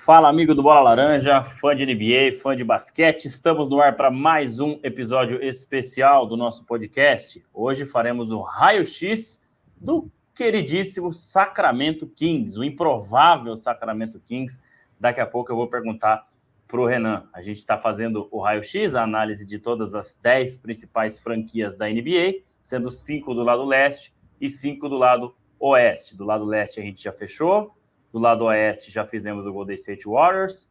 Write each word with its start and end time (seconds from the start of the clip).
Fala, 0.00 0.30
amigo 0.30 0.54
do 0.54 0.62
Bola 0.62 0.80
Laranja, 0.80 1.44
fã 1.44 1.76
de 1.76 1.84
NBA, 1.84 2.40
fã 2.40 2.56
de 2.56 2.64
basquete. 2.64 3.26
Estamos 3.26 3.68
no 3.68 3.82
ar 3.82 3.96
para 3.96 4.10
mais 4.10 4.58
um 4.58 4.80
episódio 4.82 5.44
especial 5.44 6.24
do 6.24 6.38
nosso 6.38 6.64
podcast. 6.64 7.44
Hoje 7.52 7.84
faremos 7.84 8.32
o 8.32 8.40
raio-x 8.40 9.46
do 9.78 10.10
queridíssimo 10.34 11.12
Sacramento 11.12 12.06
Kings, 12.06 12.58
o 12.58 12.64
improvável 12.64 13.54
Sacramento 13.54 14.18
Kings. 14.20 14.58
Daqui 14.98 15.20
a 15.20 15.26
pouco 15.26 15.52
eu 15.52 15.56
vou 15.56 15.68
perguntar 15.68 16.26
para 16.66 16.80
o 16.80 16.86
Renan. 16.86 17.28
A 17.34 17.42
gente 17.42 17.58
está 17.58 17.76
fazendo 17.76 18.26
o 18.30 18.40
raio-x, 18.40 18.94
a 18.94 19.02
análise 19.02 19.44
de 19.44 19.58
todas 19.58 19.94
as 19.94 20.14
10 20.16 20.60
principais 20.60 21.18
franquias 21.18 21.74
da 21.74 21.86
NBA, 21.86 22.40
sendo 22.62 22.90
cinco 22.90 23.34
do 23.34 23.42
lado 23.42 23.66
leste 23.66 24.14
e 24.40 24.48
cinco 24.48 24.88
do 24.88 24.96
lado 24.96 25.34
oeste. 25.58 26.16
Do 26.16 26.24
lado 26.24 26.46
leste 26.46 26.80
a 26.80 26.82
gente 26.82 27.02
já 27.02 27.12
fechou, 27.12 27.76
do 28.12 28.18
lado 28.18 28.44
oeste 28.44 28.90
já 28.90 29.04
fizemos 29.04 29.46
o 29.46 29.52
Golden 29.52 29.74
State 29.76 30.04
Warriors. 30.06 30.68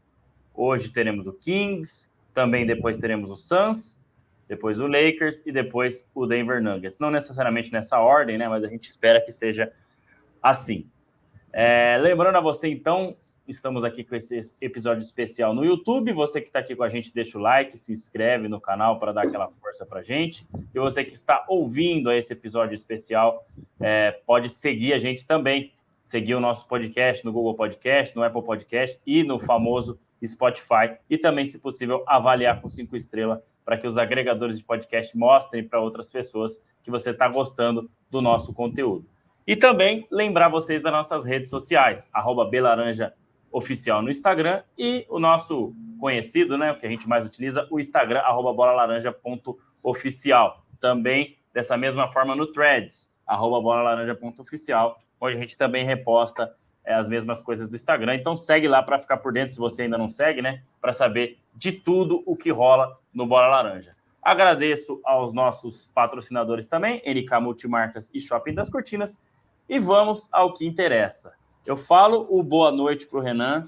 Hoje 0.53 0.91
teremos 0.91 1.27
o 1.27 1.33
Kings, 1.33 2.09
também 2.33 2.65
depois 2.65 2.97
teremos 2.97 3.31
o 3.31 3.35
Suns, 3.35 3.99
depois 4.47 4.79
o 4.79 4.87
Lakers 4.87 5.41
e 5.45 5.51
depois 5.51 6.05
o 6.13 6.25
Denver 6.25 6.61
Nuggets. 6.61 6.99
Não 6.99 7.11
necessariamente 7.11 7.71
nessa 7.71 7.99
ordem, 7.99 8.37
né? 8.37 8.47
Mas 8.47 8.63
a 8.63 8.67
gente 8.67 8.87
espera 8.87 9.21
que 9.21 9.31
seja 9.31 9.71
assim. 10.41 10.87
É, 11.51 11.97
lembrando 12.01 12.35
a 12.35 12.41
você, 12.41 12.67
então, 12.67 13.15
estamos 13.47 13.83
aqui 13.83 14.03
com 14.03 14.15
esse 14.15 14.37
episódio 14.61 15.01
especial 15.01 15.53
no 15.53 15.63
YouTube. 15.63 16.13
Você 16.13 16.41
que 16.41 16.47
está 16.47 16.59
aqui 16.59 16.75
com 16.75 16.83
a 16.83 16.89
gente, 16.89 17.13
deixa 17.13 17.37
o 17.37 17.41
like, 17.41 17.77
se 17.77 17.91
inscreve 17.91 18.47
no 18.47 18.59
canal 18.59 18.99
para 18.99 19.11
dar 19.11 19.23
aquela 19.23 19.49
força 19.49 19.85
para 19.85 19.99
a 19.99 20.03
gente. 20.03 20.47
E 20.73 20.79
você 20.79 21.03
que 21.03 21.13
está 21.13 21.45
ouvindo 21.47 22.11
esse 22.11 22.33
episódio 22.33 22.75
especial, 22.75 23.45
é, 23.79 24.11
pode 24.25 24.49
seguir 24.49 24.93
a 24.93 24.97
gente 24.97 25.25
também 25.25 25.71
seguir 26.09 26.33
o 26.33 26.39
nosso 26.39 26.67
podcast 26.67 27.23
no 27.23 27.31
Google 27.31 27.53
Podcast, 27.53 28.15
no 28.15 28.23
Apple 28.23 28.41
Podcast 28.41 28.99
e 29.05 29.23
no 29.23 29.37
famoso 29.37 29.99
Spotify. 30.25 30.97
E 31.07 31.19
também, 31.19 31.45
se 31.45 31.59
possível, 31.59 32.03
avaliar 32.07 32.59
com 32.59 32.67
cinco 32.67 32.97
estrelas 32.97 33.39
para 33.63 33.77
que 33.77 33.85
os 33.85 33.95
agregadores 33.95 34.57
de 34.57 34.63
podcast 34.63 35.15
mostrem 35.15 35.63
para 35.63 35.79
outras 35.79 36.09
pessoas 36.09 36.59
que 36.81 36.89
você 36.89 37.11
está 37.11 37.27
gostando 37.27 37.91
do 38.09 38.23
nosso 38.23 38.55
conteúdo. 38.55 39.05
E 39.45 39.55
também 39.55 40.07
lembrar 40.09 40.49
vocês 40.49 40.81
das 40.81 40.91
nossas 40.91 41.25
redes 41.25 41.47
sociais, 41.47 42.09
arroba 42.11 42.43
Belaranja 42.43 43.13
Oficial 43.51 44.01
no 44.01 44.09
Instagram 44.09 44.63
e 44.75 45.05
o 45.09 45.19
nosso 45.19 45.75
conhecido, 45.99 46.57
né, 46.57 46.71
o 46.71 46.79
que 46.79 46.87
a 46.87 46.89
gente 46.89 47.07
mais 47.07 47.23
utiliza, 47.23 47.67
o 47.69 47.79
Instagram, 47.79 48.21
arroba 48.21 48.51
bolalaranja.oficial. 48.51 50.65
Também, 50.79 51.37
dessa 51.53 51.77
mesma 51.77 52.11
forma, 52.11 52.35
no 52.35 52.51
Threads, 52.51 53.13
arroba 53.27 53.61
bolalaranja.oficial 53.61 54.99
onde 55.19 55.37
a 55.37 55.39
gente 55.39 55.57
também 55.57 55.85
reposta 55.85 56.53
é, 56.83 56.93
as 56.93 57.07
mesmas 57.07 57.41
coisas 57.41 57.67
do 57.67 57.75
Instagram. 57.75 58.15
Então 58.15 58.35
segue 58.35 58.67
lá 58.67 58.81
para 58.81 58.99
ficar 58.99 59.17
por 59.17 59.33
dentro, 59.33 59.53
se 59.53 59.59
você 59.59 59.83
ainda 59.83 59.97
não 59.97 60.09
segue, 60.09 60.41
né? 60.41 60.63
Para 60.81 60.93
saber 60.93 61.37
de 61.55 61.71
tudo 61.71 62.23
o 62.25 62.35
que 62.35 62.51
rola 62.51 62.97
no 63.13 63.25
Bola 63.27 63.47
Laranja. 63.47 63.95
Agradeço 64.21 64.99
aos 65.03 65.33
nossos 65.33 65.87
patrocinadores 65.93 66.67
também, 66.67 67.01
NK 67.05 67.39
Multimarcas 67.41 68.11
e 68.13 68.19
Shopping 68.19 68.53
das 68.53 68.69
Cortinas. 68.69 69.21
E 69.67 69.79
vamos 69.79 70.27
ao 70.31 70.53
que 70.53 70.65
interessa. 70.65 71.33
Eu 71.65 71.77
falo 71.77 72.27
o 72.29 72.41
boa 72.41 72.71
noite 72.71 73.07
para 73.07 73.19
o 73.19 73.21
Renan 73.21 73.65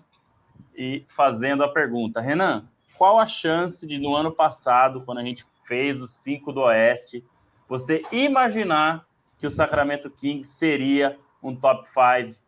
e 0.75 1.05
fazendo 1.07 1.63
a 1.63 1.71
pergunta. 1.71 2.19
Renan, 2.19 2.67
qual 2.97 3.19
a 3.19 3.27
chance 3.27 3.85
de 3.85 3.99
no 3.99 4.15
ano 4.15 4.31
passado, 4.31 5.01
quando 5.05 5.19
a 5.19 5.23
gente 5.23 5.45
fez 5.63 6.01
os 6.01 6.11
cinco 6.11 6.51
do 6.51 6.61
Oeste, 6.61 7.23
você 7.67 8.03
imaginar 8.11 9.05
que 9.37 9.47
o 9.47 9.49
Sacramento 9.49 10.09
Kings 10.09 10.51
seria 10.51 11.17
um 11.41 11.55
top 11.55 11.87
5 11.87 12.39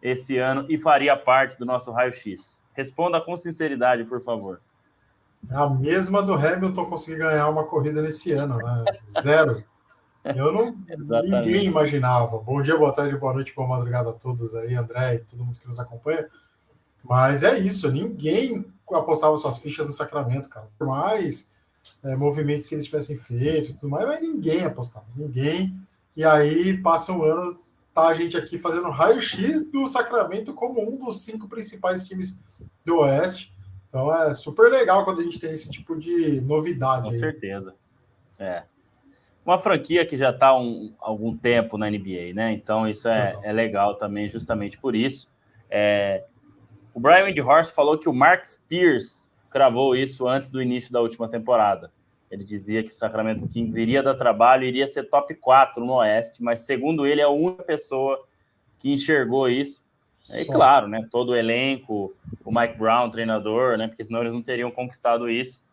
esse 0.00 0.38
ano 0.38 0.64
e 0.68 0.78
faria 0.78 1.16
parte 1.16 1.58
do 1.58 1.66
nosso 1.66 1.90
raio-x? 1.90 2.64
Responda 2.72 3.20
com 3.20 3.36
sinceridade, 3.36 4.04
por 4.04 4.20
favor. 4.20 4.60
A 5.50 5.68
mesma 5.68 6.22
do 6.22 6.34
Hamilton 6.34 6.86
conseguir 6.86 7.18
ganhar 7.18 7.48
uma 7.48 7.64
corrida 7.64 8.02
nesse 8.02 8.32
ano, 8.32 8.56
né? 8.58 8.84
Zero. 9.22 9.64
Eu 10.24 10.52
não. 10.52 10.76
ninguém 11.22 11.64
imaginava. 11.64 12.38
Bom 12.38 12.60
dia, 12.60 12.76
boa 12.76 12.92
tarde, 12.92 13.16
boa 13.16 13.32
noite, 13.32 13.54
boa 13.54 13.68
madrugada 13.68 14.10
a 14.10 14.12
todos 14.12 14.54
aí, 14.54 14.74
André 14.74 15.16
e 15.16 15.18
todo 15.20 15.44
mundo 15.44 15.58
que 15.58 15.66
nos 15.66 15.78
acompanha. 15.78 16.28
Mas 17.02 17.42
é 17.42 17.58
isso, 17.58 17.90
ninguém 17.90 18.64
apostava 18.92 19.36
suas 19.36 19.58
fichas 19.58 19.86
no 19.86 19.92
Sacramento, 19.92 20.48
cara. 20.48 20.66
Por 20.76 20.86
mais 20.86 21.50
é, 22.02 22.16
movimentos 22.16 22.66
que 22.66 22.74
eles 22.74 22.84
tivessem 22.84 23.16
feito 23.16 23.74
tudo 23.74 23.88
mais, 23.88 24.06
mas 24.06 24.20
ninguém 24.20 24.64
apostava, 24.64 25.06
ninguém. 25.16 25.78
E 26.16 26.24
aí 26.24 26.76
passa 26.82 27.12
um 27.12 27.22
ano, 27.22 27.58
tá 28.02 28.08
a 28.08 28.14
gente 28.14 28.36
aqui 28.36 28.58
fazendo 28.58 28.88
raio-x 28.90 29.64
do 29.70 29.86
Sacramento 29.86 30.54
como 30.54 30.80
um 30.80 30.96
dos 30.96 31.22
cinco 31.22 31.48
principais 31.48 32.06
times 32.06 32.38
do 32.84 32.98
Oeste. 32.98 33.52
Então 33.88 34.14
é 34.14 34.32
super 34.32 34.70
legal 34.70 35.04
quando 35.04 35.20
a 35.20 35.24
gente 35.24 35.38
tem 35.38 35.50
esse 35.50 35.70
tipo 35.70 35.98
de 35.98 36.40
novidade. 36.40 37.04
Com 37.04 37.10
aí. 37.10 37.16
certeza. 37.16 37.74
É. 38.38 38.62
Uma 39.44 39.58
franquia 39.58 40.04
que 40.04 40.16
já 40.16 40.30
está 40.30 40.48
há 40.48 40.58
um, 40.58 40.92
algum 41.00 41.36
tempo 41.36 41.78
na 41.78 41.90
NBA, 41.90 42.34
né? 42.34 42.52
Então 42.52 42.86
isso 42.86 43.08
é, 43.08 43.38
é 43.42 43.52
legal 43.52 43.96
também, 43.96 44.28
justamente 44.28 44.78
por 44.78 44.94
isso. 44.94 45.28
É, 45.70 46.24
o 46.94 47.00
Brian 47.00 47.24
Windhorst 47.24 47.74
falou 47.74 47.98
que 47.98 48.08
o 48.08 48.12
Mark 48.12 48.44
Spears 48.44 49.30
cravou 49.50 49.96
isso 49.96 50.28
antes 50.28 50.50
do 50.50 50.62
início 50.62 50.92
da 50.92 51.00
última 51.00 51.28
temporada. 51.28 51.90
Ele 52.30 52.44
dizia 52.44 52.82
que 52.82 52.90
o 52.90 52.94
Sacramento 52.94 53.48
Kings 53.48 53.80
iria 53.80 54.02
dar 54.02 54.14
trabalho, 54.14 54.64
iria 54.64 54.86
ser 54.86 55.04
top 55.04 55.34
4 55.34 55.84
no 55.84 55.94
Oeste, 55.94 56.42
mas 56.42 56.60
segundo 56.60 57.06
ele, 57.06 57.20
é 57.20 57.24
a 57.24 57.30
única 57.30 57.62
pessoa 57.62 58.22
que 58.78 58.92
enxergou 58.92 59.48
isso. 59.48 59.82
E 60.30 60.44
claro, 60.44 60.86
né, 60.86 61.06
todo 61.10 61.30
o 61.30 61.36
elenco, 61.36 62.14
o 62.44 62.52
Mike 62.52 62.76
Brown, 62.76 63.08
treinador, 63.08 63.78
né, 63.78 63.88
porque 63.88 64.04
senão 64.04 64.20
eles 64.20 64.32
não 64.32 64.42
teriam 64.42 64.70
conquistado 64.70 65.30
isso. 65.30 65.64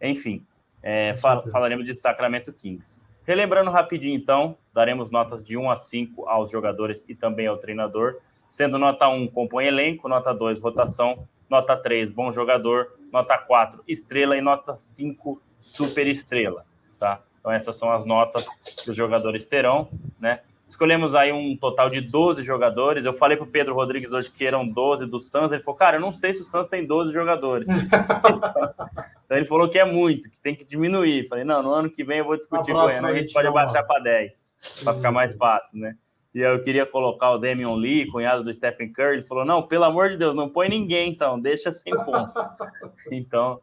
Enfim, 0.00 0.44
é, 0.82 1.14
fal 1.14 1.42
falaremos 1.50 1.86
de 1.86 1.94
Sacramento 1.94 2.52
Kings. 2.52 3.06
Relembrando 3.24 3.70
rapidinho, 3.70 4.14
então, 4.14 4.58
daremos 4.74 5.10
notas 5.10 5.42
de 5.42 5.56
1 5.56 5.70
a 5.70 5.76
5 5.76 6.28
aos 6.28 6.50
jogadores 6.50 7.06
e 7.08 7.14
também 7.14 7.46
ao 7.46 7.56
treinador, 7.56 8.18
sendo 8.48 8.78
nota 8.78 9.08
1 9.08 9.28
compõe 9.28 9.66
elenco, 9.66 10.08
nota 10.08 10.34
2 10.34 10.60
rotação, 10.60 11.26
nota 11.48 11.76
3 11.76 12.10
bom 12.10 12.32
jogador, 12.32 12.98
nota 13.12 13.38
4 13.38 13.82
estrela 13.86 14.36
e 14.36 14.40
nota 14.40 14.74
5 14.74 15.40
super 15.62 16.06
estrela, 16.06 16.66
tá? 16.98 17.20
Então 17.40 17.50
essas 17.50 17.76
são 17.76 17.90
as 17.90 18.04
notas 18.04 18.46
que 18.84 18.90
os 18.90 18.96
jogadores 18.96 19.46
terão, 19.46 19.88
né? 20.20 20.40
Escolhemos 20.68 21.14
aí 21.14 21.30
um 21.30 21.54
total 21.54 21.90
de 21.90 22.00
12 22.00 22.42
jogadores. 22.42 23.04
Eu 23.04 23.12
falei 23.12 23.36
para 23.36 23.44
o 23.44 23.50
Pedro 23.50 23.74
Rodrigues 23.74 24.10
hoje 24.10 24.30
que 24.30 24.46
eram 24.46 24.66
12 24.66 25.04
do 25.04 25.20
Suns. 25.20 25.52
Ele 25.52 25.62
falou, 25.62 25.78
cara, 25.78 25.98
eu 25.98 26.00
não 26.00 26.14
sei 26.14 26.32
se 26.32 26.40
o 26.40 26.44
Suns 26.44 26.66
tem 26.66 26.86
12 26.86 27.12
jogadores. 27.12 27.68
então 29.26 29.36
ele 29.36 29.44
falou 29.44 29.68
que 29.68 29.78
é 29.78 29.84
muito, 29.84 30.30
que 30.30 30.38
tem 30.38 30.54
que 30.54 30.64
diminuir. 30.64 31.28
Falei, 31.28 31.44
não, 31.44 31.62
no 31.62 31.70
ano 31.72 31.90
que 31.90 32.02
vem 32.02 32.20
eu 32.20 32.24
vou 32.24 32.38
discutir 32.38 32.72
com 32.72 32.88
ele. 32.88 33.06
A 33.06 33.14
gente 33.14 33.34
pode 33.34 33.48
abaixar 33.48 33.86
para 33.86 34.02
10, 34.02 34.52
para 34.82 34.94
ficar 34.94 35.12
mais 35.12 35.36
fácil, 35.36 35.78
né? 35.78 35.94
E 36.34 36.40
eu 36.40 36.62
queria 36.62 36.86
colocar 36.86 37.32
o 37.32 37.38
Damian 37.38 37.74
Lee, 37.74 38.10
cunhado 38.10 38.42
do 38.42 38.54
Stephen 38.54 38.90
Curry. 38.90 39.16
Ele 39.16 39.22
falou, 39.22 39.44
não, 39.44 39.62
pelo 39.62 39.84
amor 39.84 40.08
de 40.08 40.16
Deus, 40.16 40.34
não 40.34 40.48
põe 40.48 40.70
ninguém, 40.70 41.10
então, 41.10 41.38
deixa 41.38 41.70
sem 41.70 41.92
ponto. 41.92 42.32
Então, 43.12 43.60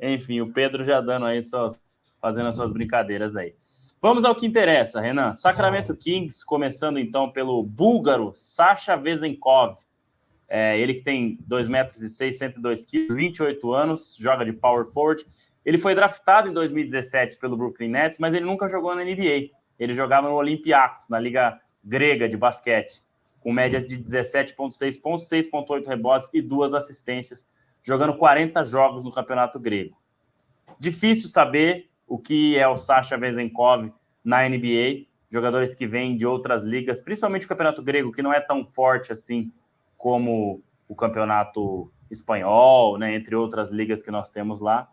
enfim, 0.00 0.40
o 0.40 0.52
Pedro 0.52 0.84
já 0.84 1.00
dando 1.00 1.26
aí 1.26 1.42
suas, 1.42 1.80
fazendo 2.20 2.48
as 2.48 2.54
suas 2.54 2.72
brincadeiras 2.72 3.36
aí. 3.36 3.54
Vamos 4.00 4.24
ao 4.24 4.34
que 4.34 4.46
interessa, 4.46 5.00
Renan. 5.00 5.32
Sacramento 5.32 5.96
Kings, 5.96 6.46
começando 6.46 7.00
então 7.00 7.30
pelo 7.30 7.62
búlgaro 7.64 8.30
Sasha 8.32 8.96
Vezenkov. 8.96 9.74
É, 10.48 10.78
ele 10.78 10.94
que 10.94 11.02
tem 11.02 11.36
2 11.40 11.66
metros 11.66 12.00
e 12.00 12.08
6, 12.08 12.38
102 12.38 12.84
quilos, 12.84 13.14
28 13.14 13.74
anos, 13.74 14.16
joga 14.18 14.44
de 14.44 14.52
power 14.52 14.86
forward. 14.86 15.26
Ele 15.64 15.78
foi 15.78 15.94
draftado 15.94 16.48
em 16.48 16.52
2017 16.52 17.38
pelo 17.38 17.56
Brooklyn 17.56 17.88
Nets, 17.88 18.18
mas 18.18 18.32
ele 18.32 18.46
nunca 18.46 18.68
jogou 18.68 18.94
na 18.94 19.04
NBA. 19.04 19.50
Ele 19.78 19.92
jogava 19.92 20.28
no 20.28 20.34
Olympiacos, 20.34 21.08
na 21.08 21.18
liga 21.18 21.60
grega 21.84 22.28
de 22.28 22.36
basquete, 22.36 23.02
com 23.40 23.52
médias 23.52 23.84
de 23.84 23.98
17,6 23.98 25.00
pontos, 25.00 25.28
6,8 25.28 25.86
rebotes 25.86 26.30
e 26.32 26.40
duas 26.40 26.72
assistências 26.72 27.44
jogando 27.88 28.14
40 28.14 28.62
jogos 28.64 29.02
no 29.02 29.10
campeonato 29.10 29.58
grego. 29.58 29.96
Difícil 30.78 31.26
saber 31.26 31.88
o 32.06 32.18
que 32.18 32.54
é 32.54 32.68
o 32.68 32.76
Sasha 32.76 33.16
Vezenkov 33.16 33.90
na 34.22 34.46
NBA, 34.46 35.06
jogadores 35.30 35.74
que 35.74 35.86
vêm 35.86 36.14
de 36.14 36.26
outras 36.26 36.64
ligas, 36.64 37.00
principalmente 37.00 37.46
o 37.46 37.48
campeonato 37.48 37.82
grego, 37.82 38.12
que 38.12 38.20
não 38.20 38.30
é 38.30 38.40
tão 38.40 38.62
forte 38.66 39.10
assim 39.10 39.50
como 39.96 40.62
o 40.86 40.94
campeonato 40.94 41.90
espanhol, 42.10 42.98
né, 42.98 43.14
entre 43.14 43.34
outras 43.34 43.70
ligas 43.70 44.02
que 44.02 44.10
nós 44.10 44.28
temos 44.28 44.60
lá. 44.60 44.86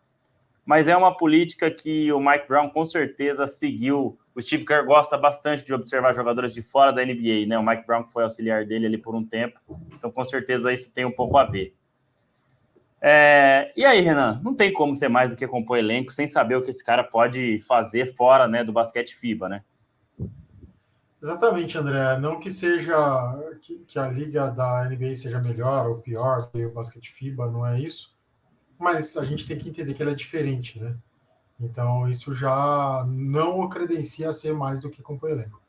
Mas 0.66 0.88
é 0.88 0.96
uma 0.96 1.16
política 1.16 1.70
que 1.70 2.10
o 2.14 2.20
Mike 2.22 2.48
Brown 2.48 2.70
com 2.70 2.86
certeza 2.86 3.46
seguiu. 3.46 4.18
O 4.34 4.42
Steve 4.42 4.64
Kerr 4.64 4.86
gosta 4.86 5.18
bastante 5.18 5.66
de 5.66 5.74
observar 5.74 6.14
jogadores 6.14 6.54
de 6.54 6.64
fora 6.64 6.94
da 6.94 7.06
NBA, 7.06 7.46
né? 7.46 7.60
O 7.60 7.64
Mike 7.64 7.86
Brown 7.86 8.04
que 8.06 8.14
foi 8.14 8.24
auxiliar 8.24 8.66
dele 8.66 8.86
ali 8.86 8.98
por 8.98 9.14
um 9.16 9.24
tempo. 9.24 9.60
Então, 9.94 10.10
com 10.10 10.24
certeza 10.24 10.72
isso 10.72 10.92
tem 10.94 11.04
um 11.04 11.12
pouco 11.12 11.38
a 11.38 11.44
ver. 11.44 11.76
É, 13.02 13.72
e 13.76 13.86
aí, 13.86 14.02
Renan, 14.02 14.40
não 14.44 14.56
tem 14.56 14.74
como 14.74 14.96
ser 14.96 15.10
mais 15.10 15.30
do 15.30 15.36
que 15.36 15.48
compor 15.48 15.78
elenco 15.78 16.12
sem 16.12 16.28
saber 16.28 16.56
o 16.56 16.62
que 16.62 16.72
esse 16.72 16.84
cara 16.84 17.04
pode 17.04 17.60
fazer 17.60 18.16
fora 18.16 18.48
né, 18.48 18.64
do 18.64 18.74
basquete 18.74 19.16
FIBA, 19.16 19.50
né? 19.50 19.64
Exatamente, 21.22 21.78
André. 21.78 22.18
Não 22.20 22.40
que 22.40 22.52
seja 22.52 22.96
que, 23.62 23.80
que, 23.80 23.98
a 23.98 24.08
liga 24.08 24.48
da 24.50 24.88
NBA 24.88 25.16
seja 25.16 25.40
melhor 25.40 25.88
ou 25.90 25.98
pior 25.98 26.52
que 26.52 26.66
o 26.66 26.72
basquete 26.72 27.12
FIBA, 27.12 27.50
não 27.50 27.66
é 27.66 27.80
isso. 27.80 28.16
Mas 28.78 29.18
a 29.18 29.24
gente 29.24 29.48
tem 29.48 29.58
que 29.58 29.70
entender 29.70 29.94
que 29.94 30.02
ela 30.02 30.12
é 30.12 30.16
diferente, 30.16 30.80
né? 30.80 30.96
Então 31.60 32.08
isso 32.10 32.34
já 32.34 33.06
não 33.08 33.60
o 33.60 33.70
credencia 33.70 34.30
a 34.30 34.34
ser 34.34 34.54
mais 34.54 34.82
do 34.82 34.90
que 34.90 35.02
companheiro. 35.02 35.60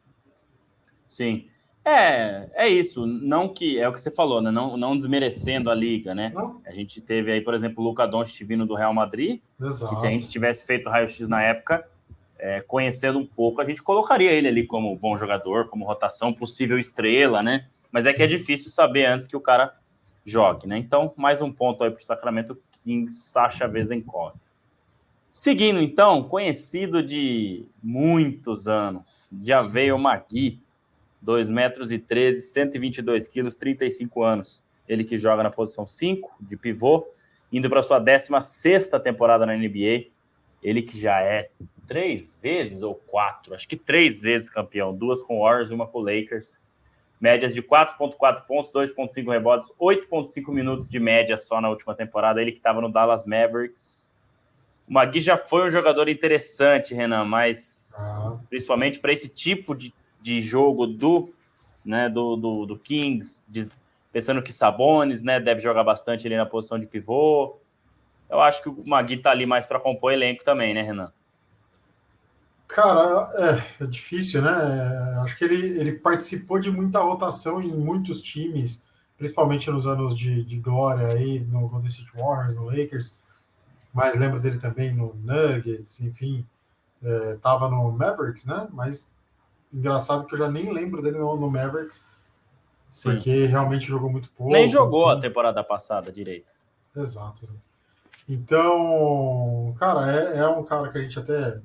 Sim. 1.06 1.49
É, 1.88 2.48
é 2.52 2.68
isso. 2.68 3.06
Não 3.06 3.48
que 3.48 3.78
é 3.78 3.88
o 3.88 3.92
que 3.92 4.00
você 4.00 4.10
falou, 4.10 4.42
né? 4.42 4.50
Não, 4.50 4.76
não 4.76 4.96
desmerecendo 4.96 5.70
a 5.70 5.74
liga, 5.74 6.16
né? 6.16 6.32
Não. 6.34 6.60
A 6.66 6.72
gente 6.72 7.00
teve 7.00 7.30
aí, 7.30 7.40
por 7.40 7.54
exemplo, 7.54 7.80
o 7.80 7.86
Luca 7.86 8.04
Doncic 8.08 8.44
vindo 8.44 8.66
do 8.66 8.74
Real 8.74 8.92
Madrid. 8.92 9.40
Exato. 9.60 9.94
Que 9.94 10.00
se 10.00 10.04
a 10.04 10.10
gente 10.10 10.26
tivesse 10.26 10.66
feito 10.66 10.90
raio-x 10.90 11.28
na 11.28 11.40
época, 11.40 11.86
é, 12.40 12.60
conhecendo 12.60 13.20
um 13.20 13.24
pouco, 13.24 13.60
a 13.60 13.64
gente 13.64 13.84
colocaria 13.84 14.32
ele 14.32 14.48
ali 14.48 14.66
como 14.66 14.96
bom 14.96 15.16
jogador, 15.16 15.68
como 15.68 15.84
rotação, 15.84 16.32
possível 16.32 16.76
estrela, 16.76 17.40
né? 17.40 17.68
Mas 17.92 18.04
é 18.04 18.12
que 18.12 18.20
é 18.20 18.26
difícil 18.26 18.68
saber 18.68 19.04
antes 19.06 19.28
que 19.28 19.36
o 19.36 19.40
cara 19.40 19.72
jogue, 20.24 20.66
né? 20.66 20.76
Então, 20.76 21.14
mais 21.16 21.40
um 21.40 21.52
ponto 21.52 21.84
aí 21.84 21.90
para 21.92 22.00
o 22.00 22.04
Sacramento 22.04 22.58
Kings, 22.82 23.28
Sasha 23.28 23.68
Vezenkov. 23.68 24.34
Seguindo, 25.30 25.80
então, 25.80 26.24
conhecido 26.24 27.00
de 27.00 27.64
muitos 27.80 28.66
anos, 28.66 29.30
Javeio 29.40 29.96
Magui, 29.96 30.65
2 31.26 31.50
metros 31.50 31.90
e 31.90 31.99
13, 31.99 32.40
122 32.40 33.26
quilos, 33.26 33.56
35 33.56 34.23
anos. 34.23 34.64
Ele 34.88 35.02
que 35.02 35.19
joga 35.19 35.43
na 35.43 35.50
posição 35.50 35.84
5, 35.84 36.37
de 36.40 36.56
pivô, 36.56 37.05
indo 37.52 37.69
para 37.69 37.82
sua 37.82 37.99
16 37.99 38.90
temporada 39.02 39.44
na 39.44 39.56
NBA. 39.56 40.06
Ele 40.62 40.82
que 40.82 40.96
já 40.96 41.20
é 41.20 41.50
três 41.88 42.38
vezes 42.40 42.81
ou 42.81 42.94
quatro, 42.94 43.55
acho 43.55 43.67
que 43.67 43.76
três 43.76 44.23
vezes 44.23 44.49
campeão, 44.49 44.96
duas 44.96 45.20
com 45.20 45.40
Warriors 45.40 45.70
e 45.70 45.75
uma 45.75 45.87
com 45.88 45.99
Lakers. 45.99 46.61
Médias 47.20 47.52
de 47.52 47.62
4,4 47.62 48.46
pontos, 48.46 48.70
2,5 48.70 49.29
rebotes, 49.29 49.72
8,5 49.81 50.52
minutos 50.52 50.88
de 50.88 51.00
média 51.00 51.37
só 51.37 51.61
na 51.61 51.69
última 51.69 51.94
temporada. 51.94 52.40
Ele 52.40 52.52
que 52.52 52.58
estava 52.58 52.81
no 52.81 52.93
Dallas 52.93 53.25
Mavericks. 53.25 54.12
O 54.87 54.93
Magui 54.93 55.19
já 55.19 55.37
foi 55.37 55.67
um 55.67 55.70
jogador 55.70 56.08
interessante, 56.08 56.94
Renan, 56.94 57.25
mas 57.25 57.93
ah. 57.96 58.37
principalmente 58.49 59.00
para 59.00 59.12
esse 59.12 59.29
tipo 59.29 59.75
de, 59.75 59.94
de 60.26 60.40
jogo 60.40 60.88
do, 60.88 61.32
né, 61.84 62.08
do, 62.08 62.34
do, 62.34 62.67
do 62.67 62.76
Kings, 62.76 63.46
de, 63.49 63.70
pensando 64.11 64.43
que 64.43 64.52
Sabones 64.52 65.23
né, 65.23 65.38
deve 65.38 65.61
jogar 65.61 65.84
bastante 65.84 66.26
ali 66.26 66.37
na 66.37 66.44
posição 66.44 66.81
de 66.81 66.87
pivô. 66.87 67.56
Eu 68.28 68.40
acho 68.40 68.61
que 68.61 68.69
o 68.69 68.82
Magui 68.84 69.14
está 69.14 69.31
ali 69.31 69.46
mais 69.46 69.67
para 69.67 69.78
compor 69.78 70.12
elenco 70.12 70.43
também, 70.43 70.75
né, 70.75 70.82
Renan? 70.82 71.12
Cara, 72.67 73.31
é, 73.37 73.84
é, 73.84 73.87
difícil, 73.87 74.43
né? 74.43 74.50
Acho 75.23 75.38
que 75.38 75.44
ele, 75.44 75.78
ele 75.78 75.93
participou 75.93 76.58
de 76.58 76.72
muita 76.72 76.99
rotação 76.99 77.62
em 77.62 77.72
muitos 77.72 78.20
times, 78.20 78.82
principalmente 79.17 79.70
nos 79.70 79.87
anos 79.87 80.19
de, 80.19 80.43
de 80.43 80.58
glória 80.58 81.06
aí, 81.06 81.38
no 81.38 81.69
Golden 81.69 81.87
State 81.87 82.11
Warriors, 82.17 82.56
no 82.56 82.64
Lakers, 82.64 83.17
mas 83.94 84.17
lembro 84.17 84.40
dele 84.40 84.58
também 84.58 84.93
no 84.93 85.14
Nuggets, 85.14 86.00
enfim, 86.00 86.44
é, 87.00 87.37
tava 87.40 87.69
no 87.70 87.93
Mavericks, 87.93 88.44
né? 88.44 88.67
Mas 88.72 89.14
engraçado 89.76 90.26
que 90.26 90.34
eu 90.34 90.38
já 90.38 90.50
nem 90.50 90.73
lembro 90.73 91.02
dele 91.02 91.19
no, 91.19 91.37
no 91.37 91.50
Mavericks, 91.50 92.05
Sim. 92.90 93.11
porque 93.11 93.44
realmente 93.44 93.87
jogou 93.87 94.11
muito 94.11 94.31
pouco. 94.31 94.52
Nem 94.52 94.69
jogou 94.69 95.08
a 95.08 95.20
temporada 95.20 95.62
passada 95.62 96.11
direito. 96.11 96.52
Exato. 96.96 97.44
exato. 97.44 97.61
Então, 98.28 99.75
cara, 99.78 100.11
é, 100.11 100.38
é 100.38 100.49
um 100.49 100.64
cara 100.64 100.90
que 100.90 100.99
a 100.99 101.02
gente 101.02 101.19
até 101.19 101.61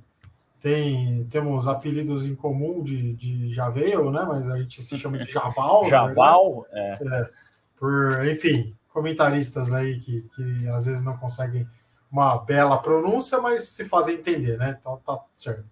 tem 0.59 1.25
temos 1.31 1.67
apelidos 1.67 2.25
em 2.25 2.35
comum 2.35 2.83
de, 2.83 3.13
de 3.13 3.51
Javeio, 3.51 4.11
né? 4.11 4.23
Mas 4.27 4.47
a 4.47 4.57
gente 4.57 4.83
se 4.83 4.97
chama 4.97 5.17
de 5.17 5.25
Javal. 5.31 5.89
Javal, 5.89 6.65
é. 6.71 6.99
é. 7.01 7.29
Por, 7.77 8.27
enfim, 8.27 8.75
comentaristas 8.93 9.73
aí 9.73 9.99
que, 9.99 10.21
que 10.35 10.67
às 10.69 10.85
vezes 10.85 11.03
não 11.03 11.17
conseguem 11.17 11.67
uma 12.11 12.37
bela 12.37 12.77
pronúncia, 12.77 13.39
mas 13.41 13.69
se 13.69 13.85
fazem 13.85 14.15
entender, 14.15 14.57
né? 14.57 14.77
Então 14.79 15.01
tá 15.03 15.19
certo. 15.35 15.65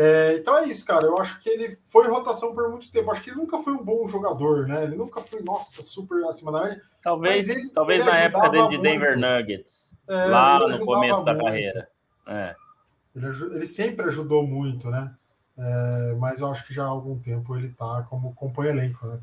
É, 0.00 0.36
então 0.36 0.56
é 0.56 0.68
isso, 0.68 0.86
cara. 0.86 1.06
Eu 1.06 1.18
acho 1.18 1.40
que 1.40 1.50
ele 1.50 1.76
foi 1.82 2.06
rotação 2.06 2.54
por 2.54 2.70
muito 2.70 2.88
tempo. 2.92 3.10
Acho 3.10 3.20
que 3.20 3.30
ele 3.30 3.36
nunca 3.36 3.58
foi 3.58 3.72
um 3.72 3.82
bom 3.82 4.06
jogador, 4.06 4.68
né? 4.68 4.84
Ele 4.84 4.94
nunca 4.94 5.20
foi, 5.20 5.42
nossa, 5.42 5.82
super 5.82 6.24
acima 6.26 6.52
da 6.52 6.62
média. 6.62 6.82
Talvez, 7.02 7.48
ele, 7.48 7.68
talvez 7.70 8.00
ele 8.00 8.08
na 8.08 8.16
época 8.16 8.48
dele 8.48 8.68
de 8.68 8.78
Denver 8.78 9.18
Nuggets, 9.18 9.96
é, 10.06 10.26
lá 10.26 10.60
no 10.60 10.86
começo 10.86 11.24
da 11.24 11.32
muito. 11.32 11.46
carreira. 11.46 11.88
É. 12.28 12.54
Ele, 13.16 13.26
ele 13.26 13.66
sempre 13.66 14.06
ajudou 14.06 14.46
muito, 14.46 14.88
né? 14.88 15.12
É, 15.58 16.14
mas 16.16 16.42
eu 16.42 16.48
acho 16.48 16.64
que 16.64 16.72
já 16.72 16.84
há 16.84 16.88
algum 16.88 17.18
tempo 17.18 17.56
ele 17.56 17.70
tá 17.70 18.06
como 18.08 18.32
compõe 18.34 18.68
elenco, 18.68 19.04
né? 19.04 19.18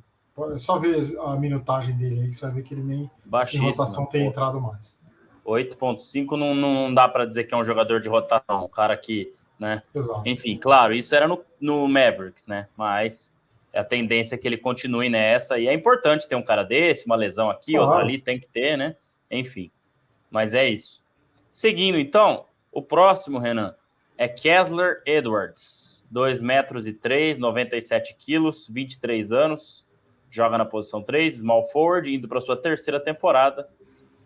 É 0.54 0.57
só 0.57 0.77
ver 0.77 0.98
a 1.22 1.38
minutagem 1.38 1.95
dele 1.95 2.19
aí, 2.19 2.27
que 2.27 2.33
você 2.33 2.42
vai 2.42 2.56
ver 2.56 2.63
que 2.63 2.74
ele 2.74 2.83
nem 2.83 3.10
em 3.54 3.57
rotação 3.60 4.06
tem 4.07 4.27
entrado 4.27 4.60
mais. 4.60 5.00
8.5 5.45 6.31
não, 6.31 6.54
não 6.54 6.94
dá 6.94 7.07
para 7.07 7.25
dizer 7.25 7.45
que 7.45 7.54
é 7.54 7.57
um 7.57 7.63
jogador 7.63 8.01
de 8.01 8.10
rotação, 8.10 8.66
um 8.66 8.68
cara 8.68 8.98
que, 8.98 9.31
né? 9.60 9.84
Exato. 9.94 10.22
Enfim, 10.25 10.57
claro, 10.57 10.94
isso 10.94 11.16
era 11.16 11.28
no, 11.28 11.44
no 11.60 11.88
Mavericks, 11.88 12.48
né? 12.48 12.68
Mas 12.75 13.34
a 13.74 13.84
tendência 13.84 14.36
é 14.36 14.38
que 14.38 14.48
ele 14.48 14.57
continue 14.57 15.10
nessa, 15.10 15.60
e 15.60 15.68
é 15.68 15.74
importante 15.74 16.28
ter 16.28 16.36
um 16.36 16.44
cara 16.44 16.63
desse, 16.63 17.06
uma 17.06 17.16
lesão 17.16 17.50
aqui, 17.50 17.74
claro. 17.74 17.88
outra 17.88 18.04
ali, 18.04 18.19
tem 18.19 18.40
que 18.40 18.48
ter, 18.48 18.78
né? 18.78 18.96
Enfim, 19.30 19.69
mas 20.30 20.54
é 20.54 20.68
isso. 20.68 21.04
Seguindo, 21.52 21.98
então, 21.98 22.46
o 22.72 22.81
próximo, 22.81 23.40
Renan, 23.40 23.75
é 24.18 24.28
Kessler 24.28 25.02
Edwards, 25.06 26.06
2 26.10 26.42
metros 26.42 26.88
e 26.88 26.94
3, 26.94 27.38
97 27.38 28.16
quilos, 28.16 28.68
23 28.69 29.31
anos, 29.31 29.86
joga 30.30 30.58
na 30.58 30.66
posição 30.66 31.01
3, 31.01 31.38
small 31.38 31.63
forward, 31.66 32.13
indo 32.13 32.28
para 32.28 32.42
sua 32.42 32.58
terceira 32.58 33.00
temporada, 33.00 33.68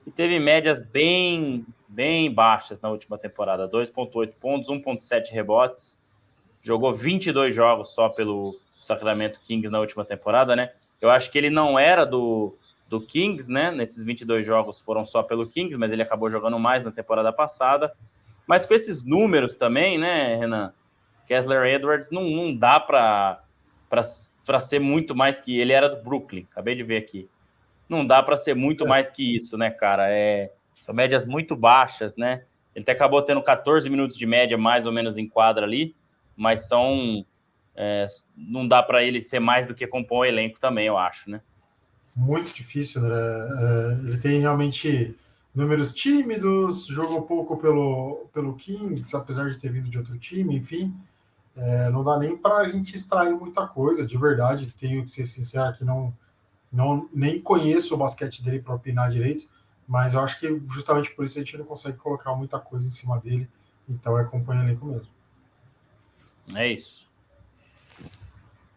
e 0.09 0.11
teve 0.11 0.39
médias 0.39 0.81
bem, 0.81 1.63
bem 1.88 2.33
baixas 2.33 2.81
na 2.81 2.89
última 2.89 3.15
temporada, 3.15 3.69
2.8 3.69 4.33
pontos, 4.39 4.67
1.7 4.67 5.29
rebotes, 5.29 6.00
jogou 6.63 6.95
22 6.95 7.53
jogos 7.53 7.94
só 7.94 8.09
pelo 8.09 8.56
Sacramento 8.71 9.39
Kings 9.39 9.71
na 9.71 9.79
última 9.79 10.03
temporada, 10.03 10.56
né? 10.56 10.71
Eu 11.00 11.11
acho 11.11 11.31
que 11.31 11.38
ele 11.38 11.51
não 11.51 11.77
era 11.77 12.06
do, 12.06 12.57
do 12.89 13.00
Kings, 13.00 13.51
né? 13.51 13.69
Nesses 13.69 14.03
22 14.03 14.44
jogos 14.44 14.81
foram 14.81 15.06
só 15.06 15.21
pelo 15.21 15.47
Kings, 15.47 15.77
mas 15.77 15.91
ele 15.91 16.01
acabou 16.01 16.29
jogando 16.31 16.57
mais 16.57 16.83
na 16.83 16.91
temporada 16.91 17.31
passada. 17.31 17.94
Mas 18.47 18.65
com 18.65 18.73
esses 18.73 19.03
números 19.03 19.57
também, 19.57 20.00
né, 20.00 20.35
Renan? 20.35 20.73
Kessler 21.27 21.67
Edwards 21.67 22.09
não, 22.09 22.23
não 22.23 22.56
dá 22.56 22.79
para 22.79 23.44
ser 24.59 24.79
muito 24.79 25.15
mais 25.15 25.39
que 25.39 25.59
ele 25.59 25.71
era 25.71 25.88
do 25.88 26.01
Brooklyn. 26.01 26.47
Acabei 26.51 26.73
de 26.73 26.83
ver 26.83 26.97
aqui. 26.97 27.29
Não 27.89 28.06
dá 28.06 28.21
para 28.21 28.37
ser 28.37 28.54
muito 28.54 28.85
é. 28.85 28.87
mais 28.87 29.09
que 29.09 29.35
isso, 29.35 29.57
né, 29.57 29.71
cara? 29.71 30.07
É, 30.09 30.52
são 30.85 30.95
médias 30.95 31.25
muito 31.25 31.56
baixas, 31.56 32.16
né? 32.16 32.44
Ele 32.75 32.83
até 32.83 32.92
acabou 32.92 33.21
tendo 33.21 33.42
14 33.42 33.90
minutos 33.90 34.16
de 34.16 34.25
média, 34.25 34.57
mais 34.57 34.85
ou 34.85 34.92
menos, 34.92 35.18
em 35.18 35.28
quadra 35.28 35.66
ali, 35.66 35.95
mas 36.37 36.68
são. 36.68 37.25
É, 37.75 38.06
não 38.35 38.68
dá 38.68 38.83
para 38.83 39.04
ele 39.04 39.21
ser 39.21 39.40
mais 39.40 39.66
do 39.66 39.73
que 39.73 39.87
compor 39.87 40.19
o 40.19 40.25
elenco 40.25 40.59
também, 40.59 40.85
eu 40.85 40.97
acho, 40.97 41.30
né? 41.30 41.42
Muito 42.16 42.54
difícil, 42.54 43.02
André. 43.02 43.16
É, 43.16 44.07
ele 44.07 44.18
tem 44.18 44.40
realmente 44.40 45.16
números 45.56 45.94
tímidos, 45.94 46.85
jogou 46.85 47.23
pouco 47.23 47.57
pelo, 47.57 48.28
pelo 48.33 48.56
Kings, 48.56 49.16
apesar 49.16 49.49
de 49.49 49.57
ter 49.57 49.71
vindo 49.71 49.90
de 49.90 49.97
outro 49.97 50.18
time, 50.18 50.56
enfim. 50.56 50.94
É, 51.56 51.90
não 51.90 52.04
dá 52.04 52.18
nem 52.18 52.37
para 52.37 52.57
a 52.57 52.69
gente 52.69 52.95
extrair 52.95 53.33
muita 53.33 53.68
coisa, 53.68 54.06
de 54.06 54.18
verdade. 54.18 54.73
Tenho 54.78 55.04
que 55.04 55.11
ser 55.11 55.25
sincero 55.25 55.73
que 55.73 55.83
não, 55.83 56.13
não 56.71 57.09
nem 57.14 57.42
conheço 57.42 57.95
o 57.95 57.97
basquete 57.97 58.44
dele 58.44 58.59
para 58.59 58.76
opinar 58.76 59.09
direito, 59.09 59.47
mas 59.88 60.14
eu 60.14 60.21
acho 60.21 60.40
que 60.40 60.61
justamente 60.68 61.11
por 61.11 61.26
isso 61.26 61.38
a 61.38 61.42
gente 61.42 61.57
não 61.57 61.66
consegue 61.66 61.97
colocar 61.97 62.35
muita 62.35 62.59
coisa 62.59 62.88
em 62.88 62.92
cima 62.92 63.19
dele. 63.19 63.49
Então 63.88 64.18
é 64.18 64.21
acompanha 64.21 64.64
elenco 64.64 64.85
mesmo. 64.85 65.07
É 66.56 66.68
isso. 66.68 67.07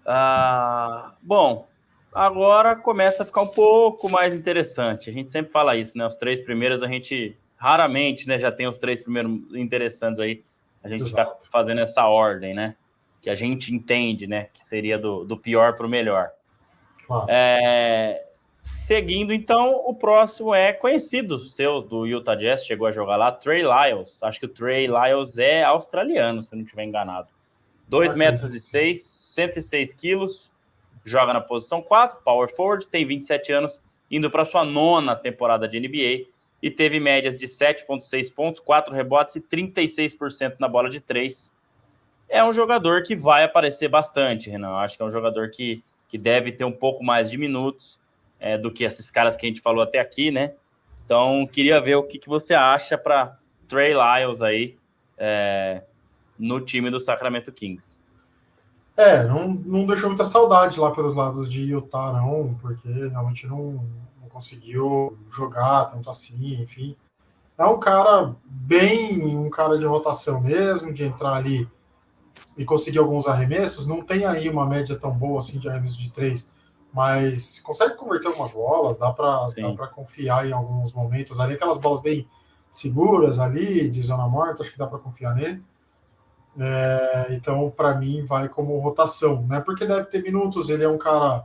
Ah, 0.07 1.15
bom, 1.23 1.69
agora 2.13 2.75
começa 2.75 3.23
a 3.23 3.27
ficar 3.27 3.43
um 3.43 3.47
pouco 3.47 4.09
mais 4.11 4.35
interessante. 4.35 5.11
A 5.11 5.13
gente 5.13 5.31
sempre 5.31 5.53
fala 5.53 5.77
isso, 5.77 5.97
né? 5.97 6.07
Os 6.07 6.17
três 6.17 6.41
primeiros 6.41 6.83
a 6.83 6.89
gente 6.89 7.37
raramente, 7.57 8.27
né, 8.27 8.41
já 8.41 8.51
tem 8.51 8.67
os 8.67 8.77
três 8.77 9.03
primeiros 9.03 9.33
interessantes 9.55 10.19
aí. 10.19 10.43
A 10.83 10.89
gente 10.89 11.05
está 11.05 11.37
fazendo 11.51 11.81
essa 11.81 12.05
ordem, 12.07 12.55
né? 12.55 12.75
Que 13.21 13.31
a 13.31 13.37
gente 13.37 13.73
entende, 13.73 14.27
né? 14.27 14.49
Que 14.53 14.65
seria 14.65 14.99
do, 14.99 15.25
do 15.25 15.37
pior 15.37 15.77
para 15.77 15.87
o 15.87 15.89
melhor. 15.89 16.33
Claro. 17.13 17.27
É, 17.29 18.25
seguindo, 18.61 19.35
então, 19.35 19.83
o 19.87 19.95
próximo 19.95 20.55
é 20.55 20.73
conhecido 20.73 21.39
seu 21.41 21.83
do 21.83 22.07
Utah 22.07 22.35
Jazz, 22.35 22.65
chegou 22.65 22.87
a 22.87 22.93
jogar 22.93 23.17
lá, 23.17 23.31
Trey 23.31 23.63
Lyles. 23.63 24.23
Acho 24.23 24.41
que 24.41 24.47
o 24.47 24.49
Trey 24.49 24.87
Lyles 24.87 25.37
é 25.37 25.63
australiano, 25.63 26.43
se 26.43 26.55
não 26.55 26.63
estiver 26.63 26.85
enganado. 26.85 27.29
2 27.89 28.15
metros 28.15 28.55
e 28.55 28.61
6, 28.61 29.03
106 29.03 29.93
quilos, 29.93 30.51
joga 31.05 31.35
na 31.35 31.41
posição 31.43 31.83
4, 31.83 32.21
power 32.25 32.49
forward, 32.49 32.87
tem 32.87 33.05
27 33.05 33.53
anos, 33.53 33.83
indo 34.11 34.31
para 34.31 34.47
sua 34.47 34.65
nona 34.65 35.15
temporada 35.15 35.69
de 35.69 35.79
NBA 35.79 36.33
e 36.63 36.71
teve 36.71 36.99
médias 36.99 37.37
de 37.37 37.47
7,6 37.47 38.33
pontos, 38.33 38.61
4 38.61 38.95
rebotes 38.95 39.37
e 39.37 39.41
36% 39.43 40.55
na 40.59 40.69
bola 40.69 40.89
de 40.89 41.01
3. 41.01 41.53
é 42.29 42.43
um 42.43 42.53
jogador 42.53 43.03
que 43.03 43.15
vai 43.15 43.45
aparecer 43.45 43.89
bastante, 43.89 44.49
Renan. 44.49 44.77
Acho 44.77 44.97
que 44.97 45.03
é 45.03 45.07
um 45.07 45.11
jogador 45.11 45.51
que, 45.51 45.85
que 46.13 46.19
deve 46.19 46.53
ter 46.53 46.67
um 46.67 46.73
pouco 46.73 47.03
mais 47.03 47.31
de 47.31 47.39
minutos 47.39 47.99
é, 48.39 48.59
do 48.59 48.71
que 48.71 48.85
esses 48.85 49.11
caras 49.11 49.35
que 49.35 49.47
a 49.47 49.49
gente 49.49 49.63
falou 49.63 49.83
até 49.83 49.99
aqui, 49.99 50.31
né? 50.31 50.53
Então, 51.07 51.49
queria 51.51 51.81
ver 51.81 51.95
o 51.95 52.03
que, 52.03 52.19
que 52.19 52.29
você 52.29 52.53
acha 52.53 52.99
para 52.99 53.39
Trey 53.67 53.95
Lyles 53.95 54.43
aí 54.43 54.77
é, 55.17 55.83
no 56.39 56.61
time 56.61 56.91
do 56.91 57.01
Sacramento 57.01 57.51
Kings. 57.51 57.99
É, 58.95 59.25
não, 59.25 59.49
não 59.49 59.87
deixou 59.87 60.11
muita 60.11 60.23
saudade 60.23 60.79
lá 60.79 60.91
pelos 60.91 61.15
lados 61.15 61.51
de 61.51 61.63
Utah, 61.63 62.13
não, 62.13 62.59
porque 62.61 62.91
realmente 62.91 63.47
não, 63.47 63.83
não 64.21 64.29
conseguiu 64.29 65.17
jogar 65.31 65.87
tanto 65.87 66.11
assim, 66.11 66.61
enfim. 66.61 66.95
É 67.57 67.65
um 67.65 67.81
cara 67.81 68.37
bem, 68.45 69.35
um 69.35 69.49
cara 69.49 69.79
de 69.79 69.87
rotação 69.87 70.43
mesmo, 70.43 70.93
de 70.93 71.05
entrar 71.05 71.37
ali 71.37 71.67
e 72.57 72.65
conseguir 72.65 72.99
alguns 72.99 73.27
arremessos. 73.27 73.87
Não 73.87 74.03
tem 74.03 74.25
aí 74.25 74.49
uma 74.49 74.67
média 74.67 74.97
tão 74.97 75.13
boa 75.13 75.39
assim 75.39 75.59
de 75.59 75.69
arremesso 75.69 75.99
de 75.99 76.11
três, 76.11 76.51
mas 76.93 77.61
consegue 77.61 77.97
converter 77.97 78.29
algumas 78.29 78.51
bolas, 78.51 78.97
dá 78.97 79.13
para 79.13 79.89
confiar 79.89 80.47
em 80.47 80.53
alguns 80.53 80.93
momentos 80.93 81.41
ali, 81.41 81.55
aquelas 81.55 81.79
bolas 81.79 82.01
bem 82.01 82.29
seguras 82.71 83.39
ali, 83.39 83.89
de 83.89 84.03
zona 84.03 84.27
morta, 84.27 84.63
acho 84.63 84.73
que 84.73 84.79
dá 84.79 84.87
para 84.87 84.99
confiar 84.99 85.35
nele. 85.35 85.63
É, 86.59 87.29
então, 87.31 87.71
para 87.71 87.95
mim, 87.95 88.25
vai 88.25 88.49
como 88.49 88.79
rotação, 88.79 89.47
né? 89.47 89.61
Porque 89.61 89.87
deve 89.87 90.07
ter 90.07 90.23
minutos, 90.23 90.69
ele 90.69 90.85
é 90.85 90.89
um 90.89 90.99
cara 90.99 91.45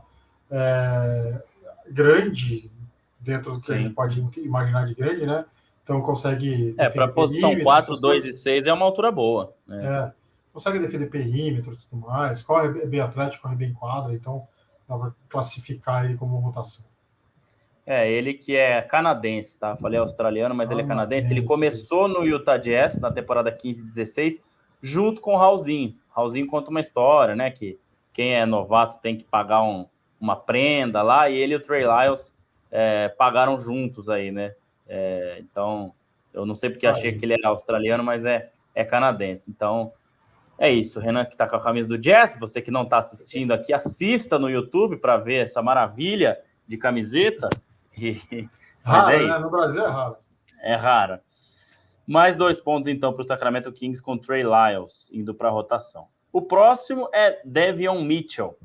é, 0.50 1.42
grande, 1.90 2.70
dentro 3.18 3.52
do 3.52 3.60
que 3.60 3.68
Sim. 3.68 3.72
a 3.72 3.76
gente 3.78 3.94
pode 3.94 4.20
imaginar 4.38 4.84
de 4.84 4.94
grande, 4.94 5.26
né? 5.26 5.44
Então 5.82 6.02
consegue. 6.02 6.74
É, 6.76 6.90
para 6.90 7.08
posição 7.08 7.58
4, 7.58 7.98
2 7.98 8.26
e 8.26 8.32
6 8.34 8.66
é 8.66 8.72
uma 8.72 8.84
altura 8.84 9.10
boa. 9.10 9.54
Né? 9.66 9.86
É, 9.86 10.12
consegue 10.58 10.80
defender 10.80 11.06
perímetro 11.06 11.74
e 11.74 11.76
tudo 11.76 12.00
mais, 12.04 12.42
corre 12.42 12.84
bem 12.84 13.00
atlético, 13.00 13.44
corre 13.44 13.54
bem 13.54 13.72
quadra, 13.72 14.12
então 14.12 14.44
dá 14.88 14.98
para 14.98 15.12
classificar 15.28 16.04
ele 16.04 16.16
como 16.16 16.36
rotação. 16.38 16.84
É, 17.86 18.10
ele 18.10 18.34
que 18.34 18.56
é 18.56 18.82
canadense, 18.82 19.58
tá? 19.58 19.76
Falei 19.76 20.00
australiano, 20.00 20.54
mas 20.54 20.70
ele 20.70 20.82
é 20.82 20.86
canadense. 20.86 21.32
Ele 21.32 21.42
começou 21.42 22.08
no 22.08 22.24
Utah 22.24 22.58
Jazz 22.58 22.98
na 22.98 23.10
temporada 23.10 23.56
15-16 23.56 24.42
junto 24.82 25.20
com 25.20 25.34
o 25.34 25.36
Raulzinho. 25.38 25.96
Raulzinho 26.10 26.46
conta 26.48 26.70
uma 26.70 26.80
história, 26.80 27.36
né? 27.36 27.50
Que 27.50 27.78
quem 28.12 28.34
é 28.34 28.44
novato 28.44 29.00
tem 29.00 29.16
que 29.16 29.24
pagar 29.24 29.62
um, 29.62 29.86
uma 30.20 30.36
prenda 30.36 31.02
lá, 31.02 31.30
e 31.30 31.36
ele 31.36 31.54
e 31.54 31.56
o 31.56 31.62
Trey 31.62 31.84
Lyles 31.86 32.36
é, 32.70 33.08
pagaram 33.08 33.58
juntos 33.58 34.10
aí, 34.10 34.32
né? 34.32 34.54
É, 34.88 35.38
então, 35.40 35.94
eu 36.34 36.44
não 36.44 36.54
sei 36.54 36.68
porque 36.68 36.86
achei 36.86 37.16
que 37.16 37.24
ele 37.24 37.34
era 37.34 37.48
australiano, 37.48 38.02
mas 38.02 38.26
é, 38.26 38.50
é 38.74 38.84
canadense. 38.84 39.50
Então, 39.50 39.92
é 40.58 40.70
isso. 40.70 40.98
Renan 40.98 41.24
que 41.24 41.36
tá 41.36 41.48
com 41.48 41.56
a 41.56 41.62
camisa 41.62 41.88
do 41.88 41.96
Jazz, 41.96 42.36
você 42.38 42.60
que 42.60 42.70
não 42.70 42.82
está 42.82 42.98
assistindo 42.98 43.52
aqui, 43.52 43.72
assista 43.72 44.38
no 44.38 44.50
YouTube 44.50 44.96
para 44.96 45.16
ver 45.16 45.44
essa 45.44 45.62
maravilha 45.62 46.38
de 46.66 46.76
camiseta. 46.76 47.48
Rara, 48.84 49.14
é 49.14 49.26
né? 49.26 49.38
No 49.38 49.50
Brasil 49.50 49.84
é 49.84 49.88
raro. 49.88 50.16
É 50.60 50.74
rara. 50.74 51.22
Mais 52.06 52.36
dois 52.36 52.60
pontos, 52.60 52.88
então, 52.88 53.12
para 53.12 53.20
o 53.20 53.24
Sacramento 53.24 53.70
Kings 53.70 54.02
com 54.02 54.16
Trey 54.16 54.42
Lyles 54.42 55.10
indo 55.12 55.34
para 55.34 55.48
a 55.48 55.50
rotação. 55.50 56.08
O 56.32 56.40
próximo 56.42 57.08
é 57.12 57.40
Devion 57.44 58.00
Mitchell, 58.02 58.56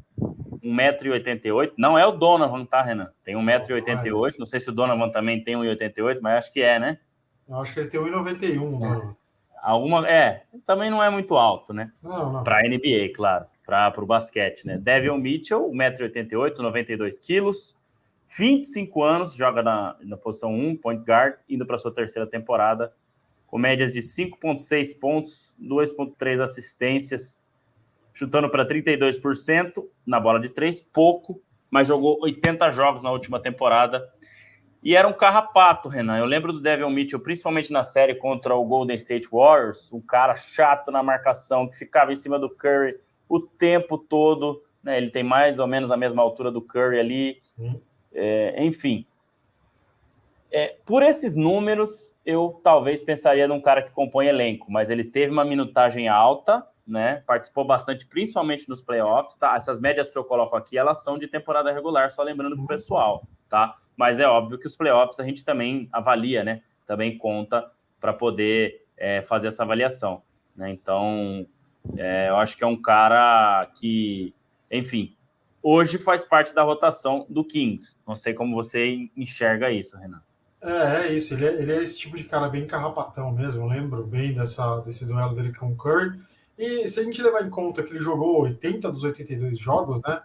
1,88m. 0.64 1.74
Não 1.78 1.98
é 1.98 2.06
o 2.06 2.12
Donovan, 2.12 2.66
tá, 2.66 2.82
Renan? 2.82 3.12
Tem 3.24 3.36
1,88m. 3.36 4.36
Não 4.40 4.46
sei 4.46 4.60
se 4.60 4.70
o 4.70 4.74
Donovan 4.74 5.10
também 5.10 5.44
tem 5.44 5.56
1,88m, 5.56 6.20
mas 6.22 6.38
acho 6.38 6.54
que 6.54 6.62
é, 6.62 6.80
né? 6.80 7.00
Eu 7.48 7.58
acho 7.58 7.74
que 7.74 7.82
ele 7.82 7.90
tem 7.90 8.00
1,91m, 8.00 8.80
né? 8.80 9.16
Alguma, 9.64 10.08
é, 10.08 10.44
também 10.66 10.90
não 10.90 11.02
é 11.02 11.10
muito 11.10 11.36
alto, 11.36 11.74
né? 11.74 11.92
Para 12.44 12.60
a 12.60 12.64
NBA, 12.64 13.14
claro, 13.16 13.46
para 13.66 14.04
o 14.04 14.06
basquete, 14.06 14.68
né? 14.68 14.78
Devion 14.78 15.18
Mitchell, 15.18 15.72
1,88m, 15.72 16.56
92kg, 16.58 17.76
25 18.28 19.04
anos, 19.04 19.34
joga 19.34 19.64
na, 19.64 19.96
na 20.02 20.18
posição 20.18 20.54
1, 20.54 20.78
point 20.78 21.04
guard, 21.04 21.40
indo 21.48 21.66
para 21.66 21.78
sua 21.78 21.94
terceira 21.94 22.28
temporada 22.28 22.92
com 23.54 23.60
médias 23.60 23.94
de 23.94 24.00
5,6 24.00 25.00
pontos, 25.00 25.56
2,3 25.62 26.42
assistências, 26.42 27.46
chutando 28.12 28.50
para 28.50 28.68
32% 28.68 29.86
na 30.04 30.20
bola 30.20 30.40
de 30.40 30.50
três, 30.50 30.82
pouco, 30.82 31.40
mas 31.70 31.88
jogou 31.88 32.18
80 32.24 32.72
jogos 32.72 33.04
na 33.04 33.12
última 33.12 33.40
temporada. 33.40 34.12
E 34.84 34.96
era 34.96 35.08
um 35.08 35.14
carrapato, 35.14 35.88
Renan. 35.88 36.18
Eu 36.18 36.26
lembro 36.26 36.52
do 36.52 36.60
Devin 36.60 36.92
Mitchell, 36.92 37.20
principalmente 37.20 37.72
na 37.72 37.84
série 37.84 38.16
contra 38.16 38.54
o 38.54 38.66
Golden 38.66 38.96
State 38.98 39.30
Warriors, 39.32 39.94
um 39.94 40.02
cara 40.02 40.36
chato 40.36 40.92
na 40.92 41.02
marcação, 41.02 41.68
que 41.70 41.78
ficava 41.78 42.12
em 42.12 42.16
cima 42.16 42.38
do 42.38 42.50
Curry 42.50 43.00
o 43.30 43.40
tempo 43.40 43.98
todo. 43.98 44.62
Né? 44.84 44.98
Ele 44.98 45.10
tem 45.10 45.24
mais 45.24 45.58
ou 45.58 45.68
menos 45.68 45.90
a 45.90 45.96
mesma 45.96 46.22
altura 46.22 46.52
do 46.52 46.62
Curry 46.62 47.00
ali. 47.00 47.42
É, 48.14 48.64
enfim, 48.64 49.06
é, 50.56 50.76
por 50.86 51.02
esses 51.02 51.36
números, 51.36 52.16
eu 52.24 52.62
talvez 52.64 53.04
pensaria 53.04 53.48
num 53.48 53.60
cara 53.60 53.82
que 53.82 53.92
compõe 53.92 54.28
elenco, 54.28 54.72
mas 54.72 54.92
ele 54.92 55.04
teve 55.04 55.32
uma 55.32 55.44
minutagem 55.44 56.08
alta, 56.08 56.64
né? 56.86 57.24
Participou 57.26 57.66
bastante, 57.66 58.06
principalmente 58.06 58.70
nos 58.70 58.80
playoffs, 58.80 59.36
tá? 59.36 59.56
Essas 59.56 59.80
médias 59.80 60.12
que 60.12 60.18
eu 60.18 60.24
coloco 60.24 60.56
aqui, 60.56 60.78
elas 60.78 61.04
são 61.04 61.18
de 61.18 61.28
temporada 61.28 61.72
regular, 61.72 62.12
só 62.12 62.22
lembrando 62.22 62.56
pro 62.56 62.68
pessoal, 62.68 63.24
tá? 63.50 63.76
Mas 63.96 64.20
é 64.20 64.28
óbvio 64.28 64.58
que 64.58 64.68
os 64.68 64.76
playoffs 64.76 65.20
a 65.20 65.24
gente 65.24 65.44
também 65.46 65.88
avalia, 65.92 66.44
né? 66.44 66.62
Também 66.86 67.18
conta 67.18 67.70
para 68.00 68.14
poder 68.14 68.86
é, 68.98 69.22
fazer 69.22 69.48
essa 69.48 69.64
avaliação, 69.64 70.22
né? 70.56 70.72
Então, 70.72 71.46
é, 71.98 72.30
eu 72.30 72.38
acho 72.38 72.58
que 72.58 72.64
é 72.64 72.68
um 72.68 72.82
cara 72.82 73.70
que, 73.76 74.34
enfim, 74.72 75.16
hoje 75.62 75.98
faz 75.98 76.24
parte 76.24 76.54
da 76.54 76.64
rotação 76.64 77.26
do 77.30 77.44
Kings. 77.44 77.96
Não 78.08 78.16
sei 78.16 78.34
como 78.34 78.56
você 78.56 79.10
enxerga 79.16 79.72
isso, 79.72 79.98
Renan. 79.98 80.22
É, 80.62 81.08
é 81.08 81.14
isso. 81.14 81.34
Ele 81.34 81.46
é, 81.46 81.62
ele 81.62 81.72
é, 81.72 81.82
esse 81.82 81.98
tipo 81.98 82.16
de 82.16 82.24
cara 82.24 82.48
bem 82.48 82.66
carrapatão 82.66 83.32
mesmo. 83.32 83.62
Eu 83.62 83.68
lembro 83.68 84.04
bem 84.06 84.34
dessa, 84.34 84.80
desse 84.80 85.06
duelo 85.06 85.36
dele 85.36 85.54
com 85.54 85.72
o 85.72 85.76
Curry. 85.76 86.20
E 86.58 86.88
se 86.88 87.00
a 87.00 87.04
gente 87.04 87.22
levar 87.22 87.46
em 87.46 87.50
conta 87.50 87.84
que 87.84 87.92
ele 87.92 88.00
jogou 88.00 88.42
80 88.44 88.92
dos 88.92 89.04
82 89.04 89.58
jogos, 89.58 90.02
né? 90.02 90.22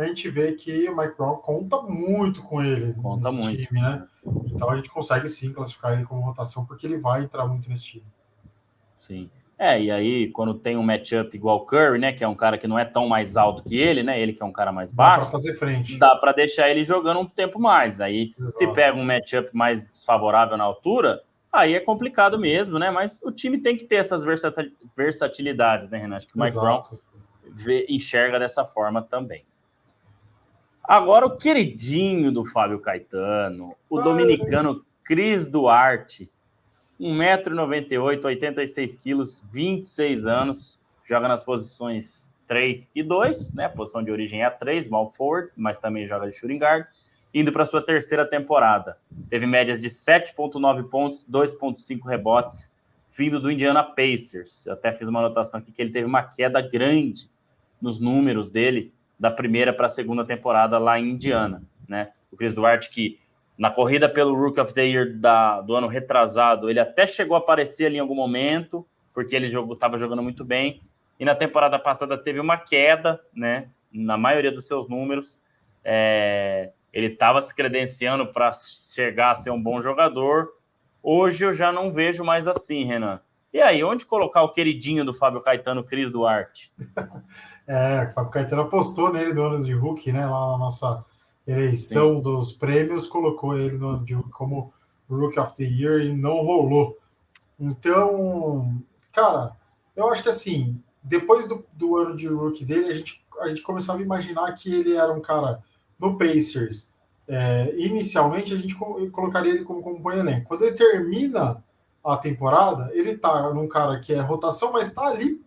A 0.00 0.06
gente 0.06 0.30
vê 0.30 0.52
que 0.52 0.88
o 0.88 0.96
Mike 0.96 1.14
Brown 1.16 1.36
conta 1.36 1.82
muito 1.82 2.42
com 2.42 2.62
ele 2.62 2.94
conta 2.94 3.30
nesse 3.30 3.42
muito. 3.42 3.62
time, 3.62 3.82
né? 3.82 4.06
Então 4.46 4.70
a 4.70 4.76
gente 4.76 4.88
consegue 4.88 5.28
sim 5.28 5.52
classificar 5.52 5.92
ele 5.92 6.04
como 6.04 6.22
rotação, 6.22 6.64
porque 6.64 6.86
ele 6.86 6.96
vai 6.96 7.22
entrar 7.22 7.46
muito 7.46 7.68
nesse 7.68 7.84
time. 7.84 8.04
Sim. 8.98 9.30
É, 9.58 9.78
e 9.78 9.90
aí, 9.90 10.30
quando 10.30 10.54
tem 10.54 10.74
um 10.78 10.82
matchup 10.82 11.36
igual 11.36 11.58
o 11.58 11.66
Curry, 11.66 11.98
né, 11.98 12.12
que 12.14 12.24
é 12.24 12.28
um 12.28 12.34
cara 12.34 12.56
que 12.56 12.66
não 12.66 12.78
é 12.78 12.84
tão 12.86 13.06
mais 13.06 13.36
alto 13.36 13.62
que 13.62 13.76
ele, 13.76 14.02
né, 14.02 14.18
ele 14.18 14.32
que 14.32 14.42
é 14.42 14.46
um 14.46 14.52
cara 14.52 14.72
mais 14.72 14.90
baixo, 14.90 15.26
dá 15.26 15.30
para 15.30 15.32
fazer 15.32 15.52
frente. 15.52 15.98
Dá 15.98 16.16
para 16.16 16.32
deixar 16.32 16.70
ele 16.70 16.82
jogando 16.82 17.20
um 17.20 17.26
tempo 17.26 17.60
mais. 17.60 18.00
Aí, 18.00 18.30
Exato. 18.38 18.52
se 18.52 18.66
pega 18.68 18.96
um 18.96 19.04
matchup 19.04 19.50
mais 19.52 19.82
desfavorável 19.82 20.56
na 20.56 20.64
altura, 20.64 21.22
aí 21.52 21.74
é 21.74 21.80
complicado 21.80 22.38
mesmo, 22.38 22.78
né? 22.78 22.90
Mas 22.90 23.20
o 23.22 23.30
time 23.30 23.58
tem 23.58 23.76
que 23.76 23.84
ter 23.84 23.96
essas 23.96 24.24
versatilidades, 24.96 25.90
né, 25.90 25.98
Renato? 25.98 26.26
Que 26.26 26.34
o 26.34 26.38
Mike 26.38 26.52
Exato. 26.52 26.64
Brown 26.64 26.82
vê, 27.52 27.84
enxerga 27.90 28.38
dessa 28.38 28.64
forma 28.64 29.02
também. 29.02 29.44
Agora, 30.82 31.26
o 31.26 31.36
queridinho 31.36 32.32
do 32.32 32.44
Fábio 32.44 32.80
Caetano, 32.80 33.76
o 33.88 33.98
Ai, 33.98 34.04
dominicano 34.04 34.84
Cris 35.04 35.48
Duarte 35.48 36.30
1,98m, 37.00 38.24
86 38.24 38.96
quilos, 38.96 39.44
26 39.50 40.26
anos, 40.26 40.80
joga 41.04 41.26
nas 41.26 41.42
posições 41.42 42.36
3 42.46 42.90
e 42.94 43.02
2, 43.02 43.54
né? 43.54 43.68
Posição 43.68 44.02
de 44.02 44.10
origem 44.10 44.42
é 44.42 44.44
a 44.44 44.50
3, 44.50 44.84
small 44.84 45.10
forward, 45.10 45.50
mas 45.56 45.78
também 45.78 46.06
joga 46.06 46.28
de 46.28 46.36
shooting 46.36 46.58
guard, 46.58 46.86
indo 47.32 47.52
para 47.52 47.64
sua 47.64 47.80
terceira 47.80 48.26
temporada. 48.26 48.98
Teve 49.30 49.46
médias 49.46 49.80
de 49.80 49.88
7,9 49.88 50.88
pontos, 50.90 51.26
2,5 51.28 52.04
rebotes, 52.06 52.70
vindo 53.16 53.40
do 53.40 53.50
Indiana 53.50 53.82
Pacers. 53.82 54.66
Eu 54.66 54.74
até 54.74 54.92
fiz 54.92 55.08
uma 55.08 55.20
anotação 55.20 55.58
aqui 55.58 55.72
que 55.72 55.80
ele 55.80 55.90
teve 55.90 56.06
uma 56.06 56.22
queda 56.22 56.60
grande 56.60 57.30
nos 57.80 57.98
números 57.98 58.50
dele 58.50 58.92
da 59.20 59.30
primeira 59.30 59.70
para 59.70 59.84
a 59.84 59.90
segunda 59.90 60.24
temporada 60.24 60.78
lá 60.78 60.98
em 60.98 61.10
Indiana, 61.10 61.62
né? 61.86 62.12
O 62.32 62.36
Chris 62.38 62.54
Duarte 62.54 62.88
que 62.88 63.20
na 63.58 63.70
corrida 63.70 64.08
pelo 64.08 64.34
Rook 64.34 64.58
of 64.58 64.72
the 64.72 64.86
Year 64.86 65.14
da, 65.18 65.60
do 65.60 65.74
ano 65.76 65.86
retrasado, 65.86 66.70
ele 66.70 66.80
até 66.80 67.06
chegou 67.06 67.36
a 67.36 67.40
aparecer 67.40 67.84
ali 67.84 67.96
em 67.96 68.00
algum 68.00 68.14
momento, 68.14 68.86
porque 69.12 69.36
ele 69.36 69.48
estava 69.74 69.98
jogando 69.98 70.22
muito 70.22 70.42
bem. 70.42 70.80
E 71.18 71.26
na 71.26 71.34
temporada 71.34 71.78
passada 71.78 72.16
teve 72.16 72.40
uma 72.40 72.56
queda, 72.56 73.20
né? 73.34 73.68
Na 73.92 74.16
maioria 74.16 74.50
dos 74.50 74.66
seus 74.66 74.88
números. 74.88 75.38
É, 75.84 76.70
ele 76.90 77.08
estava 77.08 77.42
se 77.42 77.54
credenciando 77.54 78.26
para 78.26 78.50
chegar 78.54 79.32
a 79.32 79.34
ser 79.34 79.50
um 79.50 79.62
bom 79.62 79.82
jogador. 79.82 80.48
Hoje 81.02 81.44
eu 81.44 81.52
já 81.52 81.70
não 81.70 81.92
vejo 81.92 82.24
mais 82.24 82.48
assim, 82.48 82.84
Renan. 82.84 83.20
E 83.52 83.60
aí, 83.60 83.84
onde 83.84 84.06
colocar 84.06 84.42
o 84.42 84.52
queridinho 84.52 85.04
do 85.04 85.12
Fábio 85.12 85.42
Caetano, 85.42 85.84
Cris 85.84 86.10
Duarte? 86.10 86.72
É, 87.66 88.04
o 88.04 88.12
Fábio 88.12 88.30
Caetano 88.30 88.62
apostou 88.62 89.12
nele 89.12 89.32
do 89.32 89.42
ano 89.42 89.64
de 89.64 89.72
Hulk, 89.72 90.12
né? 90.12 90.26
Lá 90.26 90.52
na 90.52 90.58
nossa 90.58 91.04
eleição 91.46 92.16
Sim. 92.16 92.22
dos 92.22 92.52
prêmios, 92.52 93.06
colocou 93.06 93.56
ele 93.56 93.76
no, 93.76 94.04
como 94.30 94.72
Rookie 95.08 95.40
of 95.40 95.54
the 95.56 95.64
Year 95.64 96.00
e 96.00 96.14
não 96.14 96.44
rolou. 96.44 96.98
Então, 97.58 98.80
cara, 99.12 99.56
eu 99.94 100.08
acho 100.08 100.22
que 100.22 100.28
assim, 100.28 100.80
depois 101.02 101.46
do, 101.46 101.64
do 101.72 101.96
ano 101.96 102.16
de 102.16 102.26
rookie 102.28 102.64
dele, 102.64 102.88
a 102.88 102.92
gente, 102.92 103.24
a 103.40 103.48
gente 103.48 103.62
começava 103.62 103.98
a 103.98 104.02
imaginar 104.02 104.52
que 104.54 104.72
ele 104.72 104.94
era 104.94 105.12
um 105.12 105.20
cara 105.20 105.62
no 105.98 106.16
Pacers. 106.16 106.90
É, 107.28 107.74
inicialmente, 107.76 108.52
a 108.52 108.56
gente 108.56 108.74
colocaria 108.74 109.52
ele 109.52 109.64
como 109.64 109.82
companheiro 109.82 110.28
elenco. 110.28 110.48
Quando 110.48 110.64
ele 110.64 110.74
termina 110.74 111.62
a 112.02 112.16
temporada, 112.16 112.90
ele 112.92 113.16
tá 113.16 113.52
num 113.52 113.68
cara 113.68 114.00
que 114.00 114.12
é 114.12 114.20
rotação, 114.20 114.72
mas 114.72 114.92
tá 114.92 115.02
ali 115.02 115.40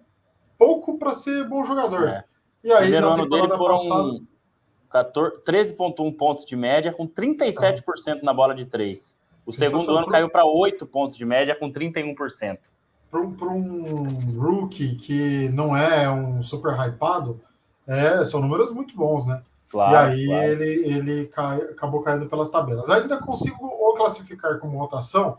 pouco 0.64 0.98
para 0.98 1.14
ser 1.14 1.48
bom 1.48 1.64
jogador. 1.64 2.08
É. 2.08 2.24
E 2.64 2.72
aí, 2.72 2.84
Primeiro 2.84 3.10
ano 3.10 3.30
dele 3.30 3.50
foram 3.50 3.76
passada... 3.76 4.34
13,1 4.94 6.16
pontos 6.16 6.46
de 6.46 6.56
média, 6.56 6.94
com 6.94 7.08
37% 7.08 7.82
é. 8.08 8.22
na 8.22 8.32
bola 8.32 8.54
de 8.54 8.68
três. 8.68 9.18
O 9.46 9.52
segundo 9.52 9.92
ano 9.98 10.08
caiu 10.08 10.30
para 10.30 10.46
8 10.46 10.86
pontos 10.86 11.18
de 11.18 11.26
média, 11.26 11.56
com 11.56 11.72
31%. 11.72 12.60
Para 13.10 13.20
um 13.22 14.08
rookie 14.38 14.96
que 14.96 15.50
não 15.50 15.76
é 15.76 16.10
um 16.10 16.42
super 16.42 16.74
hypado, 16.80 17.42
é, 17.88 18.24
são 18.24 18.40
números 18.40 18.72
muito 18.72 18.96
bons, 18.96 19.26
né? 19.26 19.42
Claro, 19.68 20.16
e 20.16 20.22
aí 20.22 20.26
claro. 20.28 20.44
ele, 20.44 20.88
ele 20.88 21.28
cai, 21.28 21.58
acabou 21.58 22.02
caindo 22.04 22.28
pelas 22.28 22.50
tabelas. 22.50 22.90
Ainda 22.90 23.18
consigo 23.18 23.66
o 23.66 23.94
classificar 23.96 24.60
como 24.60 24.78
rotação, 24.78 25.38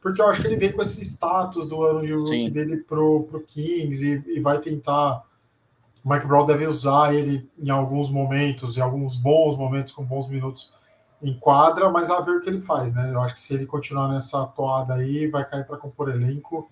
porque 0.00 0.20
eu 0.20 0.28
acho 0.28 0.40
que 0.40 0.46
ele 0.46 0.56
vem 0.56 0.72
com 0.72 0.82
esse 0.82 1.02
status 1.02 1.66
do 1.68 1.82
ano 1.82 2.06
de 2.06 2.12
rookie 2.12 2.50
dele 2.50 2.78
pro, 2.78 3.24
pro 3.24 3.40
Kings 3.40 4.06
e, 4.06 4.36
e 4.36 4.40
vai 4.40 4.58
tentar. 4.58 5.24
O 6.04 6.12
Mike 6.12 6.26
Brown 6.26 6.46
deve 6.46 6.66
usar 6.66 7.14
ele 7.14 7.48
em 7.58 7.70
alguns 7.70 8.10
momentos, 8.10 8.76
em 8.76 8.80
alguns 8.80 9.16
bons 9.16 9.56
momentos, 9.56 9.92
com 9.92 10.04
bons 10.04 10.28
minutos 10.28 10.72
em 11.22 11.36
quadra, 11.38 11.90
mas 11.90 12.10
a 12.10 12.20
ver 12.20 12.32
o 12.32 12.40
que 12.40 12.48
ele 12.48 12.60
faz, 12.60 12.92
né? 12.92 13.10
Eu 13.12 13.20
acho 13.20 13.34
que 13.34 13.40
se 13.40 13.54
ele 13.54 13.66
continuar 13.66 14.08
nessa 14.08 14.46
toada 14.46 14.94
aí, 14.94 15.26
vai 15.26 15.44
cair 15.44 15.66
para 15.66 15.76
compor 15.76 16.10
elenco 16.10 16.70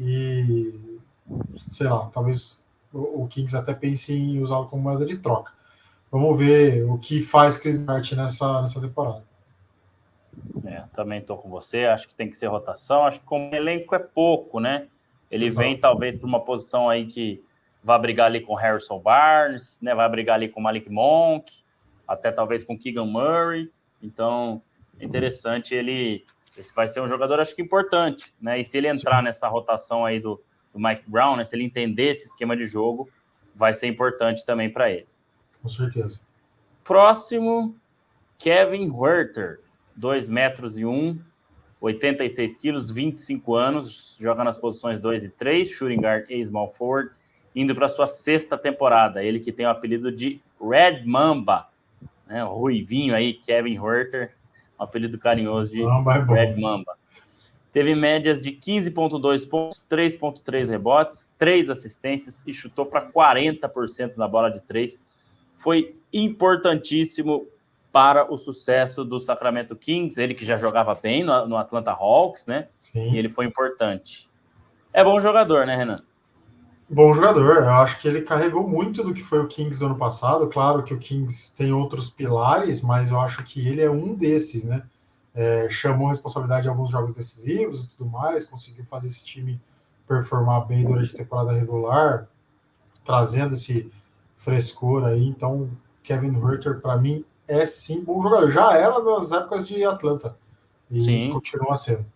e 0.00 0.98
sei 1.56 1.86
lá, 1.86 2.10
talvez 2.12 2.64
o, 2.92 3.22
o 3.22 3.28
Kings 3.28 3.56
até 3.56 3.72
pense 3.74 4.12
em 4.12 4.40
usá-lo 4.40 4.66
como 4.66 4.82
moeda 4.82 5.04
de 5.04 5.18
troca. 5.18 5.52
Vamos 6.10 6.38
ver 6.38 6.84
o 6.84 6.98
que 6.98 7.20
faz 7.20 7.56
Chris 7.56 7.78
Martin 7.78 8.16
nessa, 8.16 8.60
nessa 8.60 8.80
temporada. 8.80 9.24
É, 10.64 10.84
também 10.92 11.20
estou 11.20 11.36
com 11.36 11.48
você. 11.48 11.84
Acho 11.84 12.08
que 12.08 12.14
tem 12.14 12.28
que 12.28 12.36
ser 12.36 12.46
rotação. 12.46 13.04
Acho 13.04 13.20
que 13.20 13.26
como 13.26 13.54
elenco 13.54 13.94
é 13.94 13.98
pouco, 13.98 14.60
né? 14.60 14.88
Ele 15.30 15.46
Exato. 15.46 15.66
vem 15.66 15.78
talvez 15.78 16.18
para 16.18 16.26
uma 16.26 16.44
posição 16.44 16.88
aí 16.88 17.06
que 17.06 17.42
vai 17.82 17.98
brigar 17.98 18.26
ali 18.26 18.40
com 18.40 18.54
Harrison 18.54 18.98
Barnes, 18.98 19.80
né? 19.80 19.94
Vai 19.94 20.08
brigar 20.08 20.36
ali 20.36 20.48
com 20.48 20.60
Malik 20.60 20.90
Monk, 20.90 21.52
até 22.06 22.30
talvez 22.30 22.64
com 22.64 22.78
Keegan 22.78 23.06
Murray. 23.06 23.70
Então, 24.02 24.62
é 24.98 25.04
interessante 25.04 25.74
ele. 25.74 26.24
Esse 26.56 26.74
vai 26.74 26.86
ser 26.86 27.00
um 27.00 27.08
jogador, 27.08 27.40
acho 27.40 27.56
que 27.56 27.62
importante, 27.62 28.34
né? 28.40 28.60
E 28.60 28.64
se 28.64 28.76
ele 28.76 28.86
entrar 28.86 29.18
Sim. 29.18 29.24
nessa 29.24 29.48
rotação 29.48 30.04
aí 30.04 30.20
do, 30.20 30.42
do 30.72 30.78
Mike 30.78 31.04
Brown, 31.06 31.36
né? 31.36 31.44
Se 31.44 31.56
ele 31.56 31.64
entender 31.64 32.10
esse 32.10 32.26
esquema 32.26 32.56
de 32.56 32.66
jogo, 32.66 33.08
vai 33.54 33.72
ser 33.72 33.86
importante 33.86 34.44
também 34.44 34.70
para 34.70 34.90
ele. 34.90 35.06
Com 35.62 35.68
certeza. 35.68 36.20
Próximo, 36.84 37.74
Kevin 38.36 38.90
Huerter. 38.90 39.60
2 39.96 40.28
metros 40.28 40.78
e 40.78 40.84
1, 40.84 41.18
86 41.80 42.56
quilos, 42.56 42.90
25 42.90 43.54
anos, 43.54 44.16
joga 44.20 44.44
nas 44.44 44.56
posições 44.56 45.00
2 45.00 45.24
e 45.24 45.28
3, 45.28 45.68
shooting 45.68 46.00
guard 46.00 46.30
e 46.30 46.44
small 46.44 46.70
forward, 46.70 47.10
indo 47.54 47.74
para 47.74 47.88
sua 47.88 48.06
sexta 48.06 48.56
temporada. 48.56 49.22
Ele 49.22 49.40
que 49.40 49.52
tem 49.52 49.66
o 49.66 49.70
apelido 49.70 50.12
de 50.12 50.40
Red 50.60 51.04
Mamba, 51.04 51.68
né? 52.26 52.44
O 52.44 52.54
ruivinho 52.54 53.14
aí, 53.14 53.34
Kevin 53.34 53.74
Herter, 53.74 54.34
um 54.78 54.84
apelido 54.84 55.18
carinhoso 55.18 55.72
de 55.72 55.82
Mamba 55.82 56.14
é 56.14 56.22
Red 56.22 56.60
Mamba. 56.60 56.96
Teve 57.72 57.94
médias 57.94 58.42
de 58.42 58.52
15,2 58.52 59.48
pontos, 59.48 59.86
3,3 59.90 60.68
rebotes, 60.68 61.32
3 61.38 61.70
assistências 61.70 62.46
e 62.46 62.52
chutou 62.52 62.84
para 62.84 63.10
40% 63.10 64.16
na 64.16 64.28
bola 64.28 64.50
de 64.50 64.62
3. 64.62 65.00
Foi 65.56 65.96
importantíssimo 66.12 67.46
para 67.92 68.32
o 68.32 68.38
sucesso 68.38 69.04
do 69.04 69.20
Sacramento 69.20 69.76
Kings, 69.76 70.20
ele 70.20 70.34
que 70.34 70.46
já 70.46 70.56
jogava 70.56 70.94
bem 70.94 71.22
no, 71.22 71.46
no 71.46 71.56
Atlanta 71.56 71.92
Hawks, 71.92 72.46
né? 72.46 72.68
Sim. 72.80 73.12
E 73.12 73.18
ele 73.18 73.28
foi 73.28 73.44
importante. 73.44 74.30
É 74.92 75.04
bom 75.04 75.20
jogador, 75.20 75.66
né, 75.66 75.76
Renan? 75.76 76.02
Bom 76.88 77.12
jogador, 77.12 77.62
eu 77.62 77.70
acho 77.70 77.98
que 78.00 78.08
ele 78.08 78.22
carregou 78.22 78.68
muito 78.68 79.02
do 79.02 79.14
que 79.14 79.22
foi 79.22 79.40
o 79.40 79.46
Kings 79.46 79.78
do 79.78 79.86
ano 79.86 79.96
passado. 79.96 80.46
Claro 80.48 80.82
que 80.82 80.92
o 80.92 80.98
Kings 80.98 81.54
tem 81.54 81.72
outros 81.72 82.10
pilares, 82.10 82.82
mas 82.82 83.10
eu 83.10 83.20
acho 83.20 83.42
que 83.44 83.66
ele 83.66 83.80
é 83.80 83.90
um 83.90 84.14
desses, 84.14 84.64
né? 84.64 84.82
É, 85.34 85.66
chamou 85.70 86.08
responsabilidade 86.08 86.66
em 86.66 86.70
alguns 86.70 86.90
jogos 86.90 87.14
decisivos 87.14 87.82
e 87.82 87.88
tudo 87.88 88.10
mais, 88.10 88.44
conseguiu 88.44 88.84
fazer 88.84 89.06
esse 89.06 89.24
time 89.24 89.58
performar 90.06 90.66
bem 90.66 90.84
durante 90.84 91.14
a 91.14 91.16
temporada 91.16 91.52
regular, 91.52 92.28
trazendo 93.02 93.54
esse 93.54 93.90
frescor 94.36 95.04
aí. 95.04 95.26
Então, 95.26 95.70
Kevin 96.02 96.36
Herter, 96.36 96.80
para 96.80 96.98
mim, 96.98 97.24
é 97.52 97.66
sim 97.66 98.02
bom 98.02 98.22
jogador. 98.22 98.50
Já 98.50 98.76
era 98.76 98.98
nas 99.00 99.30
épocas 99.30 99.66
de 99.66 99.84
Atlanta 99.84 100.36
e 100.90 101.00
sim. 101.00 101.30
continua 101.30 101.76
sendo. 101.76 102.06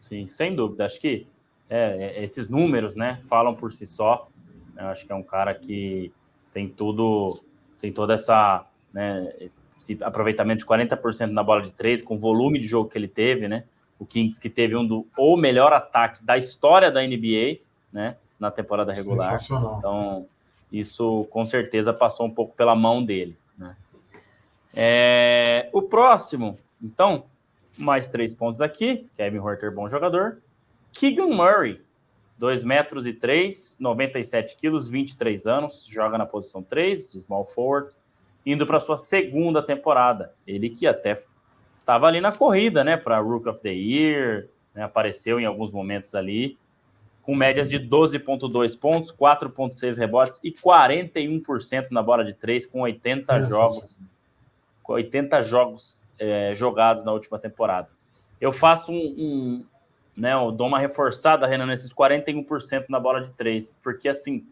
Sim, 0.00 0.28
sem 0.28 0.54
dúvida. 0.54 0.84
Acho 0.84 1.00
que 1.00 1.26
é, 1.70 2.18
é, 2.18 2.22
esses 2.22 2.48
números, 2.48 2.94
né, 2.94 3.20
falam 3.24 3.54
por 3.54 3.72
si 3.72 3.86
só. 3.86 4.28
Eu 4.76 4.86
acho 4.88 5.06
que 5.06 5.12
é 5.12 5.14
um 5.14 5.22
cara 5.22 5.54
que 5.54 6.12
tem 6.52 6.68
tudo, 6.68 7.28
tem 7.80 7.90
toda 7.90 8.12
essa, 8.12 8.66
né, 8.92 9.32
esse 9.40 9.96
aproveitamento 10.02 10.58
de 10.58 10.66
40% 10.66 11.30
na 11.30 11.42
bola 11.42 11.62
de 11.62 11.72
três, 11.72 12.02
com 12.02 12.14
o 12.14 12.18
volume 12.18 12.58
de 12.58 12.66
jogo 12.66 12.90
que 12.90 12.98
ele 12.98 13.08
teve, 13.08 13.48
né? 13.48 13.64
O 13.98 14.04
Kings 14.04 14.38
que 14.38 14.50
teve 14.50 14.76
um 14.76 14.86
do 14.86 15.06
ou 15.16 15.36
melhor 15.36 15.72
ataque 15.72 16.22
da 16.22 16.36
história 16.36 16.90
da 16.90 17.00
NBA, 17.00 17.60
né, 17.90 18.16
na 18.38 18.50
temporada 18.50 18.92
regular. 18.92 19.34
Então, 19.78 20.26
isso 20.70 21.26
com 21.30 21.44
certeza 21.46 21.92
passou 21.92 22.26
um 22.26 22.30
pouco 22.30 22.54
pela 22.54 22.74
mão 22.74 23.02
dele? 23.02 23.36
É, 24.74 25.68
o 25.72 25.82
próximo, 25.82 26.58
então, 26.82 27.26
mais 27.76 28.08
três 28.08 28.34
pontos 28.34 28.60
aqui. 28.60 29.06
Kevin 29.16 29.38
Horter, 29.38 29.72
bom 29.72 29.88
jogador. 29.88 30.38
Keegan 30.92 31.28
Murray, 31.28 31.80
2 32.38 32.64
metros 32.64 33.06
e 33.06 33.12
3, 33.12 33.78
97 33.80 34.56
quilos, 34.56 34.88
23 34.88 35.46
anos, 35.46 35.86
joga 35.86 36.18
na 36.18 36.26
posição 36.26 36.62
3 36.62 37.08
de 37.08 37.20
small 37.20 37.44
forward, 37.44 37.92
indo 38.44 38.66
para 38.66 38.80
sua 38.80 38.96
segunda 38.96 39.62
temporada. 39.62 40.34
Ele 40.46 40.68
que 40.68 40.86
até 40.86 41.22
estava 41.78 42.06
ali 42.06 42.20
na 42.20 42.32
corrida, 42.32 42.82
né, 42.84 42.96
para 42.96 43.18
Rook 43.18 43.48
of 43.48 43.62
the 43.62 43.72
Year, 43.72 44.48
né, 44.74 44.82
apareceu 44.82 45.38
em 45.40 45.46
alguns 45.46 45.70
momentos 45.70 46.14
ali, 46.14 46.58
com 47.22 47.34
médias 47.34 47.70
de 47.70 47.78
12,2 47.78 48.78
pontos, 48.78 49.12
4,6 49.12 49.96
rebotes 49.96 50.40
e 50.42 50.50
41% 50.50 51.90
na 51.92 52.02
bola 52.02 52.24
de 52.24 52.34
3, 52.34 52.66
com 52.66 52.80
80 52.80 53.42
jogos 53.42 53.98
80 54.84 55.42
jogos 55.42 56.04
é, 56.18 56.54
jogados 56.54 57.04
na 57.04 57.12
última 57.12 57.38
temporada. 57.38 57.88
Eu 58.40 58.52
faço 58.52 58.92
um, 58.92 59.14
um 59.18 59.66
né, 60.16 60.34
eu 60.34 60.52
dou 60.52 60.66
uma 60.66 60.78
reforçada, 60.78 61.46
Renan, 61.46 61.66
nesses 61.66 61.92
41% 61.92 62.86
na 62.88 63.00
bola 63.00 63.22
de 63.22 63.30
três, 63.30 63.74
porque 63.82 64.08
assim, 64.08 64.46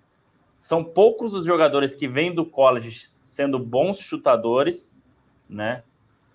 são 0.59 0.85
poucos 0.85 1.35
os 1.35 1.45
jogadores 1.45 1.95
que 1.95 2.07
vêm 2.07 2.33
do 2.33 2.45
college 2.45 3.07
sendo 3.07 3.59
bons 3.59 3.99
chutadores, 3.99 4.97
né? 5.49 5.83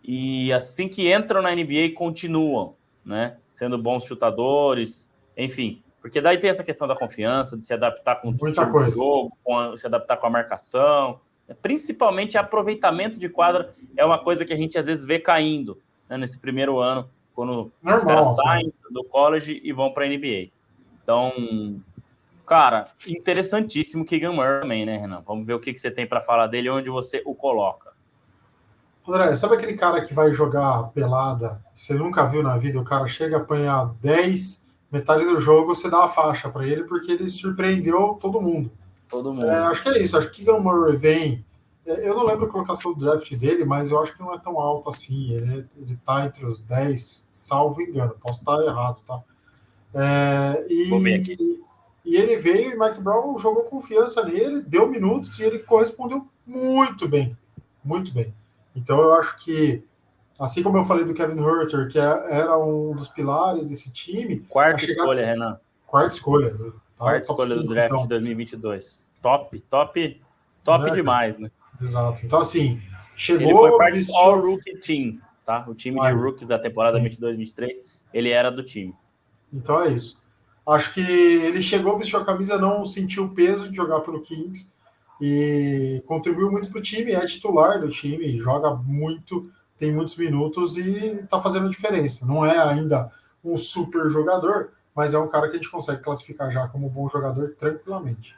E 0.04 0.52
assim 0.54 0.88
que 0.88 1.12
entram 1.12 1.42
na 1.42 1.56
NBA 1.56 1.94
continuam, 1.96 2.76
né? 3.04 3.38
Sendo 3.52 3.78
bons 3.78 4.04
chutadores, 4.06 5.12
enfim. 5.36 5.82
Porque 6.02 6.22
daí 6.22 6.38
tem 6.38 6.50
essa 6.50 6.64
questão 6.64 6.88
da 6.88 6.96
confiança, 6.96 7.58
de 7.58 7.66
se 7.66 7.74
adaptar 7.74 8.22
com 8.22 8.30
o 8.30 8.92
jogo, 8.92 9.38
com 9.44 9.58
a, 9.58 9.76
se 9.76 9.88
adaptar 9.88 10.18
com 10.18 10.28
a 10.28 10.30
marcação, 10.30 11.20
Principalmente 11.62 12.38
aproveitamento 12.38 13.20
de 13.20 13.30
quadra 13.30 13.74
é 13.96 14.04
uma 14.04 14.18
coisa 14.18 14.44
que 14.44 14.54
a 14.54 14.56
gente 14.56 14.78
às 14.78 14.88
vezes 14.88 15.06
vê 15.06 15.20
caindo 15.20 15.80
né, 16.10 16.18
nesse 16.18 16.40
primeiro 16.40 16.80
ano, 16.80 17.10
quando 17.34 17.72
Normal, 17.82 17.98
os 17.98 18.04
caras 18.04 18.36
saem 18.36 18.74
do 18.90 19.04
college 19.04 19.62
e 19.64 19.72
vão 19.72 19.92
para 19.92 20.06
a 20.06 20.08
NBA. 20.08 20.50
Então, 21.04 21.82
cara, 22.46 22.88
interessantíssimo 23.08 24.06
Keegan 24.06 24.32
Murray 24.32 24.62
também, 24.62 24.86
né, 24.86 24.98
Renan? 24.98 25.22
Vamos 25.26 25.46
ver 25.46 25.54
o 25.54 25.60
que, 25.60 25.74
que 25.74 25.80
você 25.80 25.92
tem 25.92 26.08
para 26.08 26.22
falar 26.22 26.48
dele 26.48 26.68
e 26.68 26.72
onde 26.72 26.90
você 26.90 27.22
o 27.26 27.36
coloca. 27.36 27.94
André, 29.08 29.36
sabe 29.36 29.56
aquele 29.56 29.76
cara 29.76 30.02
que 30.02 30.16
vai 30.16 30.32
jogar 30.32 30.86
pelada? 30.86 31.62
Você 31.76 31.94
nunca 31.94 32.26
viu 32.26 32.42
na 32.42 32.58
vida? 32.58 32.80
O 32.80 32.84
cara 32.84 33.06
chega 33.06 33.38
a 33.38 33.40
apanhar 33.40 33.94
10, 34.02 34.66
metade 34.92 35.24
do 35.24 35.40
jogo 35.40 35.76
você 35.76 35.90
dá 35.90 36.06
a 36.06 36.10
faixa 36.10 36.50
para 36.50 36.66
ele 36.66 36.86
porque 36.86 37.12
ele 37.12 37.30
surpreendeu 37.30 38.18
todo 38.20 38.42
mundo. 38.42 38.72
Todo 39.10 39.34
mundo. 39.34 39.46
É, 39.46 39.60
acho 39.60 39.84
que 39.84 39.90
é 39.90 40.02
isso. 40.02 40.18
Acho 40.18 40.30
que 40.30 40.44
Keegan 40.44 40.60
Murray 40.60 40.98
vem. 40.98 41.46
É, 41.86 42.08
eu 42.08 42.16
não 42.16 42.26
lembro 42.26 42.46
a 42.46 42.50
colocação 42.50 42.94
do 42.94 43.00
draft 43.00 43.32
dele, 43.36 43.64
mas 43.64 43.92
eu 43.92 44.02
acho 44.02 44.14
que 44.14 44.20
não 44.20 44.34
é 44.34 44.40
tão 44.40 44.60
alto 44.60 44.90
assim. 44.90 45.34
Ele, 45.34 45.60
é, 45.60 45.66
ele 45.78 46.00
tá 46.06 46.26
entre 46.26 46.46
os 46.46 46.62
10, 46.62 47.30
salvo 47.32 47.82
engano. 47.82 48.16
Posso 48.20 48.40
estar 48.40 48.62
errado, 48.64 49.02
tá? 49.08 49.22
É, 49.94 50.66
e, 50.70 51.38
e 52.04 52.16
ele 52.18 52.36
veio 52.36 52.72
e 52.72 52.78
Mike 52.78 53.02
Brown 53.02 53.38
jogou 53.38 53.64
confiança 53.64 54.24
nele, 54.26 54.62
deu 54.62 54.88
minutos 54.88 55.40
e 55.40 55.44
ele 55.44 55.60
correspondeu 55.60 56.28
muito 56.46 57.08
bem. 57.08 57.36
Muito 57.84 58.14
bem. 58.14 58.34
Então 58.76 59.00
eu 59.00 59.14
acho 59.16 59.38
que, 59.38 59.82
assim 60.38 60.62
como 60.62 60.78
eu 60.78 60.84
falei 60.84 61.06
do 61.06 61.14
Kevin 61.14 61.42
Herter, 61.42 61.88
que 61.88 61.98
era 61.98 62.58
um 62.58 62.94
dos 62.94 63.08
pilares 63.08 63.70
desse 63.70 63.92
time. 63.92 64.40
Quarta 64.50 64.84
escolha, 64.84 65.26
Renan. 65.26 65.60
Quarta 65.88 66.16
escolha. 66.16 66.56
Quarta 66.98 67.22
escolha 67.22 67.50
5, 67.50 67.62
do 67.62 67.68
draft 67.68 67.92
então. 67.92 68.02
de 68.04 68.08
2022. 68.10 69.02
Top, 69.22 69.60
top, 69.62 70.22
top 70.64 70.90
é, 70.90 70.94
demais, 70.94 71.38
né? 71.38 71.52
Exato. 71.82 72.26
Então, 72.26 72.40
assim, 72.40 72.82
chegou... 73.16 73.48
Ele 73.48 73.54
foi 73.54 73.78
parte 73.78 74.06
do 74.06 74.16
All 74.16 74.40
Rookie 74.40 74.78
Team, 74.80 75.20
tá? 75.44 75.66
O 75.68 75.74
time 75.74 76.00
de 76.00 76.12
rookies 76.12 76.48
da 76.48 76.58
temporada 76.58 77.00
22-23, 77.00 77.70
ele 78.14 78.30
era 78.30 78.50
do 78.50 78.64
time. 78.64 78.94
Então 79.52 79.82
é 79.82 79.90
isso. 79.90 80.24
Acho 80.68 80.94
que 80.94 81.02
ele 81.02 81.62
chegou, 81.62 81.98
vestiu 81.98 82.20
a 82.20 82.26
camisa, 82.26 82.58
não 82.58 82.84
sentiu 82.86 83.26
o 83.26 83.30
peso 83.30 83.70
de 83.70 83.76
jogar 83.76 84.00
pelo 84.00 84.22
Kings 84.22 84.72
e 85.22 86.02
contribuiu 86.08 86.52
muito 86.52 86.70
para 86.70 86.80
o 86.80 86.82
time, 86.82 87.12
é 87.12 87.26
titular 87.26 87.80
do 87.80 87.90
time, 87.90 88.36
joga 88.36 88.74
muito, 88.74 89.50
tem 89.78 89.94
muitos 89.94 90.16
minutos 90.16 90.76
e 90.78 91.20
está 91.24 91.40
fazendo 91.40 91.70
diferença. 91.70 92.26
Não 92.26 92.46
é 92.46 92.58
ainda 92.58 93.12
um 93.44 93.58
super 93.58 94.10
jogador, 94.10 94.72
mas 94.96 95.14
é 95.14 95.20
um 95.20 95.28
cara 95.28 95.50
que 95.50 95.58
a 95.58 95.60
gente 95.60 95.70
consegue 95.70 96.02
classificar 96.02 96.50
já 96.50 96.68
como 96.68 96.90
bom 96.90 97.10
jogador 97.10 97.54
tranquilamente. 97.60 98.38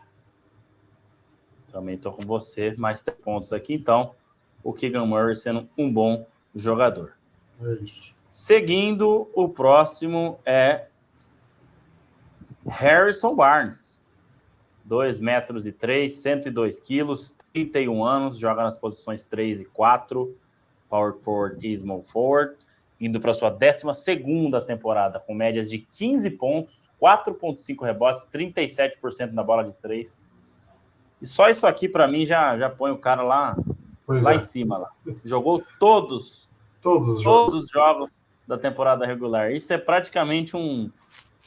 Também 1.72 1.96
estou 1.96 2.12
com 2.12 2.24
você, 2.24 2.74
mais 2.78 3.04
três 3.04 3.20
pontos 3.20 3.54
aqui, 3.54 3.76
então. 3.76 4.16
O 4.64 4.74
Keegan 4.74 5.06
Murray 5.06 5.36
sendo 5.36 5.70
um 5.78 5.92
bom 5.92 6.26
jogador. 6.56 7.14
É 7.62 7.74
isso. 7.84 8.16
Seguindo, 8.32 9.30
o 9.34 9.48
próximo 9.48 10.40
é 10.46 10.88
Harrison 12.68 13.36
Barnes. 13.36 14.06
2 14.84 15.20
metros 15.20 15.68
e 15.68 15.72
3, 15.74 16.12
102 16.12 16.80
quilos, 16.80 17.36
31 17.54 18.06
anos, 18.06 18.38
joga 18.38 18.64
nas 18.64 18.78
posições 18.78 19.26
3 19.26 19.62
e 19.62 19.66
4, 19.66 20.34
power 20.90 21.14
forward 21.20 21.68
e 21.68 21.78
small 21.78 22.02
forward, 22.02 22.56
indo 23.00 23.20
para 23.20 23.34
sua 23.34 23.50
12 23.50 23.86
temporada, 24.66 25.20
com 25.20 25.34
médias 25.34 25.70
de 25.70 25.80
15 25.80 26.30
pontos, 26.32 26.90
4,5 27.02 27.86
rebotes, 27.86 28.28
37% 28.32 29.32
na 29.32 29.44
bola 29.44 29.64
de 29.64 29.74
3. 29.76 30.24
E 31.22 31.28
só 31.28 31.50
isso 31.50 31.66
aqui, 31.68 31.88
para 31.88 32.08
mim, 32.08 32.26
já, 32.26 32.58
já 32.58 32.70
põe 32.70 32.92
o 32.92 32.98
cara 32.98 33.22
lá, 33.22 33.56
lá 34.08 34.34
é. 34.34 34.36
em 34.36 34.40
cima. 34.40 34.78
Lá. 34.78 34.92
Jogou 35.24 35.64
todos, 35.80 36.50
todos, 36.82 37.08
os, 37.08 37.24
todos 37.24 37.24
jogos. 37.24 37.54
os 37.54 37.70
jogos 37.70 38.28
da 38.48 38.58
temporada 38.58 39.06
regular. 39.06 39.52
Isso 39.52 39.74
é 39.74 39.78
praticamente 39.78 40.56
um, 40.56 40.90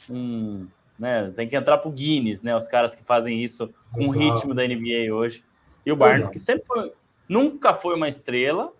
um 0.09 0.67
né? 1.01 1.31
Tem 1.35 1.47
que 1.47 1.55
entrar 1.55 1.79
para 1.79 1.89
o 1.89 1.91
Guinness, 1.91 2.43
né? 2.43 2.55
Os 2.55 2.67
caras 2.67 2.93
que 2.93 3.03
fazem 3.03 3.43
isso 3.43 3.73
com 3.91 4.01
Exato. 4.01 4.17
o 4.17 4.21
ritmo 4.21 4.53
da 4.53 4.61
NBA 4.63 5.11
hoje. 5.11 5.43
E 5.83 5.91
o 5.91 5.95
Barnes, 5.95 6.19
Exato. 6.19 6.31
que 6.31 6.39
sempre 6.39 6.63
foi, 6.67 6.93
nunca 7.27 7.73
foi 7.73 7.95
uma 7.95 8.07
estrela, 8.07 8.71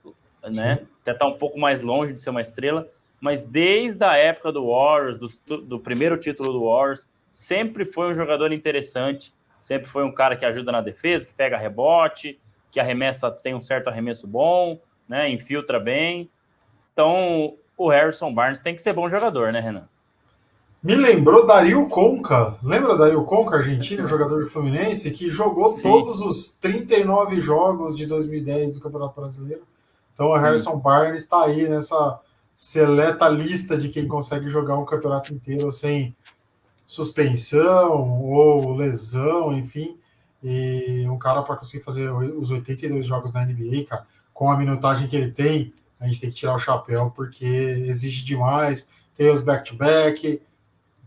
né? 0.43 0.77
Sim. 0.77 0.87
Até 1.01 1.13
tá 1.13 1.25
um 1.25 1.37
pouco 1.37 1.59
mais 1.59 1.81
longe 1.81 2.13
de 2.13 2.19
ser 2.19 2.29
uma 2.29 2.41
estrela, 2.41 2.87
mas 3.19 3.45
desde 3.45 4.03
a 4.03 4.15
época 4.15 4.51
do 4.51 4.67
Warriors, 4.67 5.17
do, 5.17 5.57
do 5.57 5.79
primeiro 5.79 6.17
título 6.17 6.51
do 6.53 6.65
Warriors, 6.65 7.07
sempre 7.29 7.85
foi 7.85 8.09
um 8.09 8.13
jogador 8.13 8.51
interessante, 8.51 9.33
sempre 9.57 9.87
foi 9.87 10.03
um 10.03 10.11
cara 10.11 10.35
que 10.35 10.45
ajuda 10.45 10.71
na 10.71 10.81
defesa, 10.81 11.27
que 11.27 11.33
pega 11.33 11.57
rebote, 11.57 12.39
que 12.71 12.79
arremessa, 12.79 13.29
tem 13.29 13.53
um 13.53 13.61
certo 13.61 13.89
arremesso 13.89 14.25
bom, 14.27 14.79
né? 15.07 15.29
Infiltra 15.29 15.79
bem. 15.79 16.29
Então, 16.93 17.55
o 17.77 17.89
Harrison 17.89 18.33
Barnes 18.33 18.59
tem 18.59 18.73
que 18.73 18.81
ser 18.81 18.93
bom 18.93 19.09
jogador, 19.09 19.51
né, 19.51 19.59
Renan? 19.59 19.87
Me 20.83 20.95
lembrou 20.95 21.45
Dario 21.45 21.87
Conca. 21.87 22.57
Lembra 22.63 22.97
Dario 22.97 23.23
Conca, 23.23 23.57
argentino, 23.57 24.07
jogador 24.09 24.39
do 24.39 24.49
Fluminense, 24.49 25.11
que 25.11 25.29
jogou 25.29 25.71
Sim. 25.73 25.83
todos 25.83 26.21
os 26.21 26.53
39 26.53 27.39
jogos 27.39 27.95
de 27.95 28.07
2010 28.07 28.73
do 28.73 28.79
Campeonato 28.81 29.19
Brasileiro. 29.19 29.61
Então, 30.21 30.29
o 30.29 30.37
Harrison 30.37 30.77
Barnes 30.77 31.23
está 31.23 31.45
aí 31.45 31.67
nessa 31.67 32.19
seleta 32.55 33.27
lista 33.27 33.75
de 33.75 33.89
quem 33.89 34.07
consegue 34.07 34.51
jogar 34.51 34.77
um 34.77 34.85
campeonato 34.85 35.33
inteiro 35.33 35.71
sem 35.71 36.15
suspensão 36.85 38.21
ou 38.21 38.75
lesão, 38.75 39.51
enfim. 39.51 39.97
E 40.43 41.07
um 41.09 41.17
cara 41.17 41.41
para 41.41 41.55
conseguir 41.55 41.83
fazer 41.83 42.11
os 42.11 42.51
82 42.51 43.07
jogos 43.07 43.33
na 43.33 43.43
NBA, 43.43 43.85
cara, 43.89 44.05
com 44.31 44.51
a 44.51 44.55
minutagem 44.55 45.07
que 45.07 45.15
ele 45.15 45.31
tem, 45.31 45.73
a 45.99 46.05
gente 46.05 46.21
tem 46.21 46.29
que 46.29 46.35
tirar 46.35 46.53
o 46.53 46.59
chapéu 46.59 47.11
porque 47.15 47.43
exige 47.43 48.23
demais. 48.23 48.87
Tem 49.17 49.27
os 49.27 49.41
back-to-back, 49.41 50.21
-back, 50.21 50.41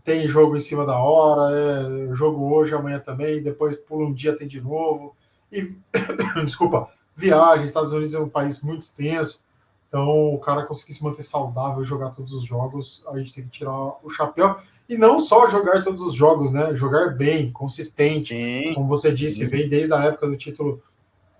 tem 0.03 0.27
jogo 0.27 0.57
em 0.57 0.59
cima 0.59 0.85
da 0.85 0.99
hora, 0.99 1.55
é 1.55 2.13
jogo 2.15 2.53
hoje, 2.53 2.75
amanhã 2.75 2.99
também, 2.99 3.41
depois 3.41 3.77
pula 3.77 4.05
um 4.09 4.13
dia 4.13 4.35
tem 4.35 4.45
de 4.45 4.59
novo. 4.59 5.15
E 5.49 5.73
desculpa, 6.43 6.89
viagem, 7.15 7.65
Estados 7.65 7.93
Unidos 7.93 8.13
é 8.13 8.19
um 8.19 8.29
país 8.29 8.61
muito 8.61 8.81
extenso, 8.81 9.43
então 9.87 10.33
o 10.33 10.39
cara 10.39 10.65
conseguir 10.65 10.93
se 10.93 11.03
manter 11.03 11.21
saudável 11.21 11.81
e 11.81 11.85
jogar 11.85 12.09
todos 12.09 12.33
os 12.33 12.43
jogos, 12.43 13.03
a 13.07 13.17
gente 13.17 13.33
tem 13.33 13.43
que 13.45 13.49
tirar 13.49 13.95
o 14.03 14.09
chapéu. 14.09 14.57
E 14.87 14.97
não 14.97 15.17
só 15.17 15.47
jogar 15.47 15.81
todos 15.81 16.01
os 16.01 16.13
jogos, 16.13 16.51
né? 16.51 16.75
Jogar 16.75 17.15
bem, 17.15 17.51
consistente. 17.51 18.27
Sim. 18.27 18.73
Como 18.75 18.87
você 18.87 19.11
disse, 19.11 19.39
Sim. 19.39 19.47
vem 19.47 19.67
desde 19.67 19.93
a 19.93 20.03
época 20.03 20.27
do 20.27 20.37
título 20.37 20.81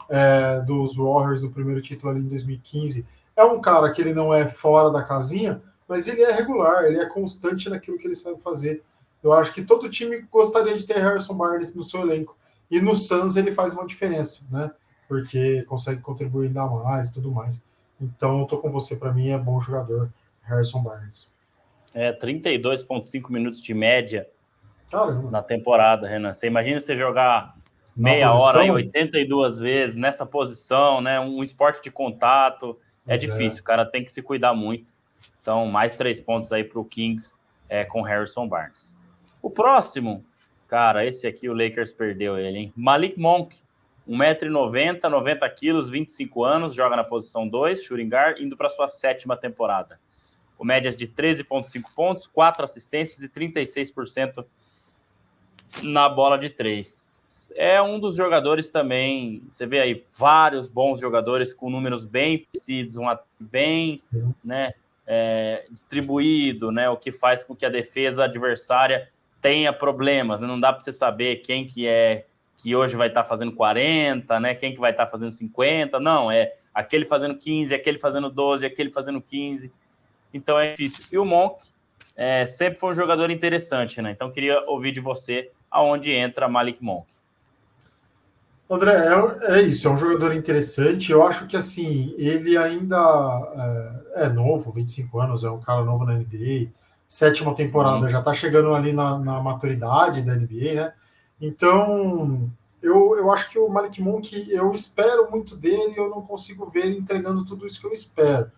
é, 0.09 0.61
dos 0.61 0.95
Warriors, 0.95 1.41
do 1.41 1.51
primeiro 1.51 1.81
título 1.81 2.11
ali 2.11 2.21
em 2.21 2.27
2015. 2.27 3.05
É 3.35 3.43
um 3.43 3.59
cara 3.61 3.91
que 3.91 4.01
ele 4.01 4.13
não 4.13 4.33
é 4.33 4.47
fora 4.47 4.89
da 4.89 5.03
casinha, 5.03 5.61
mas 5.87 6.07
ele 6.07 6.23
é 6.23 6.31
regular, 6.31 6.85
ele 6.85 6.97
é 6.97 7.05
constante 7.05 7.69
naquilo 7.69 7.97
que 7.97 8.07
ele 8.07 8.15
sabe 8.15 8.41
fazer. 8.41 8.81
Eu 9.21 9.33
acho 9.33 9.53
que 9.53 9.63
todo 9.63 9.89
time 9.89 10.21
gostaria 10.31 10.75
de 10.75 10.83
ter 10.83 10.97
Harrison 10.97 11.35
Barnes 11.35 11.75
no 11.75 11.83
seu 11.83 12.01
elenco. 12.01 12.37
E 12.69 12.79
no 12.79 12.95
Suns 12.95 13.35
ele 13.35 13.51
faz 13.51 13.73
uma 13.73 13.85
diferença, 13.85 14.45
né? 14.51 14.71
Porque 15.07 15.63
consegue 15.63 16.01
contribuir 16.01 16.47
ainda 16.47 16.65
mais 16.65 17.09
e 17.09 17.13
tudo 17.13 17.31
mais. 17.31 17.63
Então 17.99 18.39
eu 18.39 18.45
tô 18.45 18.57
com 18.57 18.71
você, 18.71 18.95
para 18.95 19.13
mim 19.13 19.29
é 19.29 19.37
bom 19.37 19.59
jogador, 19.59 20.09
Harrison 20.41 20.81
Barnes. 20.81 21.29
É, 21.93 22.11
32,5 22.11 23.31
minutos 23.31 23.61
de 23.61 23.73
média 23.73 24.27
Caramba. 24.91 25.31
na 25.31 25.41
temporada, 25.41 26.07
Renan. 26.07 26.33
Você 26.33 26.47
imagina 26.47 26.79
você 26.79 26.95
jogar 26.95 27.55
meia 27.95 28.33
hora 28.33 28.65
e 28.65 28.71
82 28.71 29.59
vezes 29.59 29.95
nessa 29.95 30.25
posição, 30.25 30.99
né? 30.99 31.19
Um 31.19 31.41
esporte 31.41 31.81
de 31.81 31.89
contato. 31.89 32.77
É 33.07 33.17
difícil, 33.17 33.59
é. 33.59 33.61
o 33.61 33.63
cara 33.63 33.85
tem 33.85 34.03
que 34.03 34.11
se 34.11 34.21
cuidar 34.21 34.53
muito. 34.53 34.93
Então, 35.41 35.67
mais 35.67 35.95
três 35.95 36.19
pontos 36.19 36.51
aí 36.51 36.63
para 36.63 36.79
o 36.79 36.85
Kings 36.85 37.35
é, 37.69 37.85
com 37.85 38.01
Harrison 38.01 38.47
Barnes. 38.47 38.97
O 39.41 39.49
próximo, 39.49 40.25
cara, 40.67 41.05
esse 41.05 41.27
aqui 41.27 41.47
o 41.47 41.53
Lakers 41.53 41.93
perdeu 41.93 42.37
ele, 42.37 42.57
hein? 42.57 42.73
Malik 42.75 43.19
Monk, 43.19 43.55
1,90m, 44.07 45.09
90 45.09 45.49
quilos, 45.49 45.89
25 45.89 46.43
anos, 46.43 46.73
joga 46.73 46.95
na 46.95 47.03
posição 47.03 47.47
2, 47.47 47.83
shooting 47.83 48.07
guard, 48.07 48.39
indo 48.39 48.55
para 48.55 48.69
sua 48.69 48.87
sétima 48.87 49.35
temporada. 49.35 49.99
Com 50.57 50.63
médias 50.63 50.95
de 50.95 51.07
13,5 51.07 51.83
pontos, 51.95 52.27
4 52.27 52.63
assistências 52.63 53.21
e 53.23 53.29
36% 53.29 54.45
na 55.83 56.07
bola 56.07 56.37
de 56.37 56.49
3. 56.49 57.51
É 57.55 57.81
um 57.81 57.99
dos 57.99 58.15
jogadores 58.15 58.69
também, 58.69 59.43
você 59.49 59.65
vê 59.65 59.79
aí 59.79 60.05
vários 60.17 60.67
bons 60.67 60.99
jogadores 60.99 61.53
com 61.53 61.69
números 61.69 62.05
bem 62.05 62.45
parecidos, 62.45 62.95
um 62.95 63.05
bem, 63.39 64.01
né, 64.43 64.73
é, 65.05 65.65
distribuído, 65.69 66.71
né? 66.71 66.89
O 66.89 66.97
que 66.97 67.11
faz 67.11 67.43
com 67.43 67.55
que 67.55 67.65
a 67.65 67.69
defesa 67.69 68.23
adversária 68.23 69.09
tenha 69.41 69.71
problemas. 69.71 70.41
Né? 70.41 70.47
Não 70.47 70.59
dá 70.59 70.73
para 70.73 70.81
você 70.81 70.91
saber 70.91 71.37
quem 71.37 71.65
que 71.65 71.87
é 71.87 72.25
que 72.57 72.75
hoje 72.75 72.95
vai 72.95 73.07
estar 73.07 73.23
tá 73.23 73.27
fazendo 73.27 73.51
40, 73.51 74.39
né? 74.39 74.55
Quem 74.55 74.73
que 74.73 74.79
vai 74.79 74.91
estar 74.91 75.05
tá 75.05 75.11
fazendo 75.11 75.31
50? 75.31 75.99
Não, 75.99 76.31
é 76.31 76.53
aquele 76.73 77.05
fazendo 77.05 77.35
15, 77.35 77.73
aquele 77.73 77.99
fazendo 77.99 78.29
12, 78.29 78.65
aquele 78.65 78.91
fazendo 78.91 79.21
15. 79.21 79.71
Então 80.33 80.59
é 80.59 80.71
difícil. 80.71 81.05
E 81.11 81.17
o 81.17 81.25
Monk 81.25 81.63
é, 82.15 82.45
sempre 82.45 82.79
foi 82.79 82.91
um 82.91 82.95
jogador 82.95 83.29
interessante, 83.29 84.01
né? 84.01 84.11
Então 84.11 84.31
queria 84.31 84.61
ouvir 84.67 84.91
de 84.91 85.01
você 85.01 85.51
aonde 85.69 86.11
entra 86.11 86.47
Malik 86.47 86.83
Monk. 86.83 87.15
André, 88.69 88.93
é, 88.93 89.57
é, 89.57 89.61
isso, 89.61 89.87
é 89.87 89.91
um 89.91 89.97
jogador 89.97 90.33
interessante. 90.33 91.11
Eu 91.11 91.25
acho 91.25 91.45
que 91.45 91.55
assim, 91.55 92.15
ele 92.17 92.57
ainda 92.57 92.97
é, 94.15 94.25
é, 94.25 94.29
novo, 94.29 94.71
25 94.71 95.19
anos, 95.19 95.43
é 95.43 95.49
um 95.49 95.59
cara 95.59 95.83
novo 95.83 96.03
na 96.03 96.13
NBA, 96.13 96.71
sétima 97.07 97.53
temporada, 97.53 97.97
uhum. 97.97 98.09
já 98.09 98.21
tá 98.21 98.33
chegando 98.33 98.73
ali 98.73 98.91
na, 98.91 99.19
na, 99.19 99.39
maturidade 99.39 100.23
da 100.23 100.33
NBA, 100.33 100.73
né? 100.73 100.93
Então, 101.39 102.51
eu, 102.81 103.15
eu 103.17 103.31
acho 103.31 103.49
que 103.49 103.59
o 103.59 103.67
Malik 103.69 104.01
Monk, 104.01 104.47
eu 104.49 104.71
espero 104.71 105.29
muito 105.29 105.55
dele 105.55 105.93
e 105.93 105.97
eu 105.97 106.09
não 106.09 106.21
consigo 106.21 106.69
ver 106.69 106.85
ele 106.85 106.97
entregando 106.97 107.45
tudo 107.45 107.65
isso 107.65 107.79
que 107.79 107.87
eu 107.87 107.93
espero. 107.93 108.51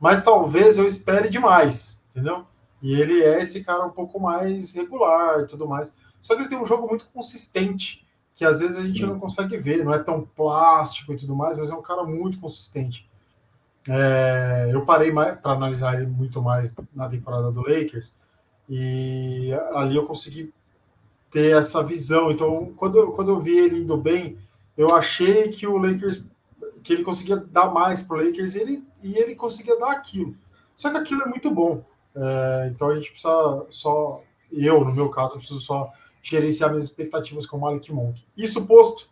Mas 0.00 0.22
talvez 0.22 0.78
eu 0.78 0.86
espere 0.86 1.28
demais, 1.28 2.02
entendeu? 2.10 2.46
E 2.82 2.94
ele 3.00 3.22
é 3.22 3.40
esse 3.40 3.62
cara 3.62 3.86
um 3.86 3.90
pouco 3.90 4.20
mais 4.20 4.72
regular 4.72 5.40
e 5.40 5.46
tudo 5.46 5.68
mais. 5.68 5.92
Só 6.20 6.34
que 6.34 6.42
ele 6.42 6.48
tem 6.48 6.58
um 6.58 6.66
jogo 6.66 6.86
muito 6.86 7.06
consistente 7.10 8.04
que 8.34 8.44
às 8.44 8.60
vezes 8.60 8.76
a 8.78 8.86
gente 8.86 8.98
Sim. 8.98 9.06
não 9.06 9.18
consegue 9.18 9.56
ver, 9.56 9.84
não 9.84 9.94
é 9.94 9.98
tão 9.98 10.22
plástico 10.22 11.12
e 11.12 11.16
tudo 11.16 11.36
mais, 11.36 11.56
mas 11.56 11.70
é 11.70 11.74
um 11.74 11.82
cara 11.82 12.02
muito 12.02 12.40
consistente. 12.40 13.08
É, 13.88 14.70
eu 14.72 14.84
parei 14.84 15.12
para 15.12 15.52
analisar 15.52 15.94
ele 15.94 16.06
muito 16.06 16.42
mais 16.42 16.74
na 16.94 17.08
temporada 17.08 17.52
do 17.52 17.60
Lakers 17.60 18.12
e 18.68 19.52
ali 19.74 19.94
eu 19.94 20.06
consegui 20.06 20.52
ter 21.34 21.56
essa 21.56 21.82
visão. 21.82 22.30
Então, 22.30 22.72
quando 22.76 23.10
quando 23.10 23.32
eu 23.32 23.40
vi 23.40 23.58
ele 23.58 23.80
indo 23.80 23.96
bem, 23.96 24.38
eu 24.76 24.94
achei 24.94 25.48
que 25.48 25.66
o 25.66 25.76
Lakers 25.76 26.24
que 26.80 26.92
ele 26.92 27.02
conseguia 27.02 27.36
dar 27.36 27.72
mais 27.72 28.02
para 28.02 28.18
o 28.18 28.24
Lakers 28.24 28.54
e 28.54 28.60
ele, 28.60 28.84
e 29.02 29.16
ele 29.16 29.34
conseguia 29.34 29.76
dar 29.76 29.90
aquilo. 29.90 30.36
Só 30.76 30.90
que 30.90 30.98
aquilo 30.98 31.22
é 31.22 31.26
muito 31.26 31.50
bom. 31.50 31.82
É, 32.14 32.70
então 32.70 32.90
a 32.90 32.94
gente 32.94 33.10
precisa 33.10 33.66
só, 33.68 34.22
eu 34.52 34.84
no 34.84 34.94
meu 34.94 35.08
caso, 35.08 35.38
preciso 35.38 35.58
só 35.58 35.90
gerenciar 36.22 36.70
minhas 36.70 36.84
expectativas 36.84 37.46
com 37.46 37.56
o 37.56 37.60
Malik 37.60 37.92
Monk. 37.92 38.22
Isso 38.36 38.64
posto, 38.66 39.08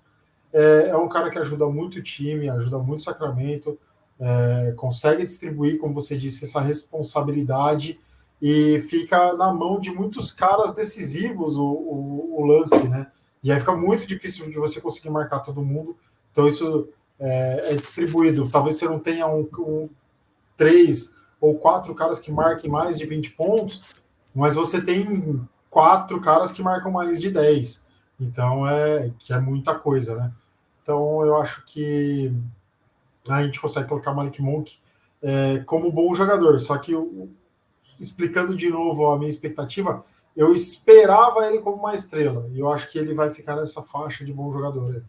é, 0.53 0.91
é, 0.91 0.97
um 0.97 1.09
cara 1.09 1.31
que 1.31 1.39
ajuda 1.39 1.67
muito 1.69 1.99
o 1.99 2.03
time, 2.03 2.49
ajuda 2.49 2.79
muito 2.79 3.01
o 3.01 3.05
Sacramento, 3.05 3.79
é, 4.21 4.75
consegue 4.77 5.25
distribuir, 5.25 5.81
como 5.81 5.95
você 5.95 6.17
disse, 6.17 6.45
essa 6.45 6.61
responsabilidade 6.61 7.99
e 8.43 8.81
fica 8.81 9.35
na 9.35 9.55
mão 9.55 9.79
de 9.79 9.93
muitos 9.93 10.33
caras 10.33 10.75
decisivos 10.75 11.57
o, 11.57 11.65
o, 11.65 12.41
o 12.41 12.45
lance, 12.45 12.89
né? 12.89 13.07
E 13.41 13.53
aí 13.53 13.59
fica 13.61 13.75
muito 13.77 14.05
difícil 14.05 14.51
de 14.51 14.57
você 14.57 14.81
conseguir 14.81 15.11
marcar 15.11 15.39
todo 15.39 15.63
mundo. 15.63 15.97
Então 16.33 16.49
isso 16.49 16.89
é, 17.21 17.73
é 17.73 17.75
distribuído. 17.77 18.51
Talvez 18.51 18.77
você 18.77 18.87
não 18.87 18.99
tenha 18.99 19.29
um, 19.29 19.49
um, 19.59 19.89
três 20.57 21.17
ou 21.41 21.57
quatro 21.57 21.95
caras 21.95 22.19
que 22.19 22.33
marquem 22.33 22.69
mais 22.69 22.99
de 22.99 23.07
20 23.07 23.31
pontos, 23.31 23.83
mas 24.35 24.57
você 24.57 24.83
tem 24.83 25.41
quatro 25.71 26.21
caras 26.21 26.51
que 26.51 26.63
marcam 26.63 26.91
mais 26.91 27.21
de 27.21 27.31
10. 27.31 27.87
Então 28.19 28.69
é 28.69 29.13
que 29.21 29.33
é 29.33 29.39
muita 29.39 29.73
coisa, 29.73 30.17
né? 30.17 30.33
Então 30.83 31.25
eu 31.25 31.37
acho 31.37 31.65
que 31.65 32.33
a 33.29 33.45
gente 33.45 33.61
consegue 33.61 33.89
colocar 33.89 34.13
Malik 34.13 34.43
Monk 34.43 34.79
é, 35.23 35.59
como 35.61 35.93
bom 35.93 36.13
jogador. 36.13 36.59
Só 36.59 36.77
que 36.77 36.93
explicando 38.01 38.55
de 38.55 38.69
novo 38.69 39.11
a 39.11 39.19
minha 39.19 39.29
expectativa, 39.29 40.05
eu 40.37 40.53
esperava 40.53 41.47
ele 41.47 41.59
como 41.59 41.77
uma 41.77 41.95
estrela. 41.95 42.49
E 42.53 42.61
eu 42.61 42.73
acho 42.73 42.91
que 42.91 42.99
ele 42.99 43.15
vai 43.15 43.31
ficar 43.31 43.57
nessa 43.57 43.83
faixa 43.83 44.25
de 44.25 44.33
bom 44.33 44.53
jogador. 44.53 45.05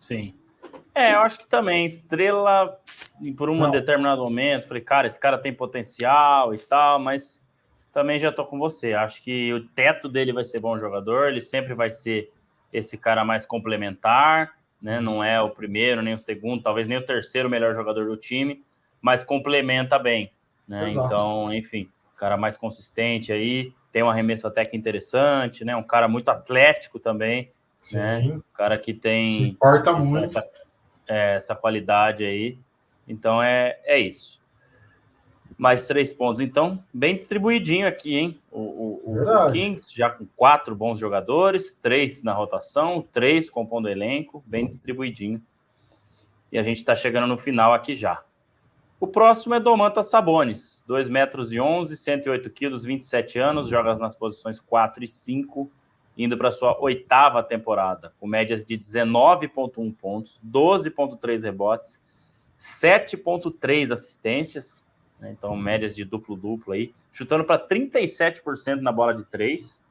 Sim. 0.00 0.34
É, 0.94 1.14
eu 1.14 1.20
acho 1.20 1.38
que 1.38 1.46
também, 1.46 1.86
estrela, 1.86 2.78
por 3.36 3.50
um 3.50 3.70
determinado 3.70 4.22
momento, 4.22 4.68
falei, 4.68 4.82
cara, 4.82 5.06
esse 5.06 5.18
cara 5.18 5.38
tem 5.38 5.52
potencial 5.52 6.54
e 6.54 6.58
tal, 6.58 6.98
mas 6.98 7.42
também 7.92 8.18
já 8.18 8.30
tô 8.30 8.44
com 8.44 8.58
você. 8.58 8.92
Acho 8.92 9.22
que 9.22 9.52
o 9.52 9.66
teto 9.68 10.08
dele 10.08 10.32
vai 10.32 10.44
ser 10.44 10.60
bom 10.60 10.76
jogador, 10.76 11.28
ele 11.28 11.40
sempre 11.40 11.74
vai 11.74 11.90
ser 11.90 12.30
esse 12.72 12.98
cara 12.98 13.24
mais 13.24 13.46
complementar, 13.46 14.52
né? 14.82 15.00
Não 15.00 15.22
é 15.22 15.40
o 15.40 15.50
primeiro, 15.50 16.02
nem 16.02 16.14
o 16.14 16.18
segundo, 16.18 16.62
talvez 16.62 16.88
nem 16.88 16.98
o 16.98 17.04
terceiro 17.04 17.48
melhor 17.48 17.74
jogador 17.74 18.06
do 18.06 18.16
time, 18.16 18.64
mas 19.00 19.22
complementa 19.22 19.98
bem, 19.98 20.32
né? 20.66 20.88
Então, 20.90 21.52
enfim, 21.52 21.88
cara 22.24 22.36
mais 22.38 22.56
consistente 22.56 23.32
aí, 23.32 23.72
tem 23.92 24.02
um 24.02 24.08
arremesso 24.08 24.46
até 24.46 24.64
que 24.64 24.76
interessante, 24.76 25.64
né? 25.64 25.76
Um 25.76 25.82
cara 25.82 26.08
muito 26.08 26.30
atlético 26.30 26.98
também, 26.98 27.52
Sim. 27.82 27.96
né? 27.96 28.18
Um 28.20 28.42
cara 28.52 28.78
que 28.78 28.94
tem 28.94 29.28
Se 29.28 29.42
importa 29.42 29.90
essa, 29.90 29.98
muito 30.00 30.24
essa, 30.24 30.48
é, 31.06 31.34
essa, 31.34 31.54
qualidade 31.54 32.24
aí. 32.24 32.58
Então 33.06 33.42
é, 33.42 33.78
é 33.84 33.98
isso. 33.98 34.42
Mais 35.56 35.86
três 35.86 36.12
pontos, 36.12 36.40
então, 36.40 36.82
bem 36.92 37.14
distribuidinho 37.14 37.86
aqui, 37.86 38.16
hein? 38.16 38.40
O, 38.50 39.02
o, 39.04 39.22
o 39.22 39.52
Kings 39.52 39.94
já 39.94 40.10
com 40.10 40.26
quatro 40.34 40.74
bons 40.74 40.98
jogadores, 40.98 41.74
três 41.74 42.22
na 42.22 42.32
rotação, 42.32 43.06
três 43.12 43.48
compondo 43.48 43.88
elenco, 43.88 44.42
bem 44.46 44.66
distribuidinho. 44.66 45.40
E 46.50 46.58
a 46.58 46.62
gente 46.62 46.78
está 46.78 46.96
chegando 46.96 47.26
no 47.26 47.36
final 47.36 47.72
aqui 47.72 47.94
já. 47.94 48.24
O 49.04 49.06
próximo 49.06 49.54
é 49.54 49.60
Domantas 49.60 50.08
Sabonis, 50.08 50.82
2 50.86 51.10
metros 51.10 51.52
e 51.52 51.60
11, 51.60 51.94
108 51.94 52.48
quilos, 52.48 52.86
27 52.86 53.38
anos, 53.38 53.68
joga 53.68 53.92
nas 53.96 54.16
posições 54.16 54.58
4 54.58 55.04
e 55.04 55.06
5, 55.06 55.70
indo 56.16 56.38
para 56.38 56.50
sua 56.50 56.80
oitava 56.80 57.42
temporada, 57.42 58.14
com 58.18 58.26
médias 58.26 58.64
de 58.64 58.78
19,1 58.78 59.94
pontos, 59.94 60.40
12,3 60.42 61.42
rebotes, 61.42 62.00
7,3 62.58 63.92
assistências, 63.92 64.82
né? 65.20 65.34
então 65.36 65.54
médias 65.54 65.94
de 65.94 66.02
duplo-duplo 66.02 66.72
aí, 66.72 66.94
chutando 67.12 67.44
para 67.44 67.60
37% 67.60 68.80
na 68.80 68.90
bola 68.90 69.12
de 69.12 69.26
3 69.26 69.84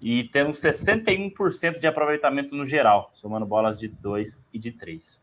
e 0.00 0.24
tendo 0.24 0.50
61% 0.50 1.78
de 1.78 1.86
aproveitamento 1.86 2.56
no 2.56 2.66
geral, 2.66 3.08
somando 3.14 3.46
bolas 3.46 3.78
de 3.78 3.86
2 3.86 4.44
e 4.52 4.58
de 4.58 4.72
3. 4.72 5.22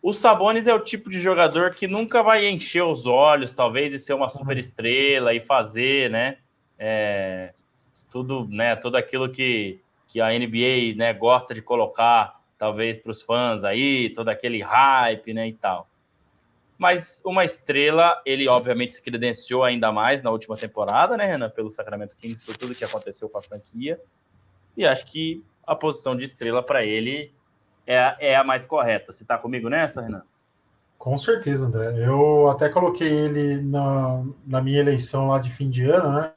O 0.00 0.12
Sabonis 0.12 0.66
é 0.66 0.74
o 0.74 0.80
tipo 0.80 1.10
de 1.10 1.18
jogador 1.18 1.74
que 1.74 1.88
nunca 1.88 2.22
vai 2.22 2.46
encher 2.48 2.82
os 2.82 3.06
olhos, 3.06 3.52
talvez, 3.52 3.92
e 3.92 3.98
ser 3.98 4.14
uma 4.14 4.28
super 4.28 4.56
estrela 4.56 5.34
e 5.34 5.40
fazer, 5.40 6.08
né? 6.08 6.38
É, 6.78 7.50
tudo, 8.10 8.46
né? 8.50 8.76
Tudo 8.76 8.96
aquilo 8.96 9.28
que, 9.28 9.80
que 10.06 10.20
a 10.20 10.28
NBA 10.28 10.96
né, 10.96 11.12
gosta 11.12 11.52
de 11.52 11.60
colocar, 11.60 12.40
talvez, 12.56 12.96
para 12.96 13.10
os 13.10 13.22
fãs 13.22 13.64
aí, 13.64 14.10
todo 14.10 14.28
aquele 14.28 14.62
hype, 14.62 15.34
né? 15.34 15.48
E 15.48 15.52
tal. 15.52 15.88
Mas 16.78 17.20
uma 17.26 17.44
estrela, 17.44 18.22
ele 18.24 18.46
obviamente 18.46 18.94
se 18.94 19.02
credenciou 19.02 19.64
ainda 19.64 19.90
mais 19.90 20.22
na 20.22 20.30
última 20.30 20.56
temporada, 20.56 21.16
né, 21.16 21.26
Renan? 21.26 21.50
Pelo 21.50 21.72
Sacramento 21.72 22.16
Kings, 22.16 22.44
por 22.46 22.56
tudo 22.56 22.74
que 22.74 22.84
aconteceu 22.84 23.28
com 23.28 23.38
a 23.38 23.42
franquia. 23.42 24.00
E 24.76 24.86
acho 24.86 25.04
que 25.06 25.42
a 25.66 25.74
posição 25.74 26.14
de 26.14 26.22
estrela 26.22 26.62
para 26.62 26.84
ele 26.84 27.32
é, 27.88 28.32
é 28.32 28.36
a 28.36 28.44
mais 28.44 28.66
correta. 28.66 29.10
Você 29.10 29.22
está 29.22 29.38
comigo 29.38 29.70
nessa, 29.70 30.02
Renan? 30.02 30.22
Com 30.98 31.16
certeza, 31.16 31.64
André. 31.64 31.94
Eu 31.96 32.48
até 32.48 32.68
coloquei 32.68 33.08
ele 33.08 33.62
na, 33.62 34.22
na 34.46 34.60
minha 34.60 34.78
eleição 34.78 35.28
lá 35.28 35.38
de 35.38 35.50
fim 35.50 35.70
de 35.70 35.84
ano, 35.84 36.12
né? 36.12 36.32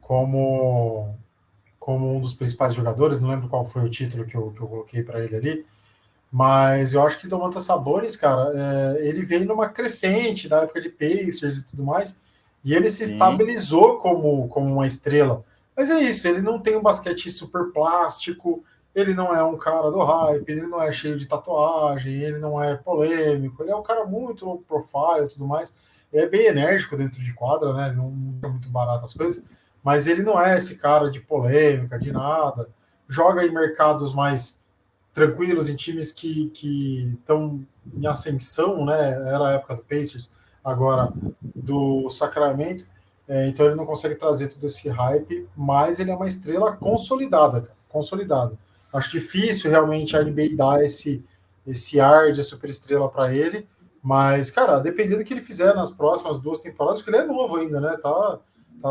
Como, 0.00 1.14
como 1.78 2.16
um 2.16 2.20
dos 2.20 2.34
principais 2.34 2.74
jogadores. 2.74 3.20
Não 3.20 3.28
lembro 3.28 3.48
qual 3.48 3.64
foi 3.64 3.84
o 3.84 3.90
título 3.90 4.24
que 4.24 4.34
eu, 4.34 4.50
que 4.50 4.60
eu 4.60 4.66
coloquei 4.66 5.04
para 5.04 5.22
ele 5.22 5.36
ali. 5.36 5.66
Mas 6.32 6.94
eu 6.94 7.02
acho 7.02 7.18
que 7.20 7.28
Domantas 7.28 7.62
Sabores, 7.62 8.16
cara, 8.16 8.50
é, 8.52 9.06
ele 9.06 9.24
veio 9.24 9.46
numa 9.46 9.68
crescente 9.68 10.48
da 10.48 10.62
época 10.62 10.80
de 10.80 10.88
Pacers 10.88 11.58
e 11.58 11.64
tudo 11.64 11.84
mais. 11.84 12.18
E 12.64 12.74
ele 12.74 12.90
se 12.90 13.06
Sim. 13.06 13.12
estabilizou 13.12 13.98
como, 13.98 14.48
como 14.48 14.72
uma 14.72 14.86
estrela. 14.86 15.44
Mas 15.76 15.90
é 15.90 16.00
isso, 16.00 16.26
ele 16.26 16.42
não 16.42 16.58
tem 16.58 16.76
um 16.76 16.82
basquete 16.82 17.30
super 17.30 17.72
plástico, 17.72 18.64
ele 18.98 19.14
não 19.14 19.34
é 19.34 19.42
um 19.42 19.56
cara 19.56 19.90
do 19.90 20.00
hype, 20.00 20.48
ele 20.48 20.66
não 20.66 20.82
é 20.82 20.90
cheio 20.90 21.16
de 21.16 21.26
tatuagem, 21.26 22.14
ele 22.14 22.38
não 22.38 22.62
é 22.62 22.76
polêmico, 22.76 23.62
ele 23.62 23.70
é 23.70 23.76
um 23.76 23.82
cara 23.82 24.04
muito 24.04 24.44
low 24.44 24.58
profile 24.58 25.26
e 25.26 25.28
tudo 25.28 25.46
mais. 25.46 25.74
Ele 26.12 26.24
é 26.24 26.28
bem 26.28 26.46
enérgico 26.46 26.96
dentro 26.96 27.22
de 27.22 27.32
quadra, 27.32 27.72
né? 27.72 27.88
Ele 27.88 27.96
não 27.96 28.12
é 28.42 28.48
muito 28.48 28.68
barato 28.68 29.04
as 29.04 29.14
coisas, 29.14 29.44
mas 29.84 30.06
ele 30.06 30.22
não 30.22 30.40
é 30.40 30.56
esse 30.56 30.76
cara 30.78 31.10
de 31.10 31.20
polêmica, 31.20 31.98
de 31.98 32.10
nada. 32.10 32.68
Joga 33.08 33.46
em 33.46 33.52
mercados 33.52 34.12
mais 34.12 34.64
tranquilos, 35.12 35.68
em 35.68 35.76
times 35.76 36.12
que 36.12 36.50
estão 37.18 37.64
em 37.94 38.06
ascensão, 38.06 38.84
né? 38.84 39.10
Era 39.32 39.48
a 39.48 39.52
época 39.52 39.76
do 39.76 39.82
Pacers, 39.82 40.32
agora 40.64 41.12
do 41.54 42.08
Sacramento. 42.10 42.86
É, 43.28 43.46
então 43.46 43.66
ele 43.66 43.74
não 43.74 43.86
consegue 43.86 44.14
trazer 44.14 44.48
todo 44.48 44.64
esse 44.66 44.88
hype, 44.88 45.46
mas 45.54 46.00
ele 46.00 46.10
é 46.10 46.16
uma 46.16 46.26
estrela 46.26 46.74
consolidada, 46.76 47.60
cara, 47.60 47.76
consolidada. 47.88 48.58
Acho 48.92 49.10
difícil 49.10 49.70
realmente 49.70 50.16
a 50.16 50.22
NBA 50.22 50.56
dar 50.56 50.84
esse, 50.84 51.24
esse 51.66 52.00
ar 52.00 52.32
de 52.32 52.42
superestrela 52.42 53.08
para 53.08 53.34
ele. 53.34 53.66
Mas, 54.02 54.50
cara, 54.50 54.78
dependendo 54.78 55.18
do 55.18 55.24
que 55.24 55.34
ele 55.34 55.40
fizer 55.40 55.74
nas 55.74 55.90
próximas 55.90 56.38
duas 56.38 56.60
temporadas, 56.60 57.02
porque 57.02 57.14
ele 57.14 57.24
é 57.24 57.26
novo 57.26 57.56
ainda, 57.56 57.80
né? 57.80 57.96
Tá, 58.02 58.38
tá 58.80 58.88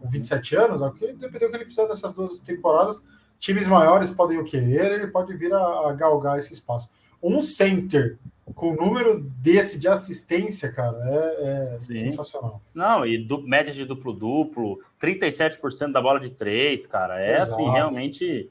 com 0.00 0.08
27 0.08 0.56
anos, 0.56 0.80
dependendo 0.80 1.38
do 1.38 1.50
que 1.50 1.56
ele 1.56 1.64
fizer 1.64 1.86
nessas 1.86 2.12
duas 2.12 2.38
temporadas, 2.38 3.04
times 3.38 3.66
maiores 3.66 4.10
podem 4.10 4.38
o 4.38 4.44
querer, 4.44 4.92
ele 4.92 5.06
pode 5.08 5.34
vir 5.36 5.52
a, 5.52 5.88
a 5.88 5.92
galgar 5.92 6.38
esse 6.38 6.52
espaço. 6.52 6.90
Um 7.22 7.40
center 7.40 8.18
com 8.54 8.70
o 8.70 8.76
número 8.76 9.20
desse 9.20 9.78
de 9.78 9.88
assistência, 9.88 10.70
cara, 10.70 10.96
é, 11.04 11.74
é 11.74 11.78
sensacional. 11.78 12.60
Não, 12.72 13.04
e 13.04 13.18
du, 13.18 13.42
média 13.42 13.72
de 13.72 13.84
duplo-duplo, 13.84 14.80
37% 15.00 15.92
da 15.92 16.00
bola 16.00 16.20
de 16.20 16.30
três, 16.30 16.86
cara, 16.86 17.20
é 17.20 17.34
assim, 17.34 17.42
Exato. 17.42 17.62
assim, 17.62 17.70
realmente 17.70 18.50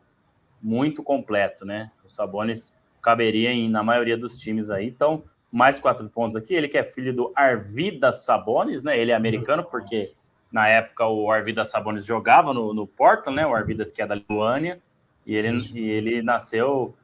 muito 0.66 1.04
completo, 1.04 1.64
né? 1.64 1.92
O 2.04 2.10
Sabonis 2.10 2.76
caberia 3.00 3.52
em, 3.52 3.70
na 3.70 3.84
maioria 3.84 4.18
dos 4.18 4.40
times 4.40 4.72
aí. 4.72 4.88
Então, 4.88 5.24
mais 5.52 5.80
quatro 5.80 6.10
pontos 6.10 6.36
aqui. 6.36 6.56
Ele 6.56 6.68
que 6.68 6.76
é 6.76 6.84
filho 6.84 7.14
do 7.14 7.32
Arvidas 7.36 8.26
Sabonis, 8.26 8.82
né? 8.82 9.00
Ele 9.00 9.12
é 9.12 9.16
americano 9.16 9.64
porque 9.64 10.12
na 10.52 10.68
época 10.68 11.06
o 11.06 11.30
Arvidas 11.30 11.70
Sabonis 11.70 12.04
jogava 12.04 12.52
no, 12.52 12.74
no 12.74 12.88
Portland, 12.88 13.36
né? 13.36 13.46
O 13.46 13.54
Arvidas 13.54 13.92
que 13.92 14.02
é 14.02 14.08
da 14.08 14.16
Lituânia 14.16 14.82
e 15.24 15.36
ele, 15.36 15.50
e 15.76 15.88
ele 15.88 16.24
nasceu 16.24 16.96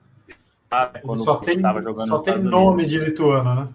quando 1.03 1.23
só 1.23 1.35
tem, 1.35 1.53
estava 1.53 1.81
jogando 1.83 2.07
só 2.07 2.17
tem 2.17 2.39
nome 2.39 2.85
de 2.85 2.97
lituano, 2.97 3.55
né? 3.55 3.69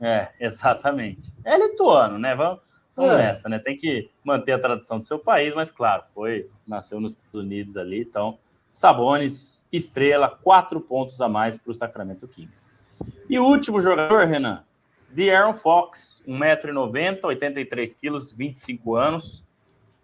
É, 0.00 0.46
exatamente. 0.46 1.32
É 1.44 1.58
lituano, 1.58 2.20
né? 2.20 2.36
Vamos, 2.36 2.60
vamos 2.94 3.14
é. 3.14 3.16
nessa, 3.16 3.48
né? 3.48 3.58
Tem 3.58 3.76
que 3.76 4.08
manter 4.22 4.52
a 4.52 4.60
tradição 4.60 5.00
do 5.00 5.04
seu 5.04 5.18
país, 5.18 5.52
mas 5.54 5.72
claro, 5.72 6.04
foi 6.14 6.48
nasceu 6.64 7.00
nos 7.00 7.14
Estados 7.14 7.40
Unidos 7.40 7.76
ali, 7.76 8.02
então 8.02 8.38
Sabonis, 8.78 9.66
estrela, 9.72 10.28
quatro 10.28 10.80
pontos 10.80 11.20
a 11.20 11.28
mais 11.28 11.58
para 11.58 11.72
o 11.72 11.74
Sacramento 11.74 12.28
Kings. 12.28 12.64
E 13.28 13.36
o 13.36 13.44
último 13.44 13.80
jogador, 13.80 14.24
Renan, 14.24 14.62
Aaron 15.34 15.52
Fox, 15.52 16.22
1,90m, 16.28 17.20
83kg, 17.20 18.36
25 18.36 18.94
anos, 18.94 19.44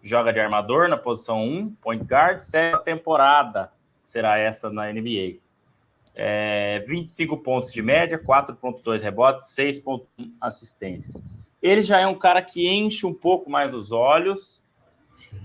joga 0.03 0.33
de 0.33 0.41
armador 0.41 0.89
na 0.89 0.97
posição 0.97 1.41
1, 1.41 1.75
point 1.81 2.03
guard, 2.03 2.41
sétima 2.41 2.81
temporada 2.81 3.71
será 4.03 4.37
essa 4.37 4.69
na 4.69 4.91
NBA. 4.91 5.37
É, 6.13 6.83
25 6.85 7.37
pontos 7.37 7.71
de 7.71 7.81
média, 7.81 8.21
4.2 8.21 9.01
rebotes, 9.01 9.45
6.1 9.55 10.33
assistências. 10.41 11.23
Ele 11.63 11.81
já 11.81 12.01
é 12.01 12.07
um 12.07 12.15
cara 12.15 12.41
que 12.41 12.67
enche 12.67 13.05
um 13.05 13.13
pouco 13.13 13.49
mais 13.49 13.73
os 13.73 13.93
olhos, 13.93 14.61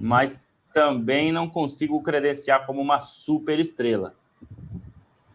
mas 0.01 0.45
também 0.81 1.31
não 1.31 1.47
consigo 1.47 2.03
credenciar 2.03 2.64
como 2.64 2.81
uma 2.81 2.99
super 2.99 3.61
estrela. 3.61 4.14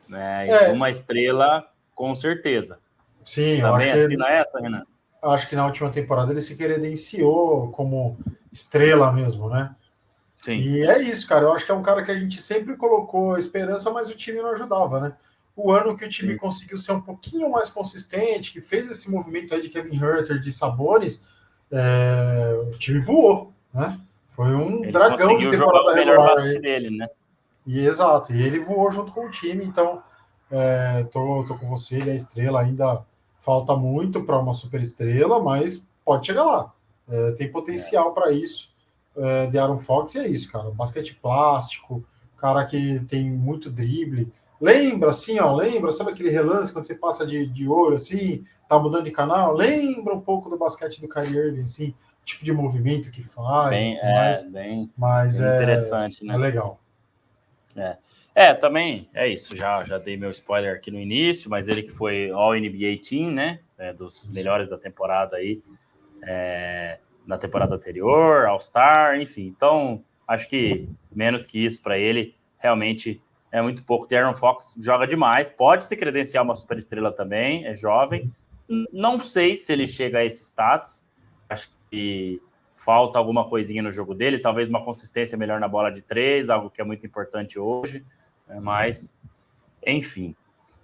Né? 0.09 0.49
É. 0.49 0.71
Uma 0.71 0.89
estrela, 0.89 1.69
com 1.93 2.15
certeza. 2.15 2.79
Sim, 3.23 3.61
também 3.61 3.91
acho 3.91 4.01
assina 4.01 4.25
ele, 4.25 4.37
essa, 4.37 4.59
Renan? 4.59 4.83
Acho 5.21 5.47
que 5.47 5.55
na 5.55 5.65
última 5.67 5.91
temporada 5.91 6.31
ele 6.31 6.41
se 6.41 6.55
credenciou 6.55 7.69
como 7.69 8.17
estrela 8.51 9.11
mesmo, 9.11 9.47
né? 9.47 9.75
Sim. 10.41 10.53
E 10.53 10.81
é 10.83 10.99
isso, 11.03 11.27
cara. 11.27 11.45
Eu 11.45 11.53
acho 11.53 11.63
que 11.63 11.71
é 11.71 11.75
um 11.75 11.83
cara 11.83 12.03
que 12.03 12.11
a 12.11 12.17
gente 12.17 12.41
sempre 12.41 12.75
colocou 12.75 13.37
esperança, 13.37 13.91
mas 13.91 14.09
o 14.09 14.15
time 14.15 14.41
não 14.41 14.49
ajudava, 14.49 14.99
né? 14.99 15.13
O 15.55 15.71
ano 15.71 15.95
que 15.95 16.05
o 16.05 16.09
time 16.09 16.33
Sim. 16.33 16.39
conseguiu 16.39 16.77
ser 16.77 16.91
um 16.91 17.01
pouquinho 17.01 17.51
mais 17.51 17.69
consistente, 17.69 18.51
que 18.51 18.61
fez 18.61 18.89
esse 18.89 19.11
movimento 19.11 19.53
aí 19.53 19.61
de 19.61 19.69
Kevin 19.69 19.95
Herter, 19.95 20.39
de 20.39 20.51
Sabones, 20.51 21.23
é... 21.71 22.59
o 22.67 22.77
time 22.77 22.99
voou, 22.99 23.53
né? 23.71 23.99
Foi 24.35 24.53
um 24.53 24.83
ele 24.83 24.91
dragão 24.91 25.37
de 25.37 25.49
temporada 25.49 25.93
regular. 25.93 26.35
Dele, 26.59 26.97
né? 26.97 27.07
E 27.65 27.79
exato, 27.85 28.33
e 28.33 28.43
ele 28.43 28.59
voou 28.59 28.91
junto 28.91 29.11
com 29.11 29.25
o 29.25 29.31
time, 29.31 29.65
então 29.65 30.03
é, 30.51 31.03
tô, 31.05 31.43
tô 31.47 31.57
com 31.57 31.67
você, 31.69 31.95
ele 31.95 32.11
é 32.11 32.15
estrela, 32.15 32.61
ainda 32.61 33.03
falta 33.39 33.75
muito 33.75 34.23
para 34.23 34.37
uma 34.37 34.53
super 34.53 34.81
estrela, 34.81 35.41
mas 35.41 35.87
pode 36.03 36.27
chegar 36.27 36.43
lá. 36.43 36.73
É, 37.07 37.31
tem 37.31 37.51
potencial 37.51 38.09
é. 38.09 38.13
para 38.13 38.31
isso. 38.31 38.73
É, 39.17 39.47
de 39.47 39.57
Aaron 39.57 39.79
Fox 39.79 40.13
e 40.15 40.19
é 40.19 40.27
isso, 40.27 40.51
cara. 40.51 40.69
Basquete 40.71 41.15
plástico, 41.15 42.03
cara 42.37 42.65
que 42.65 42.99
tem 43.07 43.31
muito 43.31 43.71
drible. 43.71 44.31
Lembra 44.59 45.11
assim, 45.11 45.39
ó, 45.39 45.55
lembra, 45.55 45.91
sabe 45.91 46.11
aquele 46.11 46.29
relance 46.29 46.73
quando 46.73 46.85
você 46.85 46.95
passa 46.95 47.25
de, 47.25 47.47
de 47.47 47.67
olho 47.67 47.95
assim, 47.95 48.43
tá 48.67 48.77
mudando 48.77 49.05
de 49.05 49.11
canal? 49.11 49.53
Lembra 49.53 50.13
um 50.13 50.19
pouco 50.19 50.49
do 50.49 50.57
basquete 50.57 50.99
do 50.99 51.07
Kyrie 51.07 51.37
Irving, 51.37 51.61
assim, 51.61 51.93
tipo 52.25 52.43
de 52.43 52.51
movimento 52.51 53.11
que 53.11 53.23
faz. 53.23 53.69
Bem, 53.69 53.97
é, 54.01 54.13
mais, 54.13 54.51
bem, 54.51 54.91
mas 54.97 55.39
bem 55.39 55.47
é, 55.47 55.55
interessante, 55.55 56.25
né? 56.25 56.33
É 56.33 56.37
legal. 56.37 56.79
É. 57.75 57.97
É, 58.33 58.53
também 58.53 59.07
é 59.13 59.29
isso. 59.29 59.55
Já, 59.55 59.81
já 59.85 59.97
dei 59.97 60.17
meu 60.17 60.29
spoiler 60.31 60.75
aqui 60.75 60.91
no 60.91 60.99
início, 60.99 61.49
mas 61.49 61.69
ele 61.69 61.83
que 61.83 61.91
foi 61.91 62.29
All 62.31 62.53
NBA 62.53 62.99
Team, 63.07 63.31
né? 63.31 63.59
É, 63.77 63.93
dos 63.93 64.27
melhores 64.27 64.67
da 64.67 64.77
temporada 64.77 65.37
aí, 65.37 65.61
é, 66.21 66.99
na 67.25 67.37
temporada 67.37 67.75
anterior, 67.75 68.45
All 68.45 68.59
Star, 68.59 69.19
enfim. 69.21 69.45
Então, 69.45 70.03
acho 70.27 70.49
que 70.49 70.89
menos 71.13 71.45
que 71.45 71.63
isso 71.63 71.81
para 71.81 71.97
ele, 71.97 72.35
realmente 72.57 73.21
é 73.51 73.61
muito 73.61 73.85
pouco. 73.85 74.05
Darren 74.05 74.33
Fox 74.33 74.75
joga 74.77 75.07
demais, 75.07 75.49
pode 75.49 75.85
se 75.85 75.95
credenciar 75.95 76.43
uma 76.43 76.55
superestrela 76.55 77.11
também, 77.11 77.65
é 77.65 77.73
jovem. 77.73 78.29
Não 78.91 79.19
sei 79.19 79.55
se 79.55 79.71
ele 79.71 79.87
chega 79.87 80.19
a 80.19 80.25
esse 80.25 80.43
status. 80.43 81.05
Acho 81.49 81.69
que 81.69 81.74
falta 82.75 83.17
alguma 83.17 83.47
coisinha 83.47 83.81
no 83.81 83.91
jogo 83.91 84.13
dele, 84.13 84.37
talvez 84.37 84.69
uma 84.69 84.83
consistência 84.83 85.37
melhor 85.37 85.59
na 85.59 85.67
bola 85.67 85.91
de 85.91 86.01
três, 86.01 86.49
algo 86.49 86.69
que 86.69 86.81
é 86.81 86.83
muito 86.83 87.05
importante 87.05 87.57
hoje. 87.57 88.05
Né? 88.47 88.59
Mas, 88.59 89.17
enfim. 89.85 90.35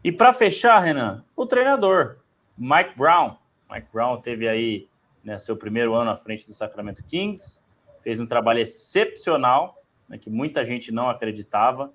E 0.03 0.11
para 0.11 0.33
fechar, 0.33 0.79
Renan, 0.79 1.23
o 1.35 1.45
treinador, 1.45 2.17
Mike 2.57 2.97
Brown. 2.97 3.37
Mike 3.69 3.87
Brown 3.93 4.19
teve 4.19 4.47
aí 4.47 4.87
né, 5.23 5.37
seu 5.37 5.55
primeiro 5.55 5.93
ano 5.93 6.11
à 6.11 6.17
frente 6.17 6.47
do 6.47 6.53
Sacramento 6.53 7.03
Kings, 7.03 7.63
fez 8.01 8.19
um 8.19 8.25
trabalho 8.25 8.59
excepcional, 8.59 9.77
né, 10.09 10.17
que 10.17 10.29
muita 10.29 10.65
gente 10.65 10.91
não 10.91 11.09
acreditava. 11.09 11.93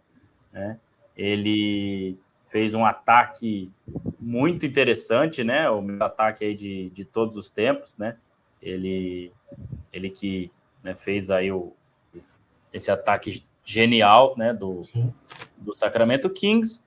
Né? 0.52 0.78
Ele 1.16 2.16
fez 2.46 2.74
um 2.74 2.84
ataque 2.84 3.72
muito 4.20 4.64
interessante, 4.64 5.42
né? 5.42 5.68
O 5.68 5.82
melhor 5.82 6.06
ataque 6.06 6.44
aí 6.44 6.54
de, 6.54 6.90
de 6.90 7.04
todos 7.04 7.36
os 7.36 7.50
tempos, 7.50 7.98
né? 7.98 8.16
Ele, 8.68 9.33
ele 9.92 10.11
que 10.11 10.50
né, 10.83 10.94
fez 10.94 11.31
aí 11.31 11.52
o, 11.52 11.72
esse 12.72 12.90
ataque 12.90 13.44
genial, 13.64 14.35
né? 14.37 14.52
Do, 14.52 14.87
do 15.57 15.74
Sacramento 15.74 16.31
Kings. 16.31 16.85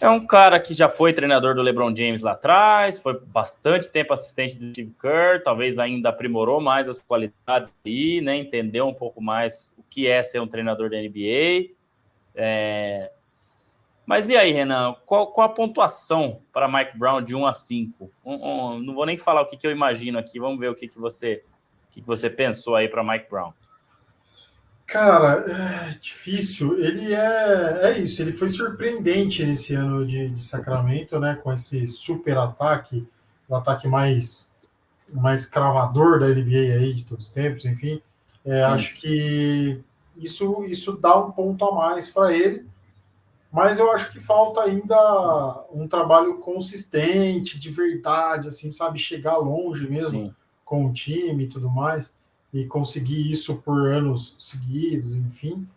É 0.00 0.08
um 0.08 0.26
cara 0.26 0.58
que 0.58 0.74
já 0.74 0.88
foi 0.88 1.12
treinador 1.12 1.54
do 1.54 1.62
LeBron 1.62 1.94
James 1.94 2.20
lá 2.20 2.32
atrás, 2.32 2.98
foi 2.98 3.18
bastante 3.18 3.88
tempo 3.88 4.12
assistente 4.12 4.58
do 4.58 4.70
Steve 4.70 4.92
Kerr, 5.00 5.42
talvez 5.42 5.78
ainda 5.78 6.08
aprimorou 6.08 6.60
mais 6.60 6.88
as 6.88 6.98
qualidades 6.98 7.72
aí, 7.86 8.20
né? 8.20 8.36
Entendeu 8.36 8.88
um 8.88 8.94
pouco 8.94 9.22
mais 9.22 9.72
o 9.78 9.82
que 9.88 10.06
é 10.06 10.22
ser 10.22 10.40
um 10.40 10.48
treinador 10.48 10.90
da 10.90 10.96
NBA. 10.96 11.70
É... 12.34 13.10
Mas 14.06 14.28
e 14.28 14.36
aí, 14.36 14.52
Renan? 14.52 14.94
Qual, 15.06 15.28
qual 15.28 15.46
a 15.46 15.52
pontuação 15.52 16.40
para 16.52 16.68
Mike 16.68 16.98
Brown 16.98 17.22
de 17.22 17.34
1 17.34 17.46
a 17.46 17.52
5? 17.52 18.10
Um, 18.24 18.34
um, 18.34 18.78
não 18.80 18.94
vou 18.94 19.06
nem 19.06 19.16
falar 19.16 19.42
o 19.42 19.46
que, 19.46 19.56
que 19.56 19.66
eu 19.66 19.70
imagino 19.70 20.18
aqui, 20.18 20.38
vamos 20.38 20.58
ver 20.58 20.68
o 20.68 20.74
que, 20.74 20.86
que, 20.86 20.98
você, 20.98 21.42
o 21.88 21.92
que, 21.92 22.00
que 22.00 22.06
você 22.06 22.28
pensou 22.28 22.76
aí 22.76 22.88
para 22.88 23.02
Mike 23.02 23.30
Brown. 23.30 23.52
Cara, 24.86 25.44
é 25.48 25.90
difícil. 25.98 26.78
Ele 26.78 27.14
é, 27.14 27.80
é 27.84 27.98
isso, 27.98 28.20
ele 28.20 28.32
foi 28.32 28.48
surpreendente 28.48 29.44
nesse 29.44 29.74
ano 29.74 30.06
de, 30.06 30.28
de 30.28 30.42
Sacramento, 30.42 31.18
né? 31.18 31.38
Com 31.42 31.52
esse 31.52 31.86
super 31.86 32.36
ataque, 32.36 33.08
o 33.48 33.56
ataque 33.56 33.88
mais, 33.88 34.52
mais 35.10 35.46
cravador 35.46 36.20
da 36.20 36.28
NBA 36.28 36.76
aí 36.78 36.92
de 36.92 37.04
todos 37.04 37.26
os 37.26 37.32
tempos, 37.32 37.64
enfim. 37.64 38.02
É, 38.44 38.62
acho 38.62 38.94
que 38.94 39.80
isso, 40.16 40.64
isso 40.66 40.92
dá 40.92 41.18
um 41.18 41.32
ponto 41.32 41.64
a 41.64 41.74
mais 41.74 42.10
para 42.10 42.32
ele, 42.34 42.66
mas 43.54 43.78
eu 43.78 43.92
acho 43.92 44.10
que 44.10 44.18
falta 44.18 44.62
ainda 44.62 45.64
um 45.72 45.86
trabalho 45.86 46.38
consistente, 46.38 47.56
de 47.56 47.70
verdade, 47.70 48.48
assim, 48.48 48.68
sabe, 48.68 48.98
chegar 48.98 49.36
longe 49.36 49.88
mesmo 49.88 50.24
Sim. 50.24 50.34
com 50.64 50.86
o 50.86 50.92
time 50.92 51.44
e 51.44 51.48
tudo 51.48 51.70
mais 51.70 52.12
e 52.52 52.66
conseguir 52.66 53.30
isso 53.30 53.54
por 53.54 53.86
anos 53.86 54.34
seguidos, 54.40 55.14
enfim. 55.14 55.68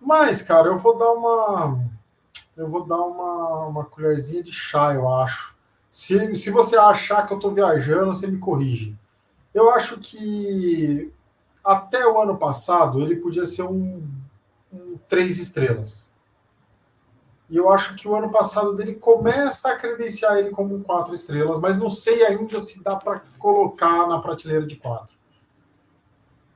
Mas, 0.00 0.40
cara, 0.40 0.68
eu 0.68 0.76
vou 0.76 0.96
dar 0.96 1.10
uma. 1.10 1.84
Eu 2.56 2.68
vou 2.68 2.86
dar 2.86 3.00
uma, 3.00 3.66
uma 3.66 3.84
colherzinha 3.84 4.40
de 4.40 4.52
chá, 4.52 4.94
eu 4.94 5.12
acho. 5.12 5.56
Se, 5.90 6.32
se 6.36 6.48
você 6.48 6.76
achar 6.76 7.26
que 7.26 7.32
eu 7.32 7.38
estou 7.38 7.52
viajando, 7.52 8.14
você 8.14 8.28
me 8.28 8.38
corrige. 8.38 8.96
Eu 9.52 9.68
acho 9.70 9.98
que 9.98 11.12
até 11.64 12.06
o 12.06 12.22
ano 12.22 12.36
passado 12.36 13.02
ele 13.02 13.16
podia 13.16 13.44
ser 13.44 13.64
um, 13.64 14.08
um 14.72 14.96
três 15.08 15.40
estrelas. 15.40 16.05
E 17.48 17.56
eu 17.56 17.70
acho 17.70 17.94
que 17.94 18.08
o 18.08 18.14
ano 18.14 18.30
passado 18.30 18.74
dele 18.74 18.94
começa 18.94 19.70
a 19.70 19.76
credenciar 19.76 20.36
ele 20.36 20.50
como 20.50 20.82
quatro 20.82 21.14
estrelas, 21.14 21.60
mas 21.60 21.78
não 21.78 21.88
sei 21.88 22.24
ainda 22.24 22.58
se 22.58 22.82
dá 22.82 22.96
para 22.96 23.22
colocar 23.38 24.06
na 24.08 24.18
prateleira 24.18 24.66
de 24.66 24.76
quatro. 24.76 25.14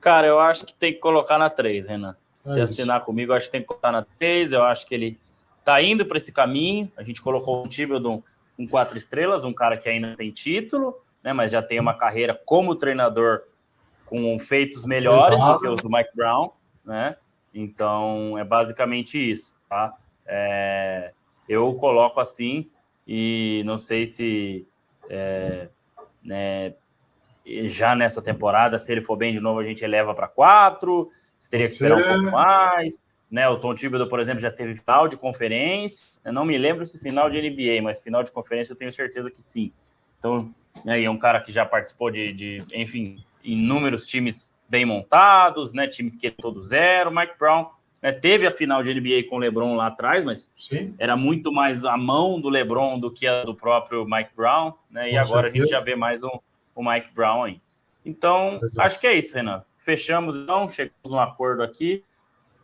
Cara, 0.00 0.26
eu 0.26 0.40
acho 0.40 0.64
que 0.64 0.74
tem 0.74 0.92
que 0.92 0.98
colocar 0.98 1.38
na 1.38 1.48
3, 1.48 1.86
Renan. 1.86 2.16
Se 2.34 2.58
é 2.58 2.62
assinar 2.62 3.04
comigo, 3.04 3.32
eu 3.32 3.36
acho 3.36 3.46
que 3.46 3.52
tem 3.52 3.60
que 3.60 3.66
colocar 3.66 3.92
na 3.92 4.02
3. 4.02 4.52
Eu 4.52 4.64
acho 4.64 4.86
que 4.86 4.94
ele 4.94 5.20
tá 5.62 5.80
indo 5.80 6.06
para 6.06 6.16
esse 6.16 6.32
caminho. 6.32 6.90
A 6.96 7.02
gente 7.02 7.20
colocou 7.20 7.62
um 7.62 7.68
Thibodeau 7.68 8.24
com 8.56 8.66
quatro 8.66 8.96
estrelas, 8.96 9.44
um 9.44 9.52
cara 9.52 9.76
que 9.76 9.88
ainda 9.88 10.16
tem 10.16 10.30
título, 10.30 10.98
né, 11.22 11.32
mas 11.32 11.50
já 11.52 11.62
tem 11.62 11.78
uma 11.78 11.94
carreira 11.94 12.38
como 12.44 12.74
treinador 12.74 13.42
com 14.06 14.38
feitos 14.38 14.84
melhores 14.84 15.38
do 15.38 15.58
que 15.58 15.68
os 15.68 15.80
do 15.82 15.88
Mike 15.88 16.10
Brown, 16.14 16.50
né? 16.84 17.16
Então, 17.54 18.36
é 18.36 18.44
basicamente 18.44 19.18
isso, 19.18 19.54
tá? 19.68 19.94
É, 20.32 21.12
eu 21.48 21.74
coloco 21.74 22.20
assim 22.20 22.70
e 23.04 23.62
não 23.66 23.76
sei 23.76 24.06
se 24.06 24.64
é, 25.08 25.68
né, 26.22 26.74
já 27.64 27.96
nessa 27.96 28.22
temporada. 28.22 28.78
Se 28.78 28.92
ele 28.92 29.02
for 29.02 29.16
bem 29.16 29.32
de 29.32 29.40
novo, 29.40 29.58
a 29.58 29.64
gente 29.64 29.84
eleva 29.84 30.14
para 30.14 30.28
quatro. 30.28 31.10
Se 31.36 31.50
teria 31.50 31.66
que 31.66 31.72
esperar 31.72 31.98
um 31.98 32.02
pouco 32.02 32.30
mais. 32.30 33.02
Né, 33.28 33.48
o 33.48 33.58
Tom 33.58 33.74
Thibodeau, 33.74 34.08
por 34.08 34.20
exemplo, 34.20 34.40
já 34.40 34.50
teve 34.50 34.76
final 34.76 35.08
de 35.08 35.16
conferência. 35.16 36.20
Eu 36.24 36.32
não 36.32 36.44
me 36.44 36.56
lembro 36.56 36.84
se 36.84 36.98
final 36.98 37.28
de 37.28 37.40
NBA, 37.40 37.82
mas 37.82 38.00
final 38.00 38.22
de 38.22 38.30
conferência 38.32 38.72
eu 38.72 38.76
tenho 38.76 38.92
certeza 38.92 39.30
que 39.30 39.42
sim. 39.42 39.72
Então, 40.18 40.52
aí 40.86 41.04
é 41.04 41.10
um 41.10 41.18
cara 41.18 41.40
que 41.40 41.50
já 41.50 41.64
participou 41.64 42.10
de, 42.10 42.32
de, 42.32 42.64
enfim, 42.74 43.24
inúmeros 43.42 44.06
times 44.06 44.54
bem 44.68 44.84
montados, 44.84 45.72
né? 45.72 45.88
Times 45.88 46.14
que 46.14 46.28
é 46.28 46.30
todo 46.30 46.62
zero. 46.62 47.10
Mike 47.10 47.34
Brown 47.38 47.70
né, 48.02 48.12
teve 48.12 48.46
a 48.46 48.50
final 48.50 48.82
de 48.82 48.94
NBA 48.94 49.28
com 49.28 49.36
o 49.36 49.38
LeBron 49.38 49.76
lá 49.76 49.86
atrás, 49.86 50.24
mas 50.24 50.50
sim. 50.56 50.94
era 50.98 51.16
muito 51.16 51.52
mais 51.52 51.84
a 51.84 51.96
mão 51.96 52.40
do 52.40 52.48
LeBron 52.48 52.98
do 52.98 53.10
que 53.10 53.26
a 53.26 53.44
do 53.44 53.54
próprio 53.54 54.04
Mike 54.06 54.30
Brown, 54.34 54.72
né? 54.90 55.08
E 55.08 55.12
com 55.12 55.18
agora 55.18 55.48
certeza. 55.48 55.64
a 55.64 55.66
gente 55.66 55.70
já 55.70 55.80
vê 55.80 55.94
mais 55.94 56.22
um, 56.22 56.38
o 56.74 56.82
Mike 56.82 57.12
Brown 57.14 57.44
aí. 57.44 57.60
Então, 58.04 58.58
Exato. 58.62 58.86
acho 58.86 59.00
que 59.00 59.06
é 59.06 59.14
isso, 59.14 59.34
Renan. 59.34 59.62
Fechamos 59.76 60.36
então, 60.36 60.68
chegamos 60.68 61.10
num 61.10 61.20
acordo 61.20 61.62
aqui. 61.62 62.02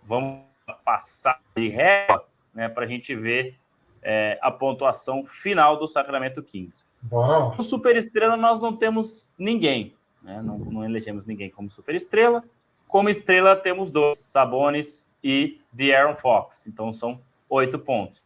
Vamos 0.05 0.41
passar 0.85 1.41
de 1.55 1.69
régua 1.69 2.25
né, 2.55 2.69
para 2.69 2.85
a 2.85 2.89
gente 2.89 3.15
ver 3.15 3.57
é, 4.03 4.39
a 4.41 4.51
pontuação 4.51 5.25
final 5.25 5.79
do 5.79 5.87
Sacramento 5.87 6.43
Kings. 6.43 6.85
Bora 7.03 7.55
No 7.57 7.63
Super 7.63 7.97
Estrela, 7.97 8.37
nós 8.37 8.63
não 8.63 8.75
temos 8.75 9.35
ninguém. 9.39 9.95
Né? 10.23 10.41
Não, 10.43 10.59
não 10.59 10.85
elegemos 10.85 11.27
ninguém 11.27 11.51
como 11.51 11.71
Super 11.71 11.95
Estrela. 11.95 12.43
Como 12.89 13.09
estrela, 13.09 13.57
temos 13.57 13.91
dois, 13.91 14.17
Sabonis 14.19 15.11
e 15.27 15.61
De'Aaron 15.73 16.15
Fox. 16.15 16.69
Então, 16.69 16.93
são 16.93 17.21
oito 17.49 17.81
pontos. 17.81 18.25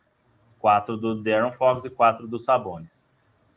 Quatro 0.59 0.99
do 0.99 1.15
De'Aaron 1.15 1.51
Fox 1.51 1.87
e 1.87 1.91
quatro 1.91 2.29
do 2.29 2.39
Sabonis. 2.39 3.09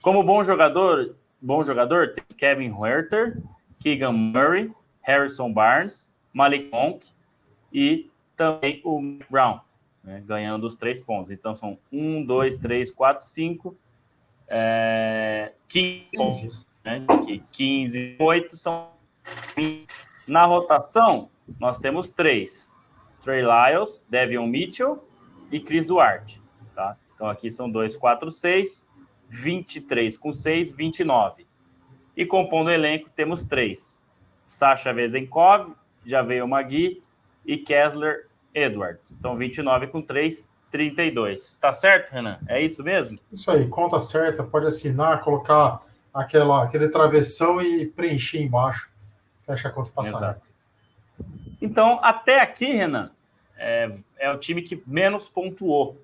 Como 0.02 0.24
bom 0.24 0.41
jogador, 0.41 1.14
bom 1.41 1.62
jogador, 1.62 2.14
temos 2.14 2.36
Kevin 2.38 2.72
Huerter, 2.72 3.38
Keegan 3.82 4.14
Murray, 4.14 4.72
Harrison 5.02 5.52
Barnes, 5.52 6.16
Malik 6.32 6.72
Monk, 6.72 7.06
e 7.74 8.10
também 8.38 8.80
o 8.86 9.02
Brown, 9.30 9.60
né, 10.02 10.24
ganhando 10.26 10.66
os 10.66 10.78
três 10.78 11.02
pontos. 11.02 11.30
Então 11.30 11.54
são 11.54 11.78
um, 11.91 12.24
dois, 12.24 12.58
três, 12.58 12.91
quatro, 12.91 13.22
cinco, 13.22 13.78
é, 14.48 15.52
15 15.68 16.08
pontos. 16.16 16.68
Né, 16.86 17.06
15, 17.52 18.16
8 18.20 18.56
são. 18.56 18.91
Na 20.26 20.46
rotação, 20.46 21.30
nós 21.60 21.78
temos 21.78 22.10
três: 22.10 22.72
Trey 23.24 23.41
Lyles, 23.41 24.05
Devon 24.09 24.45
Mitchell 24.45 25.07
e 25.51 25.59
Chris 25.59 25.86
Duarte. 25.86 26.41
Tá? 26.76 26.97
Então 27.15 27.30
aqui 27.30 27.49
são 27.49 27.69
2, 27.71 27.95
4, 27.95 28.30
6, 28.30 28.89
23 29.30 30.17
com 30.17 30.34
6, 30.34 30.74
29. 30.74 31.47
E 32.15 32.26
compondo 32.26 32.67
o 32.67 32.71
elenco 32.71 33.09
temos 33.09 33.45
três: 33.45 34.07
Sasha 34.45 34.93
Vezenkov, 34.93 35.74
já 36.05 36.21
veio 36.21 36.47
Magui 36.47 37.01
e 37.45 37.57
Kessler 37.57 38.28
Edwards. 38.53 39.15
Então 39.17 39.38
29 39.38 39.88
com 39.88 40.01
3, 40.01 40.49
32. 40.69 41.41
Está 41.41 41.71
certo, 41.71 42.11
Renan? 42.11 42.39
É 42.47 42.61
isso 42.61 42.84
mesmo? 42.84 43.17
Isso 43.32 43.49
aí, 43.49 43.67
conta 43.67 43.99
certa, 43.99 44.43
pode 44.43 44.67
assinar, 44.67 45.21
colocar 45.21 45.82
aquela, 46.13 46.63
aquele 46.63 46.89
travessão 46.89 47.61
e 47.61 47.88
preencher 47.88 48.41
embaixo. 48.41 48.89
Fecha 49.45 49.69
a 49.69 49.71
conta 49.71 49.91
passada. 49.91 50.17
Exato. 50.17 50.53
Então, 51.64 51.97
até 52.03 52.41
aqui, 52.41 52.74
Renan, 52.74 53.09
é, 53.57 53.89
é 54.20 54.30
o 54.30 54.38
time 54.38 54.61
que 54.61 54.84
menos 54.86 55.30
pontuou 55.30 55.97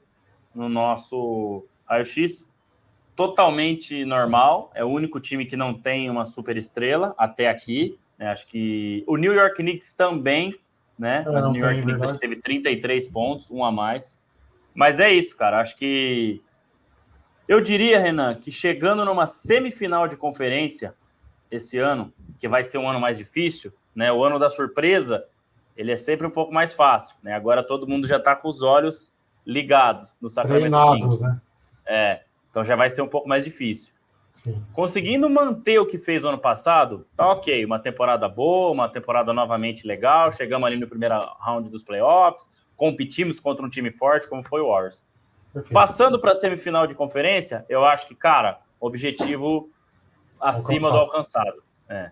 no 0.56 0.70
nosso 0.70 1.66
raio-x 1.86 2.50
totalmente 3.14 4.06
normal. 4.06 4.72
É 4.74 4.86
o 4.86 4.88
único 4.88 5.20
time 5.20 5.46
que 5.46 5.58
não 5.58 5.74
tem 5.74 6.10
uma 6.10 6.24
super 6.24 6.56
estrela 6.56 7.14
até 7.18 7.50
aqui. 7.50 8.00
Né? 8.18 8.30
Acho 8.30 8.48
que 8.48 9.04
o 9.06 9.18
New 9.18 9.34
York 9.34 9.58
Knicks 9.58 9.94
também, 9.94 10.58
né? 10.98 11.26
Mas 11.28 11.46
o 11.46 11.52
New 11.52 11.62
York 11.62 11.82
Knicks 11.82 12.04
acho 12.04 12.14
que 12.14 12.22
teve 12.22 12.38
33 12.38 13.10
pontos, 13.10 13.52
um 13.52 13.62
a 13.62 13.70
mais. 13.70 14.18
Mas 14.74 14.98
é 14.98 15.12
isso, 15.12 15.36
cara. 15.36 15.60
Acho 15.60 15.76
que 15.76 16.42
eu 17.50 17.60
diria, 17.60 18.00
Renan, 18.00 18.34
que 18.36 18.50
chegando 18.50 19.04
numa 19.04 19.28
semifinal 19.28 20.08
de 20.08 20.16
conferência 20.16 20.96
esse 21.52 21.78
ano, 21.78 22.14
que 22.38 22.48
vai 22.48 22.64
ser 22.64 22.78
um 22.78 22.88
ano 22.88 23.02
mais 23.02 23.18
difícil, 23.18 23.74
né? 23.94 24.10
O 24.10 24.24
ano 24.24 24.40
da 24.40 24.50
surpresa, 24.50 25.26
ele 25.80 25.94
é 25.94 25.96
sempre 25.96 26.28
um 26.28 26.30
pouco 26.30 26.54
mais 26.54 26.74
fácil, 26.74 27.16
né? 27.24 27.34
Agora 27.34 27.64
todo 27.66 27.88
mundo 27.88 28.06
já 28.06 28.18
está 28.18 28.36
com 28.36 28.50
os 28.50 28.62
olhos 28.62 29.14
ligados 29.46 30.18
no 30.22 30.30
Sacramento 30.30 30.64
Treinados, 30.64 31.06
Kings. 31.06 31.24
né? 31.24 31.42
É. 31.88 32.22
Então 32.50 32.66
já 32.66 32.76
vai 32.76 32.90
ser 32.90 33.02
um 33.02 33.08
pouco 33.08 33.30
mais 33.30 33.46
difícil. 33.46 33.94
Sim. 34.34 34.62
Conseguindo 34.74 35.30
manter 35.30 35.80
o 35.80 35.86
que 35.86 35.98
fez 35.98 36.24
no 36.24 36.30
ano 36.30 36.38
passado, 36.38 37.08
tá 37.16 37.32
ok. 37.32 37.64
Uma 37.64 37.80
temporada 37.80 38.28
boa, 38.28 38.72
uma 38.72 38.90
temporada 38.90 39.32
novamente 39.32 39.88
legal. 39.88 40.34
Chegamos 40.34 40.68
ali 40.68 40.76
no 40.76 40.86
primeiro 40.86 41.16
round 41.40 41.70
dos 41.70 41.82
playoffs, 41.82 42.50
competimos 42.76 43.40
contra 43.40 43.66
um 43.66 43.70
time 43.70 43.90
forte 43.90 44.28
como 44.28 44.44
foi 44.44 44.60
o 44.60 44.68
Warriors. 44.68 45.06
Perfeito. 45.54 45.74
Passando 45.74 46.20
para 46.20 46.34
a 46.34 46.36
semifinal 46.36 46.88
de 46.88 46.94
conferência, 46.94 47.66
eu 47.70 47.86
acho 47.86 48.06
que, 48.06 48.16
cara, 48.16 48.60
objetivo 48.82 49.70
acima 50.42 50.90
Alcançado. 50.90 50.92
do 50.92 50.98
alcançado. 50.98 51.64
É. 51.88 52.12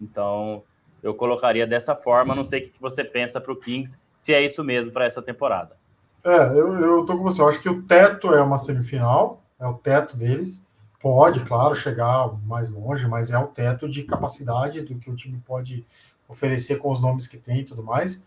Então, 0.00 0.62
eu 1.02 1.14
colocaria 1.14 1.66
dessa 1.66 1.94
forma. 1.94 2.34
Não 2.34 2.44
sei 2.44 2.60
o 2.60 2.62
que 2.64 2.80
você 2.80 3.04
pensa 3.04 3.40
para 3.40 3.52
o 3.52 3.56
Kings, 3.56 3.98
se 4.16 4.34
é 4.34 4.44
isso 4.44 4.62
mesmo 4.64 4.92
para 4.92 5.04
essa 5.04 5.22
temporada. 5.22 5.76
É, 6.24 6.36
eu, 6.48 6.78
eu 6.78 7.06
tô 7.06 7.16
com 7.16 7.22
você. 7.22 7.40
Eu 7.40 7.48
acho 7.48 7.60
que 7.60 7.68
o 7.68 7.82
teto 7.82 8.34
é 8.34 8.42
uma 8.42 8.58
semifinal 8.58 9.40
é 9.60 9.66
o 9.66 9.74
teto 9.74 10.16
deles. 10.16 10.64
Pode, 11.00 11.40
claro, 11.40 11.74
chegar 11.74 12.32
mais 12.44 12.70
longe, 12.70 13.06
mas 13.06 13.30
é 13.30 13.38
o 13.38 13.46
teto 13.46 13.88
de 13.88 14.02
capacidade 14.02 14.80
do 14.82 14.98
que 14.98 15.10
o 15.10 15.14
time 15.14 15.40
pode 15.46 15.86
oferecer 16.28 16.76
com 16.76 16.90
os 16.90 17.00
nomes 17.00 17.26
que 17.26 17.36
tem 17.36 17.60
e 17.60 17.64
tudo 17.64 17.82
mais. 17.82 18.24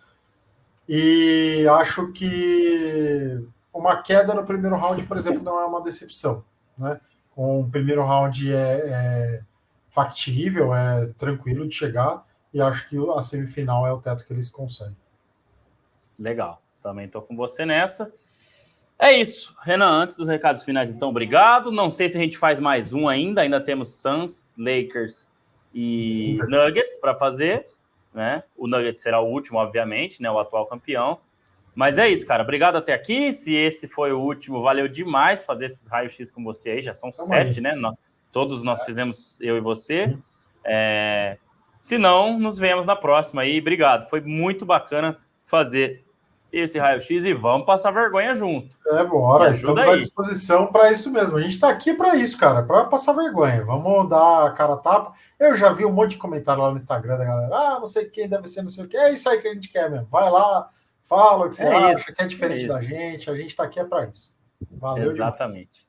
E 0.87 1.65
acho 1.79 2.11
que 2.11 3.43
uma 3.73 3.97
queda 3.97 4.33
no 4.33 4.43
primeiro 4.43 4.75
round, 4.75 5.01
por 5.03 5.17
exemplo, 5.17 5.41
não 5.41 5.59
é 5.59 5.65
uma 5.65 5.81
decepção. 5.81 6.43
Né? 6.77 6.99
Um 7.37 7.69
primeiro 7.69 8.03
round 8.03 8.53
é, 8.53 8.81
é 8.83 9.41
factível, 9.89 10.73
é 10.73 11.07
tranquilo 11.17 11.67
de 11.67 11.75
chegar, 11.75 12.25
e 12.53 12.61
acho 12.61 12.87
que 12.87 12.97
a 13.15 13.21
semifinal 13.21 13.87
é 13.87 13.91
o 13.91 13.99
teto 13.99 14.25
que 14.25 14.33
eles 14.33 14.49
conseguem. 14.49 14.95
Legal, 16.17 16.61
também 16.81 17.05
estou 17.05 17.21
com 17.21 17.35
você 17.35 17.65
nessa. 17.65 18.13
É 18.99 19.11
isso. 19.11 19.55
Renan, 19.61 19.89
antes 19.89 20.15
dos 20.15 20.27
recados 20.27 20.63
finais, 20.63 20.93
então, 20.93 21.09
obrigado. 21.09 21.71
Não 21.71 21.89
sei 21.89 22.07
se 22.07 22.17
a 22.17 22.21
gente 22.21 22.37
faz 22.37 22.59
mais 22.59 22.93
um 22.93 23.07
ainda. 23.07 23.41
Ainda 23.41 23.59
temos 23.59 23.95
Suns, 23.95 24.51
Lakers 24.57 25.27
e 25.73 26.37
Nuggets 26.47 26.97
para 26.97 27.15
fazer. 27.15 27.65
Né? 28.13 28.43
O 28.55 28.67
Nuggets 28.67 29.01
será 29.01 29.19
o 29.19 29.27
último, 29.27 29.57
obviamente, 29.57 30.21
né? 30.21 30.29
O 30.29 30.37
atual 30.37 30.67
campeão. 30.67 31.19
Mas 31.73 31.97
é 31.97 32.07
isso, 32.07 32.25
cara. 32.25 32.43
Obrigado 32.43 32.75
até 32.75 32.93
aqui. 32.93 33.33
Se 33.33 33.53
esse 33.55 33.87
foi 33.87 34.13
o 34.13 34.19
último, 34.19 34.61
valeu 34.61 34.87
demais 34.87 35.43
fazer 35.43 35.65
esses 35.65 35.87
raios-x 35.87 36.31
com 36.31 36.43
você 36.43 36.71
aí. 36.71 36.81
Já 36.81 36.93
são 36.93 37.09
Tamo 37.09 37.27
sete, 37.27 37.57
aí. 37.57 37.63
né? 37.63 37.93
Todos 38.31 38.63
nós 38.63 38.83
fizemos, 38.83 39.39
eu 39.41 39.57
e 39.57 39.59
você. 39.59 40.15
É... 40.63 41.37
Se 41.83 41.97
não, 41.97 42.39
nos 42.39 42.57
vemos 42.57 42.85
na 42.85 42.95
próxima 42.95 43.41
aí. 43.41 43.59
Obrigado. 43.59 44.09
Foi 44.09 44.21
muito 44.21 44.65
bacana 44.65 45.17
fazer 45.45 46.01
esse 46.49 46.79
raio-x 46.79 47.25
e 47.25 47.33
vamos 47.33 47.65
passar 47.65 47.91
vergonha 47.91 48.33
junto. 48.33 48.77
É, 48.87 49.03
bora, 49.03 49.51
estamos 49.51 49.85
aí. 49.85 49.95
à 49.95 49.97
disposição 49.97 50.67
para 50.67 50.89
isso 50.89 51.11
mesmo. 51.11 51.35
A 51.35 51.41
gente 51.41 51.55
está 51.55 51.67
aqui 51.67 51.93
para 51.93 52.15
isso, 52.15 52.37
cara, 52.37 52.63
para 52.63 52.85
passar 52.85 53.11
vergonha. 53.11 53.65
Vamos 53.65 54.07
dar 54.07 54.47
a 54.47 54.51
cara 54.51 54.75
a 54.75 54.77
tapa. 54.77 55.11
Eu 55.37 55.57
já 55.57 55.73
vi 55.73 55.83
um 55.83 55.91
monte 55.91 56.11
de 56.11 56.19
comentário 56.19 56.63
lá 56.63 56.69
no 56.69 56.77
Instagram 56.77 57.17
da 57.17 57.25
galera. 57.25 57.53
Ah, 57.53 57.79
não 57.79 57.85
sei 57.85 58.05
quem 58.05 58.29
deve 58.29 58.47
ser, 58.47 58.61
não 58.61 58.69
sei 58.69 58.85
o 58.85 58.87
que. 58.87 58.95
É 58.95 59.11
isso 59.11 59.27
aí 59.27 59.41
que 59.41 59.49
a 59.49 59.53
gente 59.53 59.67
quer 59.67 59.91
mesmo. 59.91 60.07
Vai 60.09 60.31
lá, 60.31 60.69
fala 61.01 61.47
o 61.47 61.49
que 61.49 61.55
você 61.55 61.65
é 61.65 61.75
acha, 61.75 61.99
isso, 61.99 62.15
que 62.15 62.23
é 62.23 62.27
diferente 62.27 62.63
é 62.63 62.67
da 62.69 62.81
gente. 62.81 63.29
A 63.29 63.35
gente 63.35 63.49
está 63.49 63.63
aqui 63.65 63.81
é 63.81 63.83
para 63.83 64.05
isso. 64.05 64.33
Valeu 64.71 65.11
Exatamente. 65.11 65.53
Demais. 65.53 65.82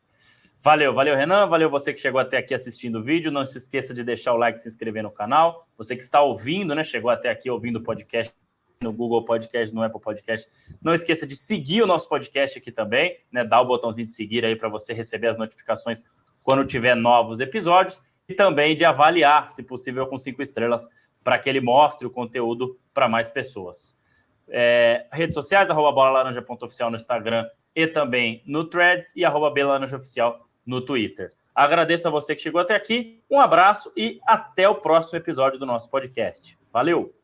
Valeu, 0.64 0.94
valeu, 0.94 1.14
Renan. 1.14 1.46
Valeu 1.46 1.68
você 1.68 1.92
que 1.92 2.00
chegou 2.00 2.18
até 2.18 2.38
aqui 2.38 2.54
assistindo 2.54 2.98
o 2.98 3.02
vídeo. 3.02 3.30
Não 3.30 3.44
se 3.44 3.58
esqueça 3.58 3.92
de 3.92 4.02
deixar 4.02 4.32
o 4.32 4.38
like 4.38 4.58
e 4.58 4.62
se 4.62 4.66
inscrever 4.66 5.02
no 5.02 5.10
canal. 5.10 5.68
Você 5.76 5.94
que 5.94 6.02
está 6.02 6.22
ouvindo, 6.22 6.74
né? 6.74 6.82
Chegou 6.82 7.10
até 7.10 7.28
aqui 7.28 7.50
ouvindo 7.50 7.80
o 7.80 7.82
podcast 7.82 8.34
no 8.80 8.90
Google 8.90 9.26
Podcast, 9.26 9.74
no 9.74 9.82
Apple 9.82 10.00
Podcast. 10.00 10.50
Não 10.80 10.94
esqueça 10.94 11.26
de 11.26 11.36
seguir 11.36 11.82
o 11.82 11.86
nosso 11.86 12.08
podcast 12.08 12.58
aqui 12.58 12.72
também, 12.72 13.14
né? 13.30 13.44
Dá 13.44 13.60
o 13.60 13.66
botãozinho 13.66 14.06
de 14.06 14.14
seguir 14.14 14.42
aí 14.42 14.56
para 14.56 14.70
você 14.70 14.94
receber 14.94 15.28
as 15.28 15.36
notificações 15.36 16.02
quando 16.42 16.64
tiver 16.64 16.94
novos 16.94 17.40
episódios 17.40 18.00
e 18.26 18.32
também 18.32 18.74
de 18.74 18.86
avaliar, 18.86 19.50
se 19.50 19.62
possível, 19.62 20.06
com 20.06 20.16
cinco 20.16 20.40
estrelas, 20.40 20.88
para 21.22 21.38
que 21.38 21.46
ele 21.46 21.60
mostre 21.60 22.06
o 22.06 22.10
conteúdo 22.10 22.80
para 22.94 23.06
mais 23.06 23.28
pessoas. 23.28 24.00
É, 24.48 25.06
redes 25.12 25.34
sociais, 25.34 25.68
arroba 25.68 25.92
bola 25.92 26.24
no 26.24 26.96
Instagram 26.96 27.46
e 27.76 27.86
também 27.86 28.42
no 28.46 28.64
Threads 28.64 29.14
e 29.14 29.26
arroba 29.26 29.52
Oficial 29.94 30.48
no 30.66 30.80
Twitter. 30.80 31.30
Agradeço 31.54 32.08
a 32.08 32.10
você 32.10 32.34
que 32.34 32.42
chegou 32.42 32.60
até 32.60 32.74
aqui, 32.74 33.20
um 33.30 33.40
abraço 33.40 33.92
e 33.96 34.20
até 34.26 34.68
o 34.68 34.76
próximo 34.76 35.18
episódio 35.18 35.58
do 35.58 35.66
nosso 35.66 35.90
podcast. 35.90 36.58
Valeu! 36.72 37.23